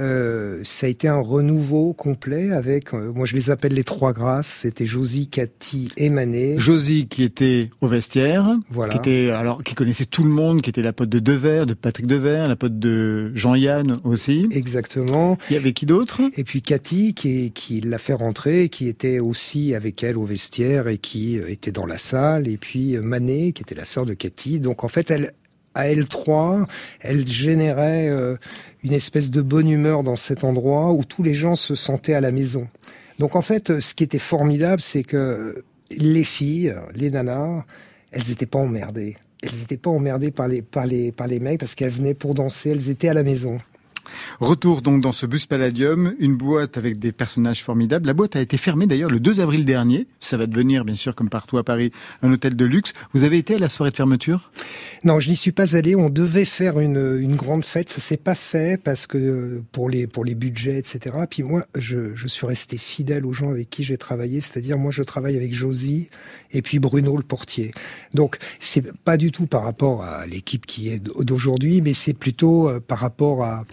euh, 0.00 0.58
ça 0.64 0.86
a 0.86 0.90
été 0.90 1.06
un 1.06 1.20
renouveau 1.20 1.92
complet 1.92 2.50
avec, 2.50 2.92
euh, 2.92 3.12
moi 3.14 3.24
je 3.24 3.36
les 3.36 3.50
appelle 3.50 3.72
les 3.74 3.84
trois 3.84 4.12
grâces, 4.12 4.48
c'était 4.48 4.86
Josie, 4.86 5.28
Cathy 5.28 5.92
et 5.96 6.10
Manet. 6.10 6.58
Josie 6.58 7.06
qui 7.06 7.22
était 7.22 7.70
au 7.80 7.86
vestiaire, 7.86 8.56
Voilà. 8.70 8.92
qui 8.94 8.98
était 8.98 9.30
alors 9.30 9.62
qui 9.62 9.74
connaissait 9.76 10.06
tout 10.06 10.24
le 10.24 10.30
monde, 10.30 10.60
qui 10.60 10.70
était 10.70 10.82
la 10.82 10.92
pote 10.92 11.08
de 11.08 11.20
Devers, 11.20 11.66
de 11.66 11.74
Patrick 11.74 12.08
Devers, 12.08 12.48
la 12.48 12.56
pote 12.56 12.80
de 12.80 13.30
Jean-Yann 13.36 13.98
aussi. 14.02 14.48
Exactement. 14.50 15.38
Il 15.50 15.54
y 15.54 15.56
avait 15.56 15.72
qui 15.72 15.86
d'autre? 15.86 16.20
Et 16.36 16.42
puis 16.42 16.62
Cathy 16.62 17.14
qui, 17.14 17.52
qui 17.52 17.80
l'a 17.80 17.98
fait 17.98 18.12
rentrer, 18.14 18.68
qui 18.68 18.87
était 18.88 19.18
aussi 19.18 19.74
avec 19.74 20.02
elle 20.02 20.16
au 20.16 20.24
vestiaire 20.24 20.88
et 20.88 20.98
qui 20.98 21.38
euh, 21.38 21.50
était 21.50 21.72
dans 21.72 21.86
la 21.86 21.98
salle. 21.98 22.48
Et 22.48 22.56
puis 22.56 22.96
euh, 22.96 23.02
Manet 23.02 23.52
qui 23.52 23.62
était 23.62 23.74
la 23.74 23.84
sœur 23.84 24.06
de 24.06 24.14
Cathy. 24.14 24.60
Donc 24.60 24.84
en 24.84 24.88
fait, 24.88 25.10
elle, 25.10 25.32
à 25.74 25.88
elle 25.88 26.08
trois, 26.08 26.66
elle 27.00 27.26
générait 27.26 28.08
euh, 28.08 28.36
une 28.82 28.92
espèce 28.92 29.30
de 29.30 29.42
bonne 29.42 29.68
humeur 29.68 30.02
dans 30.02 30.16
cet 30.16 30.44
endroit 30.44 30.92
où 30.92 31.04
tous 31.04 31.22
les 31.22 31.34
gens 31.34 31.54
se 31.54 31.74
sentaient 31.74 32.14
à 32.14 32.20
la 32.20 32.32
maison. 32.32 32.68
Donc 33.18 33.36
en 33.36 33.42
fait, 33.42 33.80
ce 33.80 33.94
qui 33.94 34.04
était 34.04 34.18
formidable, 34.18 34.80
c'est 34.80 35.02
que 35.02 35.62
les 35.90 36.24
filles, 36.24 36.74
les 36.94 37.10
nanas, 37.10 37.64
elles 38.12 38.24
n'étaient 38.28 38.46
pas 38.46 38.58
emmerdées. 38.58 39.16
Elles 39.42 39.58
n'étaient 39.60 39.76
pas 39.76 39.90
emmerdées 39.90 40.30
par 40.30 40.48
les, 40.48 40.62
par 40.62 40.86
les, 40.86 41.12
par 41.12 41.26
les 41.26 41.40
mecs 41.40 41.60
parce 41.60 41.74
qu'elles 41.74 41.90
venaient 41.90 42.14
pour 42.14 42.34
danser, 42.34 42.70
elles 42.70 42.90
étaient 42.90 43.08
à 43.08 43.14
la 43.14 43.22
maison. 43.22 43.58
Retour 44.40 44.82
donc 44.82 45.00
dans 45.00 45.12
ce 45.12 45.26
bus 45.26 45.46
Palladium, 45.46 46.14
une 46.18 46.36
boîte 46.36 46.76
avec 46.76 46.98
des 46.98 47.12
personnages 47.12 47.62
formidables. 47.62 48.06
La 48.06 48.14
boîte 48.14 48.36
a 48.36 48.40
été 48.40 48.56
fermée 48.56 48.86
d'ailleurs 48.86 49.10
le 49.10 49.20
2 49.20 49.40
avril 49.40 49.64
dernier. 49.64 50.06
Ça 50.20 50.36
va 50.36 50.46
devenir 50.46 50.84
bien 50.84 50.94
sûr 50.94 51.14
comme 51.14 51.28
partout 51.28 51.58
à 51.58 51.64
Paris 51.64 51.92
un 52.22 52.32
hôtel 52.32 52.56
de 52.56 52.64
luxe. 52.64 52.92
Vous 53.12 53.24
avez 53.24 53.38
été 53.38 53.56
à 53.56 53.58
la 53.58 53.68
soirée 53.68 53.90
de 53.90 53.96
fermeture? 53.96 54.50
Non, 55.04 55.20
je 55.20 55.28
n'y 55.30 55.36
suis 55.36 55.52
pas 55.52 55.76
allé. 55.76 55.94
On 55.94 56.10
devait 56.10 56.44
faire 56.44 56.80
une, 56.80 57.18
une 57.20 57.36
grande 57.36 57.64
fête. 57.64 57.90
Ça 57.90 58.00
s'est 58.00 58.16
pas 58.16 58.34
fait 58.34 58.80
parce 58.80 59.06
que 59.06 59.18
euh, 59.18 59.62
pour 59.72 59.88
les 59.88 60.06
pour 60.06 60.24
les 60.24 60.34
budgets, 60.34 60.78
etc. 60.78 61.16
Puis 61.28 61.42
moi, 61.42 61.66
je, 61.76 62.14
je 62.14 62.26
suis 62.28 62.46
resté 62.46 62.78
fidèle 62.78 63.26
aux 63.26 63.32
gens 63.32 63.50
avec 63.50 63.70
qui 63.70 63.84
j'ai 63.84 63.98
travaillé. 63.98 64.40
C'est-à-dire, 64.40 64.78
moi, 64.78 64.90
je 64.90 65.02
travaille 65.02 65.36
avec 65.36 65.52
Josie 65.52 66.08
et 66.50 66.62
puis 66.62 66.78
Bruno 66.78 67.16
le 67.16 67.22
portier. 67.22 67.72
Donc, 68.14 68.38
c'est 68.60 68.92
pas 68.92 69.16
du 69.16 69.30
tout 69.30 69.46
par 69.46 69.64
rapport 69.64 70.02
à 70.02 70.26
l'équipe 70.26 70.66
qui 70.66 70.88
est 70.88 70.98
d'aujourd'hui, 70.98 71.80
mais 71.82 71.92
c'est 71.92 72.14
plutôt 72.14 72.68
euh, 72.68 72.80
par 72.80 72.98
rapport 72.98 73.42
à, 73.44 73.64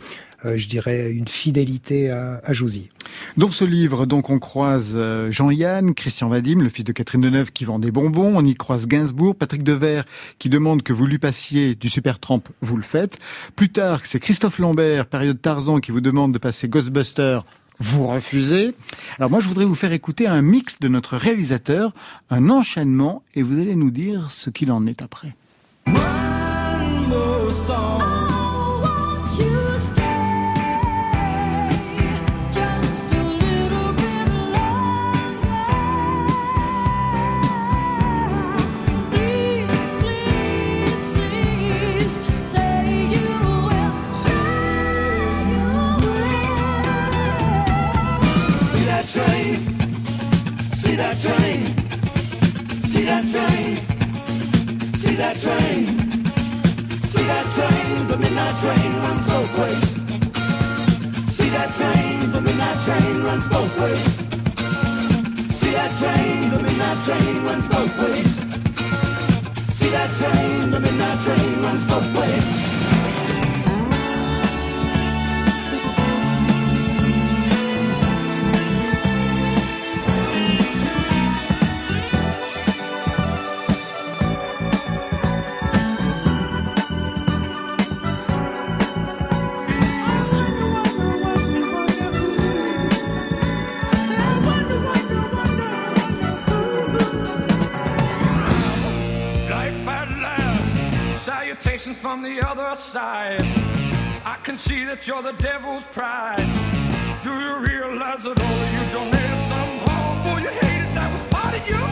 je 0.57 0.67
dirais, 0.67 1.11
une 1.11 1.27
fidélité 1.27 2.09
à, 2.09 2.41
à 2.43 2.53
Josie. 2.53 2.89
Dans 3.37 3.51
ce 3.51 3.65
livre, 3.65 4.05
donc, 4.05 4.29
on 4.29 4.39
croise 4.39 4.93
euh, 4.95 5.31
Jean-Yann, 5.31 5.93
Christian 5.93 6.29
Vadim, 6.29 6.61
le 6.61 6.69
fils 6.69 6.85
de 6.85 6.91
Catherine 6.91 7.21
Deneuve, 7.21 7.51
qui 7.51 7.65
vend 7.65 7.79
des 7.79 7.91
bonbons. 7.91 8.33
On 8.35 8.45
y 8.45 8.55
croise 8.55 8.87
Gainsbourg, 8.87 9.35
Patrick 9.35 9.63
Devers, 9.63 10.05
qui 10.39 10.49
demande 10.49 10.83
que 10.83 10.93
vous 10.93 11.05
lui 11.05 11.19
passiez 11.19 11.75
du 11.75 11.89
Super 11.89 12.19
Tramp, 12.19 12.41
vous 12.61 12.77
le 12.77 12.83
faites. 12.83 13.17
Plus 13.55 13.69
tard, 13.69 14.01
c'est 14.03 14.19
Christophe 14.19 14.59
Lambert, 14.59 15.05
période 15.05 15.41
Tarzan, 15.41 15.79
qui 15.79 15.91
vous 15.91 16.01
demande 16.01 16.33
de 16.33 16.37
passer 16.37 16.67
Ghostbusters. 16.67 17.45
Vous 17.79 18.07
refusez. 18.07 18.73
Alors 19.17 19.29
moi, 19.29 19.41
je 19.41 19.47
voudrais 19.47 19.65
vous 19.65 19.75
faire 19.75 19.91
écouter 19.91 20.27
un 20.27 20.41
mix 20.41 20.79
de 20.79 20.87
notre 20.87 21.17
réalisateur, 21.17 21.93
un 22.29 22.49
enchaînement, 22.49 23.21
et 23.35 23.43
vous 23.43 23.59
allez 23.59 23.75
nous 23.75 23.91
dire 23.91 24.31
ce 24.31 24.49
qu'il 24.49 24.71
en 24.71 24.87
est 24.87 25.01
après. 25.01 25.35
See 29.27 29.64
that 55.25 55.41
train? 55.41 55.85
See 57.11 57.25
that 57.25 57.45
train? 57.55 58.07
The 58.07 58.17
midnight 58.17 58.55
train 58.61 58.91
runs 59.05 59.25
both 59.25 59.57
ways. 59.57 59.89
See 61.35 61.49
that 61.49 61.69
train? 61.79 62.31
The 62.31 62.41
midnight 62.41 62.79
train 62.85 63.23
runs 63.23 63.47
both 63.47 63.73
ways. 63.79 64.13
See 65.49 65.71
that 65.71 65.91
train? 65.97 66.51
The 66.51 66.61
midnight 66.61 66.99
train 67.05 67.43
runs 67.43 67.67
both 67.67 67.97
ways. 68.01 68.35
See 69.67 69.89
that 69.89 70.09
train, 70.15 70.71
the 70.71 70.79
midnight 70.79 71.19
train 71.21 71.61
runs 71.61 71.83
both 71.83 72.17
ways. 72.17 72.74
From 102.05 102.21
the 102.21 102.39
other 102.51 102.75
side. 102.75 103.41
I 104.33 104.37
can 104.43 104.55
see 104.55 104.85
that 104.85 105.07
you're 105.07 105.23
the 105.23 105.35
devil's 105.41 105.87
pride. 105.87 106.45
Do 107.23 107.31
you 107.45 107.53
realize 107.71 108.21
that 108.25 108.37
all 108.45 108.59
of 108.65 108.69
you 108.75 108.83
donated 108.93 109.41
somehow? 109.51 110.03
Boy, 110.25 110.39
you 110.45 110.51
hated 110.61 110.91
that 110.97 111.09
was 111.13 111.23
part 111.35 111.53
of 111.59 111.63
you. 111.71 111.83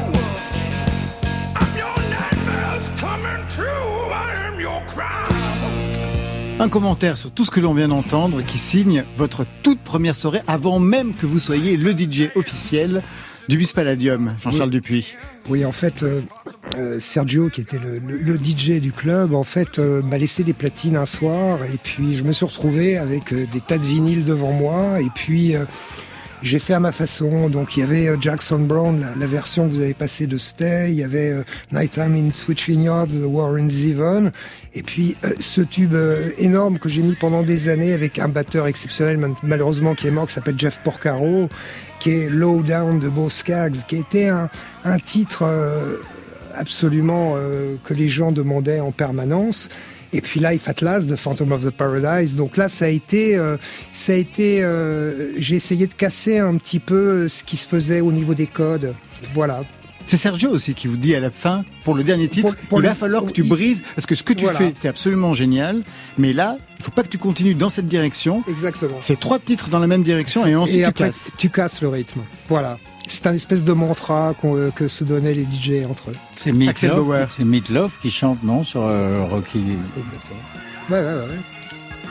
I'm 1.62 1.74
your 1.82 1.98
nightmares 2.16 2.86
coming 3.04 3.42
true. 3.58 3.90
I 4.12 4.30
am 4.48 4.60
your 4.60 4.82
crime. 4.86 5.34
Un 6.60 6.70
commentaire 6.70 7.18
sur 7.18 7.32
tout 7.32 7.44
ce 7.44 7.50
que 7.50 7.60
l'on 7.60 7.74
vient 7.74 7.88
d'entendre 7.88 8.44
qui 8.44 8.60
signe 8.60 9.06
votre 9.18 9.48
toute 9.64 9.80
première 9.80 10.16
soirée 10.16 10.42
avant 10.46 10.78
même 10.78 11.16
que 11.16 11.26
vous 11.26 11.40
soyez 11.40 11.76
le 11.76 11.92
DJ 11.92 12.30
officiel 12.36 13.02
du 13.50 13.58
Bus 13.58 13.74
Palladium, 13.74 14.36
Jean-Charles 14.42 14.70
Dupuis. 14.70 15.16
Oui, 15.50 15.66
en 15.66 15.72
fait, 15.72 16.04
euh, 16.04 16.22
euh, 16.78 17.00
Sergio, 17.00 17.50
qui 17.50 17.62
était 17.62 17.80
le, 17.80 18.00
le- 18.00 18.18
le 18.18 18.38
DJ 18.38 18.80
du 18.82 18.92
club, 18.92 19.34
en 19.34 19.44
fait, 19.44 19.80
euh, 19.80 20.02
m'a 20.02 20.18
laissé 20.18 20.44
des 20.44 20.54
platines 20.54 20.96
un 20.96 21.06
soir, 21.06 21.60
et 21.66 21.78
puis 21.82 22.16
je 22.16 22.24
me 22.24 22.32
suis 22.32 22.46
retrouvé 22.46 22.98
avec 22.98 23.32
euh, 23.34 23.46
des 23.54 23.60
tas 23.62 23.78
de 23.78 23.84
vinyles 23.84 24.24
devant 24.24 24.52
moi, 24.52 25.00
et 25.02 25.10
puis 25.14 25.56
euh, 25.56 25.66
j'ai 26.42 26.60
fait 26.60 26.74
à 26.74 26.80
ma 26.80 26.92
façon. 26.92 27.48
Donc 27.50 27.78
il 27.78 27.82
y 27.82 27.84
avait 27.84 28.10
Jackson 28.20 28.60
Brown, 28.60 29.00
la, 29.00 29.16
la 29.16 29.28
version 29.28 29.68
que 29.70 29.74
vous 29.74 29.82
avez 29.82 29.94
passée 29.94 30.26
de 30.28 30.38
Stay, 30.38 30.88
il 30.92 30.96
y 30.96 31.04
avait 31.04 31.44
Nighttime 31.72 32.16
in 32.16 32.32
Switching 32.34 32.82
Yards, 32.84 33.08
The 33.20 33.26
War 33.26 33.56
in 33.56 33.70
Zevon, 33.70 34.32
et 34.74 34.82
puis 34.84 35.16
ce 35.40 35.62
tube 35.62 35.96
énorme 36.38 36.80
que 36.80 36.90
j'ai 36.90 37.02
mis 37.02 37.16
pendant 37.16 37.44
des 37.44 37.70
années 37.70 37.94
avec 37.94 38.20
un 38.20 38.28
batteur 38.30 38.68
exceptionnel, 38.68 39.18
mal- 39.18 39.36
malheureusement 39.44 39.94
qui 39.96 40.08
est 40.08 40.12
mort, 40.12 40.28
qui 40.28 40.34
s'appelle 40.34 40.58
Jeff 40.58 40.82
Porcaro, 40.84 41.48
qui 42.00 42.10
est 42.12 42.30
Low 42.30 42.62
Down 42.64 43.00
de 43.00 43.08
Bo 43.08 43.30
qui 43.30 43.96
était 43.96 44.28
un, 44.28 44.50
un 44.84 45.00
titre 45.00 45.44
euh, 45.44 45.98
absolument 46.56 47.36
euh, 47.38 47.76
que 47.84 47.94
les 47.94 48.10
gens 48.10 48.32
demandaient 48.32 48.80
en 48.80 48.92
permanence. 48.92 49.70
Et 50.16 50.22
puis 50.22 50.40
Life 50.40 50.70
Atlas 50.70 51.08
de 51.08 51.16
Phantom 51.16 51.52
of 51.54 51.66
the 51.66 51.72
Paradise. 51.72 52.36
Donc 52.36 52.56
là, 52.58 52.70
ça 52.70 52.86
a 52.86 52.90
été, 52.90 53.36
euh, 53.36 53.58
ça 53.92 54.14
a 54.14 54.16
été, 54.16 54.64
euh, 54.64 55.32
j'ai 55.40 55.56
essayé 55.56 55.88
de 55.88 55.94
casser 55.94 56.38
un 56.38 56.56
petit 56.58 56.80
peu 56.80 57.28
ce 57.28 57.44
qui 57.44 57.58
se 57.58 57.68
faisait 57.68 58.00
au 58.02 58.12
niveau 58.12 58.36
des 58.36 58.46
codes. 58.46 58.94
Voilà. 59.34 59.62
C'est 60.06 60.18
Sergio 60.18 60.50
aussi 60.52 60.74
qui 60.74 60.88
vous 60.88 60.98
dit 60.98 61.16
à 61.16 61.20
la 61.22 61.32
fin, 61.32 61.64
pour 61.86 61.96
le 61.96 62.04
dernier 62.04 62.28
titre, 62.28 62.50
Pour- 62.50 62.68
pour 62.68 62.80
il 62.80 62.84
va 62.84 62.90
le- 62.90 62.96
falloir 62.96 63.24
que 63.26 63.32
tu 63.32 63.42
brises, 63.44 63.82
parce 63.96 64.06
que 64.06 64.14
ce 64.16 64.22
que 64.22 64.34
tu 64.34 64.44
Voilà. 64.44 64.60
fais, 64.60 64.74
c'est 64.76 64.90
absolument 64.90 65.34
génial, 65.34 65.82
mais 66.18 66.34
là, 66.34 66.58
il 66.78 66.84
faut 66.84 66.92
pas 66.92 67.04
que 67.04 67.08
tu 67.08 67.18
continues 67.18 67.56
dans 67.56 67.70
cette 67.70 67.88
direction. 67.88 68.44
Exactement. 68.50 68.98
C'est 69.02 69.18
trois 69.20 69.40
titres 69.40 69.70
dans 69.70 69.80
la 69.80 69.88
même 69.88 70.04
direction 70.04 70.46
et 70.46 70.56
ensuite 70.56 70.80
tu 70.80 70.84
après, 70.84 71.06
casses. 71.06 71.32
tu 71.38 71.50
casses 71.50 71.82
le 71.82 71.88
rythme. 71.88 72.20
Voilà. 72.50 72.78
C'est 73.08 73.28
un 73.28 73.34
espèce 73.34 73.64
de 73.64 73.74
mantra 73.74 74.34
euh, 74.46 74.72
que 74.72 74.88
se 74.88 75.04
donnaient 75.04 75.34
les 75.34 75.44
DJ 75.44 75.86
entre 75.90 76.12
eux. 76.12 76.16
C'est 76.36 76.52
Meatloaf, 76.52 76.96
Bauer. 76.96 77.26
c'est 77.30 77.44
Meatloaf 77.44 78.00
qui 78.00 78.10
chante, 78.10 78.44
non, 78.44 78.64
sur 78.64 78.84
euh, 78.84 79.26
Rocky. 79.26 79.60
Exactement. 79.98 80.40
Ouais, 80.90 80.98
ouais, 81.00 81.14
ouais. 81.22 81.28
ouais. 81.30 81.40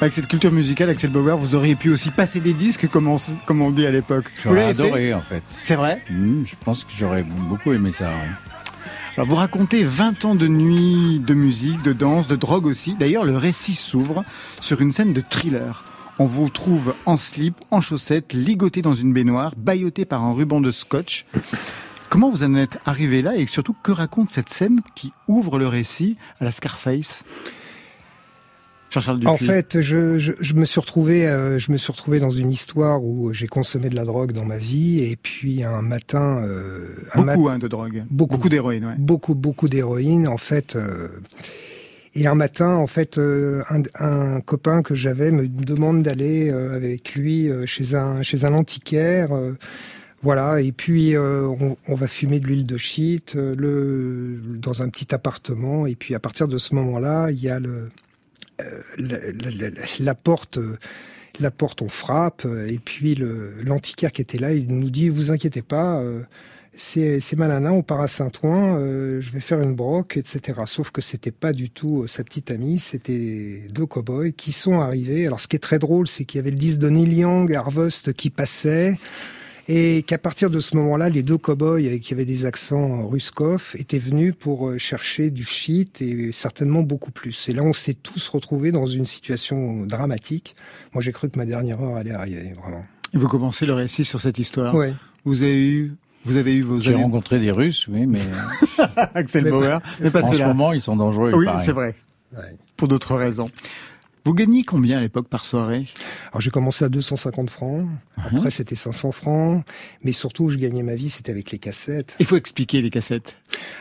Avec 0.00 0.12
cette 0.12 0.26
culture 0.26 0.50
musicale, 0.50 0.90
Axel 0.90 1.10
Bauer, 1.10 1.36
vous 1.38 1.54
auriez 1.54 1.76
pu 1.76 1.90
aussi 1.90 2.10
passer 2.10 2.40
des 2.40 2.52
disques, 2.52 2.88
comme 2.88 3.06
on, 3.06 3.16
comme 3.46 3.62
on 3.62 3.70
dit 3.70 3.86
à 3.86 3.90
l'époque. 3.90 4.32
J'aurais 4.42 4.74
fait 4.74 4.82
adoré, 4.82 5.14
en 5.14 5.20
fait. 5.20 5.42
C'est 5.50 5.76
vrai 5.76 6.02
Hmm, 6.10 6.44
je 6.44 6.54
pense 6.64 6.84
que 6.84 6.90
j'aurais 6.98 7.22
beaucoup 7.22 7.72
aimé 7.72 7.92
ça. 7.92 8.10
Alors 9.16 9.28
vous 9.28 9.36
racontez 9.36 9.84
20 9.84 10.24
ans 10.24 10.34
de 10.34 10.48
nuit, 10.48 11.20
de 11.20 11.34
musique, 11.34 11.82
de 11.82 11.92
danse, 11.92 12.28
de 12.28 12.36
drogue 12.36 12.66
aussi. 12.66 12.96
D'ailleurs, 12.98 13.24
le 13.24 13.36
récit 13.36 13.74
s'ouvre 13.74 14.24
sur 14.58 14.80
une 14.80 14.90
scène 14.90 15.12
de 15.12 15.20
thriller. 15.20 15.84
On 16.18 16.26
vous 16.26 16.48
trouve 16.50 16.94
en 17.06 17.16
slip, 17.16 17.54
en 17.70 17.80
chaussettes, 17.80 18.32
ligoté 18.32 18.82
dans 18.82 18.94
une 18.94 19.12
baignoire, 19.12 19.54
bailloté 19.56 20.04
par 20.04 20.22
un 20.22 20.32
ruban 20.32 20.60
de 20.60 20.70
scotch. 20.70 21.26
Comment 22.10 22.30
vous 22.30 22.44
en 22.44 22.54
êtes 22.54 22.78
arrivé 22.84 23.22
là 23.22 23.34
et 23.36 23.46
surtout 23.46 23.74
que 23.82 23.90
raconte 23.92 24.28
cette 24.28 24.50
scène 24.50 24.80
qui 24.94 25.12
ouvre 25.28 25.58
le 25.58 25.66
récit 25.66 26.16
à 26.40 26.44
la 26.44 26.52
Scarface? 26.52 27.22
En 29.24 29.38
fait, 29.38 29.80
je, 29.80 30.18
je, 30.18 30.32
je 30.38 30.52
me 30.52 30.66
suis 30.66 30.78
retrouvé, 30.78 31.26
euh, 31.26 31.58
je 31.58 31.72
me 31.72 31.78
suis 31.78 31.90
retrouvé 31.90 32.20
dans 32.20 32.28
une 32.30 32.50
histoire 32.50 33.02
où 33.02 33.32
j'ai 33.32 33.46
consommé 33.46 33.88
de 33.88 33.96
la 33.96 34.04
drogue 34.04 34.32
dans 34.32 34.44
ma 34.44 34.58
vie, 34.58 34.98
et 35.02 35.16
puis 35.16 35.64
un 35.64 35.80
matin, 35.80 36.42
euh, 36.42 36.88
un 37.14 37.22
beaucoup 37.22 37.44
mat- 37.46 37.52
hein, 37.54 37.58
de 37.58 37.68
drogue, 37.68 38.04
Beaucoup. 38.10 38.36
beaucoup 38.36 38.48
d'héroïne. 38.50 38.84
Ouais. 38.84 38.94
beaucoup, 38.98 39.34
beaucoup 39.34 39.68
d'héroïne, 39.70 40.28
en 40.28 40.36
fait. 40.36 40.76
euh, 40.76 41.08
et 42.14 42.26
un 42.26 42.34
matin, 42.34 42.74
en 42.74 42.86
fait, 42.86 43.16
euh, 43.16 43.62
un, 43.98 44.40
copain 44.42 44.82
que 44.82 44.94
j'avais 44.94 45.30
me 45.30 45.48
demande 45.48 46.02
d'aller 46.02 46.50
euh, 46.50 46.74
avec 46.74 47.14
lui 47.14 47.48
euh, 47.48 47.64
chez 47.64 47.94
un 47.94 48.22
chez 48.22 48.44
un 48.44 48.52
antiquaire. 48.52 49.30
voilà, 50.22 50.60
et 50.60 50.72
puis 50.72 51.16
on, 51.16 51.94
va 51.94 52.06
fumer 52.06 52.38
de 52.38 52.46
l'huile 52.46 52.66
de 52.66 52.76
shit 52.76 53.36
dans 53.36 54.82
un 54.82 54.88
petit 54.88 55.14
appartement. 55.14 55.86
Et 55.86 55.96
puis 55.96 56.14
à 56.14 56.20
partir 56.20 56.48
de 56.48 56.58
ce 56.58 56.74
moment-là, 56.74 57.30
il 57.30 57.40
y 57.40 57.48
a 57.48 57.58
le, 57.58 57.88
porte. 60.22 60.58
la 61.40 61.50
porte, 61.50 61.82
on 61.82 61.88
frappe, 61.88 62.46
et 62.68 62.78
puis 62.78 63.18
l'antiquaire 63.64 64.12
qui 64.12 64.22
était 64.22 64.38
là, 64.38 64.52
il 64.52 64.68
nous 64.68 64.90
dit 64.90 65.08
"Vous 65.08 65.30
inquiétez 65.30 65.62
pas, 65.62 66.04
c'est 66.74 67.20
c'est 67.20 67.36
Malana, 67.36 67.72
on 67.72 67.82
part 67.82 68.00
à 68.00 68.08
Saint-Ouen, 68.08 68.76
euh, 68.78 69.20
je 69.20 69.30
vais 69.30 69.40
faire 69.40 69.60
une 69.60 69.74
broque, 69.74 70.16
etc. 70.16 70.60
Sauf 70.66 70.90
que 70.90 71.00
c'était 71.00 71.30
pas 71.30 71.52
du 71.52 71.70
tout 71.70 72.02
euh, 72.02 72.06
sa 72.06 72.24
petite 72.24 72.50
amie, 72.50 72.78
c'était 72.78 73.66
deux 73.70 73.86
cow-boys 73.86 74.30
qui 74.30 74.52
sont 74.52 74.80
arrivés. 74.80 75.26
Alors 75.26 75.40
ce 75.40 75.48
qui 75.48 75.56
est 75.56 75.60
très 75.60 75.78
drôle, 75.78 76.06
c'est 76.06 76.24
qu'il 76.24 76.38
y 76.38 76.40
avait 76.40 76.50
le 76.50 76.56
disque 76.56 76.78
de 76.78 76.88
Neil 76.88 77.14
Young, 77.14 77.54
Harvest, 77.54 78.12
qui 78.14 78.30
passait. 78.30 78.96
Et 79.68 80.02
qu'à 80.02 80.18
partir 80.18 80.50
de 80.50 80.58
ce 80.58 80.76
moment-là, 80.76 81.08
les 81.08 81.22
deux 81.22 81.38
cow-boys 81.38 81.80
euh, 81.82 81.98
qui 81.98 82.12
avaient 82.12 82.24
des 82.24 82.44
accents 82.44 83.06
ruskov 83.06 83.74
étaient 83.78 83.98
venus 83.98 84.34
pour 84.38 84.68
euh, 84.68 84.78
chercher 84.78 85.30
du 85.30 85.44
shit 85.44 86.02
et 86.02 86.32
certainement 86.32 86.82
beaucoup 86.82 87.12
plus. 87.12 87.48
Et 87.48 87.52
là, 87.52 87.62
on 87.62 87.72
s'est 87.72 87.94
tous 87.94 88.28
retrouvés 88.28 88.72
dans 88.72 88.86
une 88.86 89.06
situation 89.06 89.86
dramatique. 89.86 90.56
Moi, 90.94 91.02
j'ai 91.02 91.12
cru 91.12 91.30
que 91.30 91.38
ma 91.38 91.46
dernière 91.46 91.80
heure 91.80 91.96
allait 91.96 92.12
arriver, 92.12 92.54
vraiment. 92.60 92.84
Et 93.14 93.18
vous 93.18 93.28
commencez 93.28 93.66
le 93.66 93.74
récit 93.74 94.04
sur 94.04 94.20
cette 94.20 94.38
histoire. 94.38 94.74
Ouais. 94.74 94.94
Vous 95.24 95.42
avez 95.42 95.68
eu, 95.68 95.94
vous 96.24 96.36
avez 96.36 96.54
eu 96.56 96.62
vos 96.62 96.78
J'ai 96.78 96.94
années- 96.94 97.02
rencontré 97.02 97.38
des 97.38 97.50
Russes, 97.50 97.86
oui, 97.88 98.06
mais 98.06 98.20
Axel 99.14 99.44
Mais 99.44 99.50
Bauer, 99.50 99.80
mais 100.00 100.10
pas 100.10 100.24
en 100.24 100.32
ce 100.32 100.42
moment, 100.42 100.72
ils 100.72 100.80
sont 100.80 100.96
dangereux. 100.96 101.32
Oui, 101.34 101.46
c'est 101.64 101.72
vrai. 101.72 101.94
Ouais. 102.36 102.56
Pour 102.76 102.88
d'autres 102.88 103.14
raisons. 103.16 103.50
Vous 104.24 104.34
gagnez 104.34 104.62
combien 104.62 104.98
à 104.98 105.00
l'époque 105.00 105.28
par 105.28 105.44
soirée? 105.44 105.86
Alors 106.30 106.40
j'ai 106.40 106.50
commencé 106.50 106.84
à 106.84 106.88
250 106.88 107.50
francs, 107.50 107.86
après 108.16 108.52
c'était 108.52 108.76
500 108.76 109.10
francs, 109.10 109.64
mais 110.04 110.12
surtout 110.12 110.48
je 110.48 110.58
gagnais 110.58 110.84
ma 110.84 110.94
vie, 110.94 111.10
c'était 111.10 111.32
avec 111.32 111.50
les 111.50 111.58
cassettes. 111.58 112.14
Il 112.20 112.26
faut 112.26 112.36
expliquer 112.36 112.82
les 112.82 112.90
cassettes. 112.90 113.36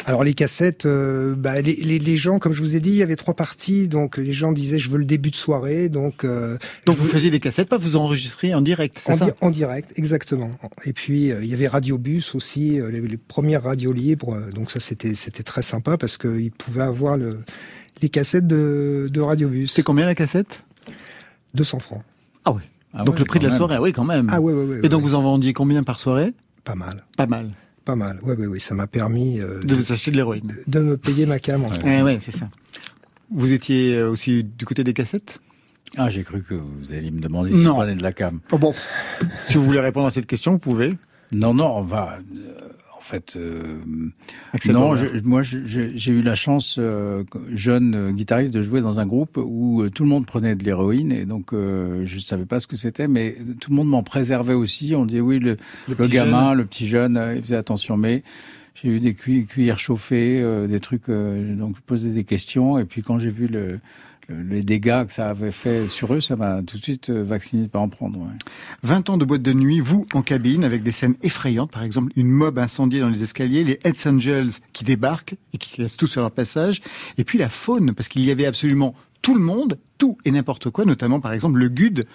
Alors 0.05 0.23
les 0.23 0.33
cassettes, 0.33 0.87
euh, 0.87 1.35
bah, 1.35 1.61
les, 1.61 1.75
les, 1.75 1.99
les 1.99 2.17
gens, 2.17 2.39
comme 2.39 2.53
je 2.53 2.59
vous 2.59 2.75
ai 2.75 2.79
dit, 2.79 2.89
il 2.89 2.95
y 2.95 3.03
avait 3.03 3.15
trois 3.15 3.35
parties, 3.35 3.87
donc 3.87 4.17
les 4.17 4.33
gens 4.33 4.51
disaient 4.51 4.79
je 4.79 4.89
veux 4.89 4.97
le 4.97 5.05
début 5.05 5.29
de 5.29 5.35
soirée, 5.35 5.89
donc 5.89 6.23
euh, 6.25 6.57
Donc 6.87 6.97
vous 6.97 7.03
veux- 7.05 7.11
faisiez 7.11 7.29
des 7.29 7.39
cassettes, 7.39 7.69
pas 7.69 7.77
vous 7.77 7.95
enregistrez 7.95 8.55
en 8.55 8.61
direct, 8.61 8.99
c'est 9.05 9.11
en, 9.13 9.17
ça? 9.17 9.25
di- 9.25 9.31
en 9.41 9.51
direct, 9.51 9.91
exactement. 9.97 10.49
Et 10.85 10.93
puis 10.93 11.31
euh, 11.31 11.43
il 11.43 11.49
y 11.49 11.53
avait 11.53 11.67
Radiobus 11.67 12.33
aussi, 12.33 12.81
euh, 12.81 12.89
les, 12.89 13.01
les 13.01 13.17
premières 13.17 13.63
radios 13.63 13.93
libres, 13.93 14.33
euh, 14.33 14.49
donc 14.51 14.71
ça 14.71 14.79
c'était 14.79 15.13
c'était 15.13 15.43
très 15.43 15.61
sympa 15.61 15.97
parce 15.97 16.17
qu'ils 16.17 16.51
pouvaient 16.51 16.81
avoir 16.81 17.15
le, 17.15 17.41
les 18.02 18.10
cassettes 18.10 18.47
de, 18.47 19.08
de 19.12 19.22
Radiobus. 19.22 19.68
C'est 19.68 19.84
combien 19.84 20.06
la 20.06 20.16
cassette? 20.16 20.64
200 21.54 21.80
francs. 21.80 22.04
Ah 22.45 22.52
oui. 22.52 22.62
Ah 22.93 23.04
donc 23.04 23.16
ouais, 23.16 23.20
le 23.20 23.26
prix 23.26 23.39
de 23.39 23.43
la 23.45 23.49
même. 23.49 23.58
soirée, 23.58 23.78
oui 23.78 23.93
quand 23.93 24.04
même. 24.04 24.28
Ah 24.32 24.41
ouais, 24.41 24.54
ouais, 24.54 24.64
ouais. 24.66 24.80
Et 24.84 24.89
donc 24.89 25.02
ouais. 25.04 25.10
vous 25.10 25.16
en 25.16 25.22
vendiez 25.22 25.54
combien 25.54 25.84
par 25.84 25.99
soirée? 25.99 26.34
Pas 26.64 26.76
mal, 26.76 27.04
Pas 27.18 27.26
mal. 27.26 27.47
pas 27.86 27.95
mal. 27.95 28.20
Ouais, 28.24 28.36
ouais, 28.36 28.47
ouais, 28.47 28.60
ça 28.60 28.76
m'a 28.76 28.88
permis 28.88 29.39
euh, 29.39 29.62
De 29.64 29.76
vous 29.76 29.91
acheter 29.91 30.12
de 30.12 30.16
l'héroïne. 30.18 30.54
de 30.68 30.80
me 30.80 30.97
payer 30.97 31.26
ma 31.26 31.39
cam. 31.39 31.64
en 31.66 31.70
tout 31.70 31.82
cas. 31.82 31.99
Eh 31.99 32.04
ouais, 32.04 32.18
c'est 32.22 32.32
ça. 32.36 32.49
Vous 33.32 33.52
étiez 33.54 33.95
euh, 33.95 34.10
aussi 34.10 34.43
du 34.43 34.66
côté 34.66 34.84
des 34.84 34.93
cassettes? 34.93 35.39
Ah, 35.97 36.10
j'ai 36.10 36.24
cru 36.24 36.41
que 36.43 36.54
vous 36.54 36.91
alliez 36.93 37.12
me 37.12 37.20
demander 37.22 37.52
si 37.52 37.58
Non. 37.64 37.72
je 37.72 37.76
prenais 37.78 37.95
de 37.95 38.04
la 38.04 38.14
cam. 38.14 38.39
oh 38.52 38.58
bon. 38.58 38.74
si 39.43 39.58
vous 39.58 39.64
voulez 39.66 39.80
répondre 39.80 40.08
à 40.08 40.12
cette 40.12 40.28
question, 40.28 40.54
vous 40.54 40.60
pouvez. 40.60 40.97
Non, 41.32 41.54
non, 41.54 41.78
on 41.78 41.82
va. 41.82 42.18
Euh, 43.36 43.78
fait, 44.57 44.72
non, 44.74 44.95
je- 44.95 45.20
moi, 45.24 45.41
j'ai 45.43 46.12
eu 46.12 46.22
la 46.22 46.36
chance, 46.36 46.78
euh, 46.80 47.24
jeune 47.53 47.95
euh, 47.95 48.12
guitariste, 48.12 48.53
de 48.53 48.62
jouer 48.62 48.82
dans 48.82 48.99
un 48.99 49.05
groupe 49.05 49.38
où 49.38 49.88
tout 49.93 50.03
le 50.03 50.09
monde 50.09 50.26
prenait 50.26 50.55
de 50.55 50.64
l'héroïne 50.64 51.12
et 51.12 51.26
donc 51.26 51.53
euh, 51.53 52.03
je 52.05 52.20
savais 52.20 52.45
pas 52.45 52.59
ce 52.59 52.68
que 52.68 52.76
c'était, 52.76 53.07
mais 53.07 53.36
tout 53.59 53.70
le 53.72 53.76
monde 53.76 53.88
m'en 53.89 54.03
préservait 54.03 54.53
aussi. 54.53 54.93
On 54.95 55.05
disait 55.05 55.22
oui, 55.22 55.39
le, 55.39 55.57
le, 55.88 56.07
gamin, 56.07 56.49
jeune. 56.49 56.57
le 56.59 56.66
petit 56.66 56.88
jeune, 56.88 57.22
il 57.36 57.41
faisait 57.41 57.55
attention, 57.55 57.97
mais 57.97 58.24
j'ai 58.76 58.89
eu 58.89 58.99
des 58.99 59.14
cuillères, 59.14 59.80
chauffées, 59.80 60.41
euh, 60.41 60.68
des 60.68 60.80
trucs. 60.80 61.09
euh, 61.09 61.55
donc 61.55 61.76
je 61.76 61.82
posais 61.82 62.09
des 62.12 62.24
questions 62.24 62.80
et 62.80 62.86
puis 62.86 63.03
quand 63.03 63.20
j'ai 63.20 63.30
vu 63.30 63.47
le- 63.47 63.80
les 64.49 64.63
dégâts 64.63 65.05
que 65.05 65.13
ça 65.13 65.29
avait 65.29 65.51
fait 65.51 65.88
sur 65.88 66.13
eux, 66.13 66.21
ça 66.21 66.36
m'a 66.36 66.61
tout 66.63 66.77
de 66.77 66.84
suite 66.84 67.09
euh, 67.09 67.23
vacciné 67.23 67.63
de 67.63 67.67
pas 67.67 67.79
en 67.79 67.89
prendre. 67.89 68.19
ouais. 68.19 68.34
20 68.84 69.09
ans 69.09 69.17
de 69.17 69.25
boîte 69.25 69.41
de 69.41 69.53
nuit, 69.53 69.79
vous 69.79 70.05
en 70.13 70.21
cabine, 70.21 70.63
avec 70.63 70.84
des 70.84 70.91
scènes 70.91 71.15
effrayantes, 71.21 71.71
par 71.71 71.84
exemple 71.84 72.11
une 72.15 72.29
mob 72.29 72.59
incendiée 72.59 72.99
dans 72.99 73.09
les 73.09 73.23
escaliers, 73.23 73.63
les 73.63 73.79
Hells 73.84 74.07
Angels 74.07 74.51
qui 74.73 74.84
débarquent 74.84 75.36
et 75.53 75.57
qui 75.57 75.82
laissent 75.82 75.97
tout 75.97 76.07
sur 76.07 76.21
leur 76.21 76.32
passage, 76.32 76.82
et 77.17 77.23
puis 77.23 77.38
la 77.38 77.49
faune, 77.49 77.93
parce 77.93 78.07
qu'il 78.07 78.23
y 78.23 78.32
avait 78.32 78.45
absolument 78.45 78.95
tout 79.21 79.36
le 79.36 79.41
monde, 79.41 79.77
tout 79.97 80.17
et 80.25 80.32
n'importe 80.32 80.69
quoi, 80.69 80.86
notamment 80.86 81.19
par 81.19 81.34
exemple 81.34 81.59
le 81.59 81.69
GUD, 81.69 82.05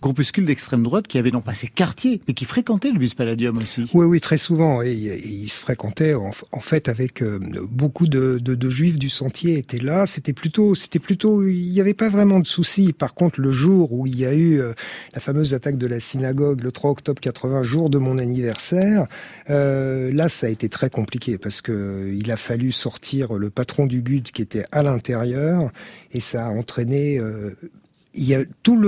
groupuscule 0.00 0.44
d'extrême 0.44 0.82
droite 0.82 1.06
qui 1.06 1.18
avait 1.18 1.30
non 1.30 1.40
pas 1.40 1.54
ses 1.54 1.68
quartiers, 1.68 2.20
mais 2.28 2.34
qui 2.34 2.44
fréquentait 2.44 2.90
le 2.90 2.98
Bus 2.98 3.14
Palladium 3.14 3.58
aussi. 3.58 3.88
Oui, 3.94 4.06
oui, 4.06 4.20
très 4.20 4.38
souvent. 4.38 4.82
Et, 4.82 4.92
et 4.92 5.28
ils 5.28 5.48
se 5.48 5.60
fréquentaient 5.60 6.14
en, 6.14 6.60
fait 6.60 6.88
avec 6.88 7.22
euh, 7.22 7.38
beaucoup 7.70 8.06
de, 8.06 8.70
juifs 8.70 8.98
du 8.98 9.08
sentier 9.08 9.58
étaient 9.58 9.78
là. 9.78 10.06
C'était 10.06 10.32
plutôt, 10.32 10.74
c'était 10.74 10.98
plutôt, 10.98 11.46
il 11.46 11.70
n'y 11.70 11.80
avait 11.80 11.94
pas 11.94 12.08
vraiment 12.08 12.40
de 12.40 12.46
soucis. 12.46 12.92
Par 12.92 13.14
contre, 13.14 13.40
le 13.40 13.52
jour 13.52 13.92
où 13.92 14.06
il 14.06 14.18
y 14.18 14.26
a 14.26 14.34
eu 14.34 14.60
euh, 14.60 14.72
la 15.14 15.20
fameuse 15.20 15.54
attaque 15.54 15.76
de 15.76 15.86
la 15.86 16.00
synagogue, 16.00 16.62
le 16.62 16.72
3 16.72 16.90
octobre 16.90 17.20
80, 17.20 17.62
jour 17.62 17.90
de 17.90 17.98
mon 17.98 18.18
anniversaire, 18.18 19.06
euh, 19.50 20.10
là, 20.12 20.28
ça 20.28 20.46
a 20.46 20.50
été 20.50 20.68
très 20.68 20.90
compliqué 20.90 21.38
parce 21.38 21.60
que 21.60 22.12
il 22.12 22.30
a 22.30 22.36
fallu 22.36 22.72
sortir 22.72 23.34
le 23.34 23.50
patron 23.50 23.86
du 23.86 24.02
GUD 24.02 24.30
qui 24.30 24.42
était 24.42 24.64
à 24.72 24.82
l'intérieur 24.82 25.70
et 26.12 26.20
ça 26.20 26.46
a 26.46 26.50
entraîné 26.50 27.20
tout 28.62 28.80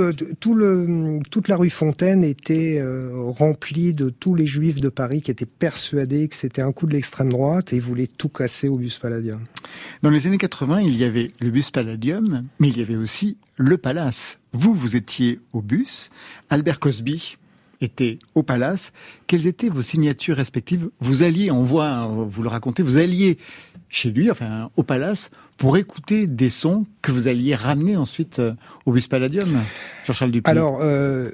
toute 1.30 1.48
la 1.48 1.56
rue 1.56 1.70
Fontaine 1.70 2.24
était 2.24 2.78
euh, 2.80 3.10
remplie 3.14 3.94
de 3.94 4.10
tous 4.10 4.34
les 4.34 4.46
juifs 4.46 4.80
de 4.80 4.88
Paris 4.88 5.20
qui 5.20 5.30
étaient 5.30 5.46
persuadés 5.46 6.28
que 6.28 6.34
c'était 6.34 6.62
un 6.62 6.72
coup 6.72 6.86
de 6.86 6.92
l'extrême 6.92 7.30
droite 7.30 7.72
et 7.72 7.80
voulaient 7.80 8.06
tout 8.06 8.28
casser 8.28 8.68
au 8.68 8.76
bus 8.76 8.98
Palladium. 8.98 9.40
Dans 10.02 10.10
les 10.10 10.26
années 10.26 10.38
80, 10.38 10.80
il 10.80 10.96
y 10.96 11.04
avait 11.04 11.30
le 11.40 11.50
bus 11.50 11.70
Palladium, 11.70 12.46
mais 12.58 12.68
il 12.68 12.78
y 12.78 12.82
avait 12.82 12.96
aussi 12.96 13.36
le 13.56 13.76
Palace. 13.76 14.38
Vous, 14.52 14.74
vous 14.74 14.96
étiez 14.96 15.40
au 15.52 15.60
bus. 15.60 16.10
Albert 16.48 16.80
Cosby 16.80 17.36
était 17.80 18.18
au 18.34 18.42
Palace. 18.42 18.92
Quelles 19.26 19.46
étaient 19.46 19.68
vos 19.68 19.82
signatures 19.82 20.36
respectives? 20.36 20.90
Vous 21.00 21.22
alliez, 21.22 21.50
on 21.50 21.62
voit, 21.62 21.88
hein, 21.88 22.06
vous 22.06 22.42
le 22.42 22.48
racontez, 22.48 22.82
vous 22.82 22.96
alliez 22.98 23.38
chez 23.88 24.10
lui, 24.10 24.30
enfin 24.30 24.70
au 24.76 24.82
Palace, 24.82 25.30
pour 25.56 25.76
écouter 25.76 26.26
des 26.26 26.50
sons 26.50 26.86
que 27.02 27.12
vous 27.12 27.28
alliez 27.28 27.54
ramener 27.54 27.96
ensuite 27.96 28.38
euh, 28.38 28.52
au 28.84 28.92
bus 28.92 29.06
Palladium? 29.06 29.60
Jean-Charles 30.04 30.30
Dupuis. 30.30 30.50
Alors, 30.50 30.78
euh, 30.82 31.30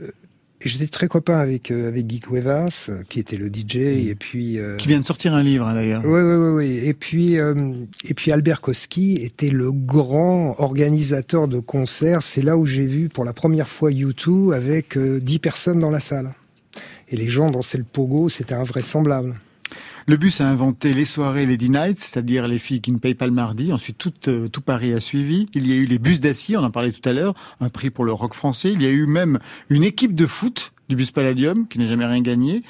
j'étais 0.69 0.87
très 0.87 1.09
copain 1.09 1.39
avec 1.39 1.65
avec 1.71 1.71
euh, 1.71 1.91
Guy 2.03 2.21
Cuevas, 2.21 2.87
euh, 2.89 3.03
qui 3.09 3.21
était 3.21 3.37
le 3.37 3.47
DJ, 3.47 3.77
et 3.77 4.15
puis 4.15 4.59
euh, 4.59 4.77
qui 4.77 4.89
vient 4.89 5.01
de 5.01 5.07
sortir 5.07 5.35
un 5.35 5.43
livre 5.43 5.67
hein, 5.67 5.75
d'ailleurs. 5.75 6.03
Oui, 6.05 6.21
oui, 6.21 6.35
oui, 6.35 6.55
oui. 6.55 6.81
Et 6.85 6.95
puis, 6.95 7.39
euh, 7.39 7.55
et 8.05 8.15
puis 8.15 8.33
Albert 8.33 8.61
Koski 8.61 9.17
était 9.23 9.51
le 9.51 9.73
grand 9.73 10.55
organisateur 10.59 11.49
de 11.49 11.59
concerts. 11.59 12.23
C'est 12.23 12.43
là 12.43 12.57
où 12.57 12.67
j'ai 12.67 12.87
vu 12.87 13.09
pour 13.09 13.25
la 13.25 13.33
première 13.33 13.69
fois 13.69 13.91
U2 13.91 14.55
avec 14.55 14.97
euh, 14.97 15.21
10 15.21 15.39
personnes 15.39 15.79
dans 15.79 15.91
la 15.91 16.01
salle. 16.01 16.35
Et 17.09 17.17
les 17.17 17.29
gens 17.29 17.51
dansaient 17.51 17.79
le 17.79 17.85
pogo, 17.85 18.29
c'était 18.29 18.55
invraisemblable. 18.55 19.35
Le 20.07 20.18
bus 20.18 20.42
a 20.42 20.48
inventé 20.48 20.92
les 20.92 21.07
soirées 21.07 21.46
Lady 21.46 21.70
Nights, 21.70 21.98
c'est-à-dire 21.98 22.46
les 22.46 22.59
filles 22.59 22.82
qui 22.82 22.92
ne 22.92 22.98
payent 22.98 23.14
pas 23.14 23.24
le 23.24 23.32
mardi. 23.32 23.72
Ensuite, 23.72 23.96
tout, 23.96 24.12
euh, 24.28 24.48
tout 24.48 24.61
Paris 24.61 24.92
a 24.92 25.00
suivi. 25.00 25.46
Il 25.55 25.66
y 25.66 25.72
a 25.72 25.76
eu 25.76 25.86
les 25.86 25.98
bus 25.98 26.20
d'acier, 26.20 26.59
on 26.59 26.62
en 26.62 26.70
parlait 26.70 26.92
tout 26.92 27.09
à 27.09 27.14
l'heure, 27.14 27.34
un 27.61 27.70
prix 27.70 27.88
pour 27.88 28.05
le 28.05 28.12
rock 28.12 28.34
français. 28.34 28.70
Il 28.72 28.82
y 28.82 28.86
a 28.86 28.90
eu 28.90 29.07
même 29.07 29.38
une 29.70 29.82
équipe 29.82 30.14
de 30.14 30.26
foot 30.26 30.72
du 30.90 30.96
bus 30.96 31.11
Palladium 31.11 31.66
qui 31.66 31.78
n'a 31.78 31.86
jamais 31.86 32.05
rien 32.05 32.20
gagné. 32.20 32.62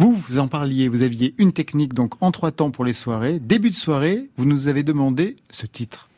Vous, 0.00 0.14
vous 0.14 0.38
en 0.40 0.48
parliez, 0.48 0.88
vous 0.88 1.02
aviez 1.02 1.32
une 1.38 1.52
technique 1.52 1.94
donc 1.94 2.20
en 2.20 2.32
trois 2.32 2.50
temps 2.50 2.72
pour 2.72 2.84
les 2.84 2.92
soirées. 2.92 3.38
Début 3.38 3.70
de 3.70 3.76
soirée, 3.76 4.28
vous 4.36 4.44
nous 4.44 4.66
avez 4.66 4.82
demandé 4.82 5.36
ce 5.48 5.66
titre. 5.66 6.08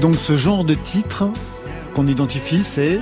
Donc 0.00 0.16
ce 0.16 0.36
genre 0.36 0.64
de 0.64 0.74
titre 0.74 1.28
qu'on 1.94 2.06
identifie, 2.06 2.64
c'est 2.64 2.98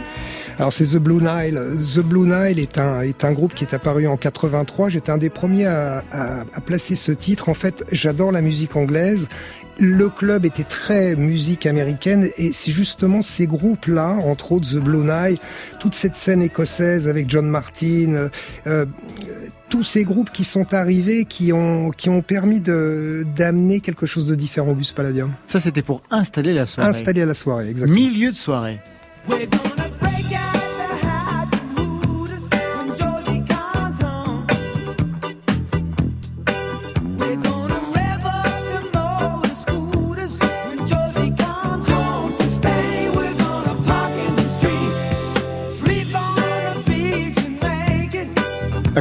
Alors 0.58 0.72
c'est 0.72 0.84
The 0.84 0.96
Blue 0.96 1.20
Nile. 1.22 1.60
The 1.94 2.00
Blue 2.00 2.26
Nile 2.26 2.58
est 2.58 2.78
un, 2.78 3.02
est 3.02 3.24
un 3.24 3.32
groupe 3.32 3.54
qui 3.54 3.64
est 3.64 3.72
apparu 3.72 4.08
en 4.08 4.16
83. 4.16 4.88
J'étais 4.88 5.12
un 5.12 5.18
des 5.18 5.30
premiers 5.30 5.66
à, 5.66 6.02
placer 6.66 6.96
ce 6.96 7.12
titre. 7.12 7.48
En 7.48 7.54
fait, 7.54 7.84
j'adore 7.92 8.32
la 8.32 8.40
musique 8.40 8.74
anglaise. 8.74 9.28
Le 9.78 10.08
club 10.08 10.44
était 10.44 10.64
très 10.64 11.14
musique 11.14 11.66
américaine 11.66 12.30
et 12.36 12.50
c'est 12.50 12.72
justement 12.72 13.22
ces 13.22 13.46
groupes-là, 13.46 14.18
entre 14.24 14.50
autres 14.50 14.70
The 14.70 14.82
Blue 14.82 15.04
Nile, 15.04 15.38
toute 15.78 15.94
cette 15.94 16.16
scène 16.16 16.42
écossaise 16.42 17.06
avec 17.06 17.30
John 17.30 17.46
Martin, 17.46 18.14
euh, 18.14 18.28
euh, 18.66 18.86
tous 19.68 19.82
ces 19.82 20.04
groupes 20.04 20.30
qui 20.30 20.44
sont 20.44 20.74
arrivés, 20.74 21.24
qui 21.24 21.52
ont, 21.52 21.90
qui 21.90 22.08
ont 22.08 22.22
permis 22.22 22.60
de, 22.60 23.26
d'amener 23.36 23.80
quelque 23.80 24.06
chose 24.06 24.26
de 24.26 24.34
différent 24.34 24.70
au 24.70 24.74
bus 24.74 24.92
Palladium. 24.92 25.32
ça, 25.46 25.60
c'était 25.60 25.82
pour 25.82 26.02
installer 26.10 26.54
la 26.54 26.66
soirée. 26.66 26.88
Installé 26.88 27.22
à 27.22 27.26
la 27.26 27.34
soirée, 27.34 27.70
exactement. 27.70 27.94
Milieu 27.94 28.30
de 28.30 28.36
soirée. 28.36 28.80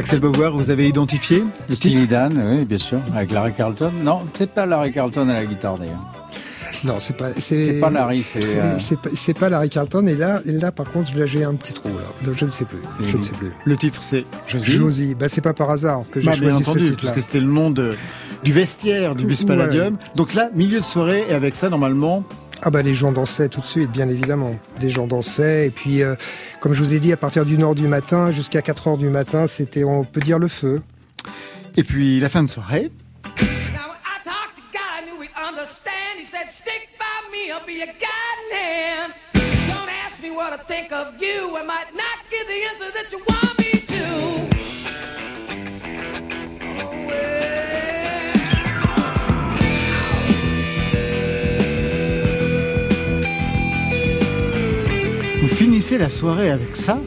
Axel 0.08 0.20
Bauer, 0.20 0.56
vous 0.56 0.70
avez 0.70 0.88
identifié 0.88 1.40
le 1.40 1.74
titre 1.74 1.76
Steely 1.76 2.06
Dan, 2.06 2.42
oui, 2.42 2.64
bien 2.64 2.78
sûr, 2.78 2.98
avec 3.14 3.30
Larry 3.30 3.52
Carlton. 3.52 3.90
Non, 4.02 4.20
peut-être 4.32 4.52
pas 4.52 4.64
Larry 4.64 4.90
Carlton 4.90 5.28
à 5.28 5.34
la 5.34 5.44
guitare 5.44 5.76
d'ailleurs. 5.76 6.02
Non, 6.82 6.94
c'est 6.98 7.14
pas. 7.14 7.26
C'est 7.36 7.78
pas 7.78 7.90
Larry, 7.90 8.22
c'est, 8.26 8.40
c'est- 8.40 8.58
euh, 8.58 8.78
c'est 9.14 9.34
pas, 9.34 9.50
Larry 9.50 9.68
Carlton. 9.68 10.06
Et 10.06 10.14
là, 10.16 10.40
et 10.46 10.52
là, 10.52 10.72
par 10.72 10.90
contre, 10.90 11.10
là, 11.14 11.26
j'ai 11.26 11.44
un 11.44 11.52
petit 11.54 11.74
trou 11.74 11.88
là. 11.88 12.04
Donc, 12.24 12.36
je 12.38 12.46
ne 12.46 12.50
sais 12.50 12.64
plus. 12.64 12.78
Je 13.06 13.16
ne 13.18 13.22
sais 13.22 13.32
plus. 13.32 13.52
Le 13.66 13.76
titre, 13.76 14.00
c'est 14.02 14.24
Josie. 14.46 14.70
Josie. 14.70 15.14
Bah, 15.14 15.28
c'est 15.28 15.42
pas 15.42 15.52
par 15.52 15.70
hasard 15.70 16.04
que 16.10 16.20
j'ai 16.22 16.26
Bah, 16.30 16.36
bien 16.40 16.52
ce 16.52 16.56
entendu, 16.56 16.84
titre-là. 16.84 16.96
parce 17.02 17.14
que 17.14 17.20
c'était 17.20 17.40
le 17.40 17.46
nom 17.48 17.70
de, 17.70 17.94
du 18.44 18.52
vestiaire 18.52 19.14
du 19.14 19.26
bus. 19.26 19.44
Palladium. 19.44 19.98
Donc 20.14 20.32
là, 20.32 20.48
milieu 20.54 20.80
de 20.80 20.84
soirée, 20.84 21.24
et 21.28 21.34
avec 21.34 21.54
ça, 21.54 21.68
normalement, 21.68 22.24
Ah 22.62 22.70
bah 22.70 22.82
les 22.82 22.94
gens 22.94 23.12
dansaient 23.12 23.48
tout 23.48 23.60
de 23.60 23.66
suite, 23.66 23.90
bien 23.90 24.08
évidemment. 24.08 24.58
Les 24.80 24.90
gens 24.90 25.06
dansaient 25.06 25.66
et 25.66 25.70
puis, 25.70 26.02
euh, 26.02 26.14
comme 26.60 26.72
je 26.72 26.80
vous 26.80 26.94
ai 26.94 26.98
dit, 26.98 27.12
à 27.12 27.16
partir 27.16 27.44
d'une 27.44 27.62
heure 27.62 27.74
du 27.74 27.86
matin 27.86 28.30
jusqu'à 28.30 28.62
4 28.62 28.88
heures 28.88 28.98
du 28.98 29.08
matin, 29.08 29.46
c'était, 29.46 29.84
on 29.84 30.04
peut 30.04 30.20
dire, 30.20 30.38
le 30.38 30.48
feu. 30.48 30.82
et 31.78 31.84
puis 31.84 32.18
la 32.20 32.28
fin 32.28 32.42
de 32.42 32.48
soirée. 32.48 32.90
Don't 39.68 39.88
ask 40.04 40.22
me 40.22 40.30
what 40.30 40.52
I 40.52 40.56
think 40.66 40.90
of 40.92 41.20
you. 41.20 41.56
I 41.56 41.64
might 41.64 41.94
not 41.94 42.18
the 42.30 42.58
answer 42.70 42.90
that 42.92 43.12
you 43.12 43.18
want 43.28 43.57
finissez 55.58 55.98
la 55.98 56.08
soirée 56.08 56.52
avec 56.52 56.76
ça. 56.76 57.00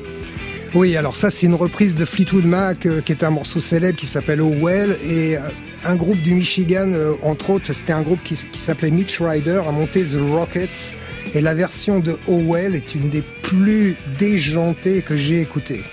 Oui, 0.76 0.98
alors 0.98 1.16
ça, 1.16 1.32
c'est 1.32 1.46
une 1.46 1.56
reprise 1.56 1.96
de 1.96 2.04
Fleetwood 2.04 2.44
Mac, 2.44 2.86
euh, 2.86 3.00
qui 3.00 3.14
est 3.14 3.24
un 3.24 3.30
morceau 3.30 3.62
célèbre 3.62 3.98
qui 3.98 4.08
s'appelle 4.08 4.42
Oh 4.42 4.54
Well, 4.60 4.98
et 5.06 5.38
euh, 5.38 5.40
un 5.86 5.96
groupe 5.96 6.22
du 6.22 6.34
Michigan, 6.34 6.92
euh, 6.92 7.14
entre 7.24 7.52
autres, 7.52 7.72
c'était 7.72 7.94
un 7.94 8.02
groupe 8.02 8.22
qui, 8.24 8.36
s'appelait 8.36 8.92
Mitch 8.92 9.22
Ryder, 9.22 9.62
a 9.66 9.72
monté 9.72 10.04
The 10.04 10.18
Rockets, 10.20 10.98
et 11.34 11.40
la 11.40 11.54
version 11.54 12.00
de 12.00 12.18
Oh 12.28 12.42
Well 12.46 12.76
est 12.76 12.94
une 12.94 13.08
des 13.08 13.24
plus 13.42 13.96
déjantées 14.20 15.02
que 15.02 15.16
j'ai 15.16 15.40
écoutées. 15.40 15.84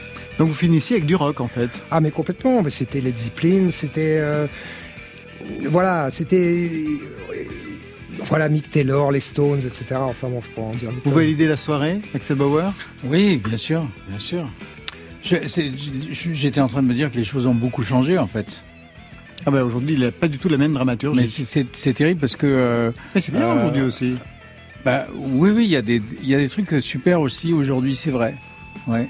Donc 0.40 0.48
vous 0.48 0.54
finissiez 0.54 0.96
avec 0.96 1.06
du 1.06 1.14
rock 1.14 1.40
en 1.40 1.48
fait. 1.48 1.70
Ah 1.92 2.00
mais 2.00 2.10
complètement, 2.10 2.62
mais 2.62 2.70
c'était 2.70 3.00
Led 3.00 3.16
Zeppelin, 3.16 3.68
c'était 3.70 4.20
voilà, 5.62 6.10
c'était 6.10 6.68
voilà 8.24 8.48
Mick 8.48 8.70
Taylor, 8.70 9.10
les 9.12 9.20
Stones, 9.20 9.58
etc. 9.58 9.96
Enfin 10.00 10.28
bon, 10.28 10.40
je 10.42 10.50
pourrais 10.50 10.66
en 10.66 10.74
dire. 10.74 10.90
Vous 11.04 11.10
validez 11.12 11.46
la 11.46 11.56
soirée, 11.56 12.00
Axel 12.14 12.36
Bauer? 12.36 12.72
Oui, 13.04 13.36
bien 13.44 13.56
sûr, 13.56 13.86
bien 14.08 14.18
sûr. 14.18 14.48
J'étais 15.22 16.60
en 16.60 16.66
train 16.68 16.82
de 16.82 16.86
me 16.88 16.94
dire 16.94 17.10
que 17.10 17.16
les 17.16 17.24
choses 17.24 17.46
ont 17.46 17.54
beaucoup 17.54 17.82
changé 17.82 18.18
en 18.18 18.26
fait. 18.26 18.64
Ah 19.46 19.50
bah 19.50 19.64
aujourd'hui, 19.64 19.94
il 19.94 20.00
n'a 20.00 20.12
pas 20.12 20.28
du 20.28 20.38
tout 20.38 20.48
la 20.48 20.58
même 20.58 20.72
dramaturgie. 20.72 21.20
Mais 21.20 21.26
c'est- 21.26 21.92
terrible 21.92 22.20
parce 22.20 22.36
que. 22.36 22.46
euh, 22.46 22.92
Mais 23.14 23.20
c'est 23.20 23.32
bien 23.32 23.42
euh, 23.42 23.56
aujourd'hui 23.56 23.82
aussi. 23.82 24.14
Bah, 24.84 25.06
oui, 25.14 25.50
oui, 25.50 25.64
il 25.64 25.70
y, 25.70 25.76
a 25.76 25.82
des, 25.82 26.00
il 26.22 26.28
y 26.28 26.34
a 26.34 26.38
des 26.38 26.48
trucs 26.48 26.80
super 26.80 27.20
aussi 27.20 27.52
aujourd'hui, 27.52 27.94
c'est 27.96 28.10
vrai. 28.10 28.34
Ouais. 28.86 29.08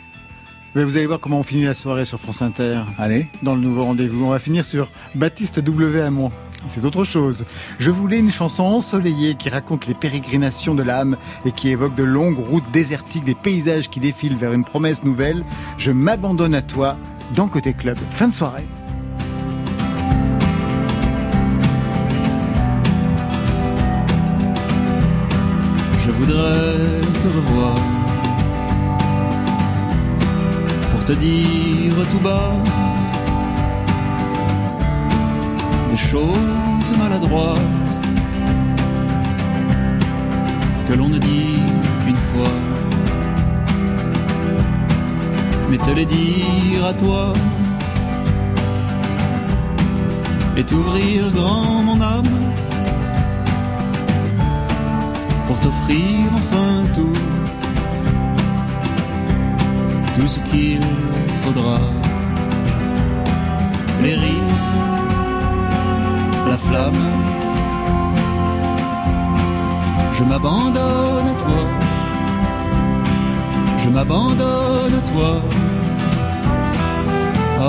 Mais 0.74 0.84
vous 0.84 0.96
allez 0.96 1.06
voir 1.06 1.20
comment 1.20 1.40
on 1.40 1.42
finit 1.42 1.64
la 1.64 1.74
soirée 1.74 2.04
sur 2.04 2.18
France 2.20 2.42
Inter. 2.42 2.80
Allez. 2.98 3.26
Dans 3.42 3.54
le 3.54 3.60
nouveau 3.60 3.84
rendez-vous. 3.84 4.24
On 4.24 4.30
va 4.30 4.38
finir 4.38 4.64
sur 4.64 4.90
Baptiste 5.14 5.60
W. 5.60 6.00
Hamon. 6.00 6.30
C'est 6.66 6.84
autre 6.84 7.04
chose. 7.04 7.44
Je 7.78 7.90
voulais 7.90 8.18
une 8.18 8.30
chanson 8.30 8.64
ensoleillée 8.64 9.36
qui 9.36 9.48
raconte 9.48 9.86
les 9.86 9.94
pérégrinations 9.94 10.74
de 10.74 10.82
l'âme 10.82 11.16
et 11.44 11.52
qui 11.52 11.68
évoque 11.68 11.94
de 11.94 12.02
longues 12.02 12.38
routes 12.38 12.70
désertiques, 12.72 13.24
des 13.24 13.34
paysages 13.34 13.88
qui 13.88 14.00
défilent 14.00 14.36
vers 14.36 14.52
une 14.52 14.64
promesse 14.64 15.02
nouvelle. 15.04 15.42
Je 15.78 15.92
m'abandonne 15.92 16.54
à 16.54 16.62
toi 16.62 16.96
dans 17.34 17.48
Côté 17.48 17.72
Club. 17.72 17.96
Fin 18.10 18.28
de 18.28 18.34
soirée. 18.34 18.66
Je 26.04 26.10
voudrais 26.10 27.00
te 27.22 27.28
revoir 27.28 27.76
pour 30.90 31.04
te 31.04 31.12
dire 31.12 31.94
tout 32.10 32.20
bas 32.20 32.52
des 35.90 35.96
choses 35.96 36.90
maladroites 36.98 38.00
que 40.86 40.94
l'on 40.94 41.08
ne 41.08 41.18
dit 41.18 41.62
qu'une 42.04 42.22
fois. 42.30 42.56
Mais 45.70 45.78
te 45.78 45.90
les 45.90 46.06
dire 46.06 46.84
à 46.86 46.94
toi 46.94 47.32
et 50.56 50.64
t'ouvrir 50.64 51.30
grand 51.32 51.82
mon 51.84 52.00
âme 52.00 52.34
pour 55.46 55.58
t'offrir 55.60 56.16
enfin 56.34 56.84
tout, 56.94 57.18
tout 60.14 60.28
ce 60.28 60.40
qu'il 60.40 60.80
faudra. 61.42 61.78
Les 64.02 64.14
rires, 64.14 64.97
la 66.48 66.56
flamme, 66.56 67.04
je 70.12 70.24
m'abandonne 70.24 71.28
à 71.28 71.36
toi, 71.44 71.62
je 73.78 73.88
m'abandonne 73.90 74.94
à 74.94 75.02
toi. 75.10 75.42
Oh. 77.60 77.64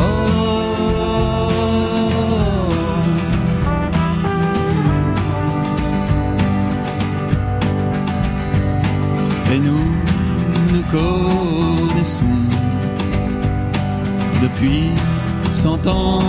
Et 9.52 9.60
nous 9.60 9.88
nous 10.74 10.84
connaissons 10.92 12.24
depuis 14.42 14.92
cent 15.52 15.86
ans 15.88 16.22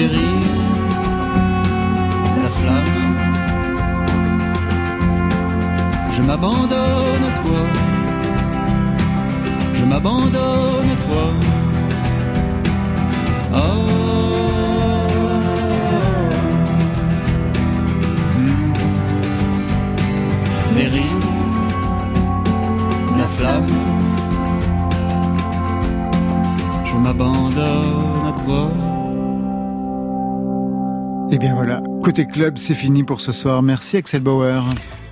La 0.00 0.08
flamme, 2.48 2.84
je 6.16 6.22
m'abandonne 6.22 7.24
à 7.28 7.38
toi, 7.38 7.60
je 9.74 9.84
m'abandonne 9.84 10.90
à 10.90 10.96
toi. 11.04 11.34
Oh. 13.52 14.09
Bien 31.40 31.54
voilà, 31.54 31.82
côté 32.04 32.26
club, 32.26 32.58
c'est 32.58 32.74
fini 32.74 33.02
pour 33.02 33.22
ce 33.22 33.32
soir. 33.32 33.62
Merci 33.62 33.96
Axel 33.96 34.20
Bauer. 34.20 34.62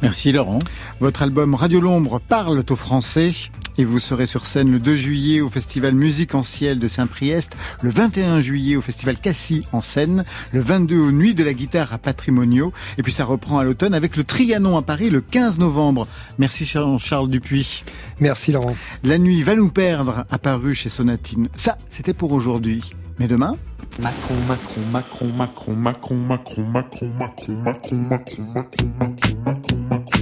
Merci 0.02 0.30
Laurent. 0.30 0.58
Votre 1.00 1.22
album 1.22 1.54
Radio 1.54 1.80
L'Ombre 1.80 2.20
parle 2.20 2.62
aux 2.68 2.76
Français 2.76 3.32
et 3.78 3.84
vous 3.86 3.98
serez 3.98 4.26
sur 4.26 4.44
scène 4.44 4.70
le 4.70 4.78
2 4.78 4.94
juillet 4.94 5.40
au 5.40 5.48
Festival 5.48 5.94
Musique 5.94 6.34
en 6.34 6.42
Ciel 6.42 6.78
de 6.78 6.86
Saint-Priest, 6.86 7.56
le 7.80 7.88
21 7.88 8.40
juillet 8.40 8.76
au 8.76 8.82
Festival 8.82 9.16
Cassis 9.16 9.62
en 9.72 9.80
Seine, 9.80 10.26
le 10.52 10.60
22 10.60 10.98
aux 10.98 11.12
Nuits 11.12 11.34
de 11.34 11.44
la 11.44 11.54
Guitare 11.54 11.94
à 11.94 11.98
Patrimonio 11.98 12.74
et 12.98 13.02
puis 13.02 13.12
ça 13.12 13.24
reprend 13.24 13.58
à 13.58 13.64
l'automne 13.64 13.94
avec 13.94 14.14
le 14.14 14.22
Trianon 14.22 14.76
à 14.76 14.82
Paris 14.82 15.08
le 15.08 15.22
15 15.22 15.58
novembre. 15.58 16.06
Merci 16.36 16.66
Charles 16.66 17.30
Dupuis. 17.30 17.84
Merci 18.20 18.52
Laurent. 18.52 18.76
La 19.02 19.16
nuit 19.16 19.42
va 19.42 19.54
nous 19.54 19.70
perdre 19.70 20.26
apparu 20.30 20.74
chez 20.74 20.90
Sonatine. 20.90 21.48
Ça, 21.54 21.78
c'était 21.88 22.12
pour 22.12 22.32
aujourd'hui. 22.32 22.92
Mais 23.18 23.28
demain 23.28 23.56
Macron, 23.96 24.36
Macron, 24.46 24.84
Macron, 24.92 25.32
Macron, 25.36 25.76
Macron, 25.76 26.16
Macron, 26.28 26.72
Macron, 26.72 27.08
Macron, 27.18 27.64
Macron, 27.64 28.04
Macron, 28.04 28.88
Macron, 28.98 29.42
Macron, 29.44 29.88
Macron 29.88 30.17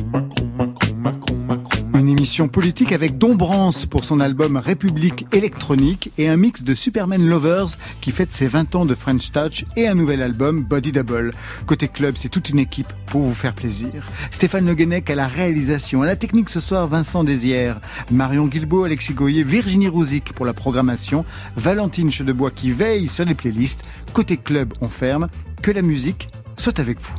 émission 2.27 2.49
politique 2.49 2.91
avec 2.91 3.19
Dombrance 3.19 3.87
pour 3.87 4.03
son 4.03 4.19
album 4.19 4.57
République 4.57 5.27
électronique 5.33 6.11
et 6.19 6.29
un 6.29 6.37
mix 6.37 6.65
de 6.65 6.75
Superman 6.75 7.25
Lovers 7.25 7.77
qui 8.01 8.11
fête 8.11 8.33
ses 8.33 8.49
20 8.49 8.75
ans 8.75 8.85
de 8.85 8.97
French 8.97 9.31
Touch 9.31 9.65
et 9.77 9.87
un 9.87 9.95
nouvel 9.95 10.21
album 10.21 10.65
Body 10.65 10.91
Double. 10.91 11.33
Côté 11.67 11.87
club, 11.87 12.15
c'est 12.17 12.29
toute 12.29 12.49
une 12.49 12.59
équipe 12.59 12.93
pour 13.07 13.23
vous 13.23 13.33
faire 13.33 13.55
plaisir. 13.55 13.91
Stéphane 14.33 14.67
Le 14.67 14.75
Guenec 14.75 15.09
à 15.09 15.15
la 15.15 15.29
réalisation, 15.29 16.03
à 16.03 16.07
la 16.07 16.17
technique 16.17 16.49
ce 16.49 16.59
soir 16.59 16.89
Vincent 16.89 17.23
Désières, 17.23 17.77
Marion 18.11 18.49
Guilbault, 18.49 18.83
Alexis 18.83 19.15
Goyer, 19.15 19.45
Virginie 19.45 19.87
Rouzic 19.87 20.33
pour 20.33 20.47
la 20.47 20.53
programmation, 20.53 21.25
Valentine 21.57 22.11
Chedebois 22.11 22.51
qui 22.51 22.73
veille 22.73 23.07
sur 23.07 23.25
les 23.25 23.35
playlists. 23.35 23.85
Côté 24.13 24.37
club, 24.37 24.75
on 24.81 24.89
ferme. 24.89 25.29
Que 25.63 25.71
la 25.71 25.83
musique 25.83 26.29
soit 26.57 26.81
avec 26.81 26.99
vous. 27.01 27.15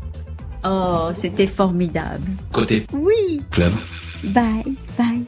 Oh, 0.66 1.12
c'était 1.14 1.47
formidable. 1.47 2.28
Côté 2.51 2.86
Oui. 2.91 3.41
club. 3.51 3.72
Bye, 4.24 4.63
bye. 4.97 5.28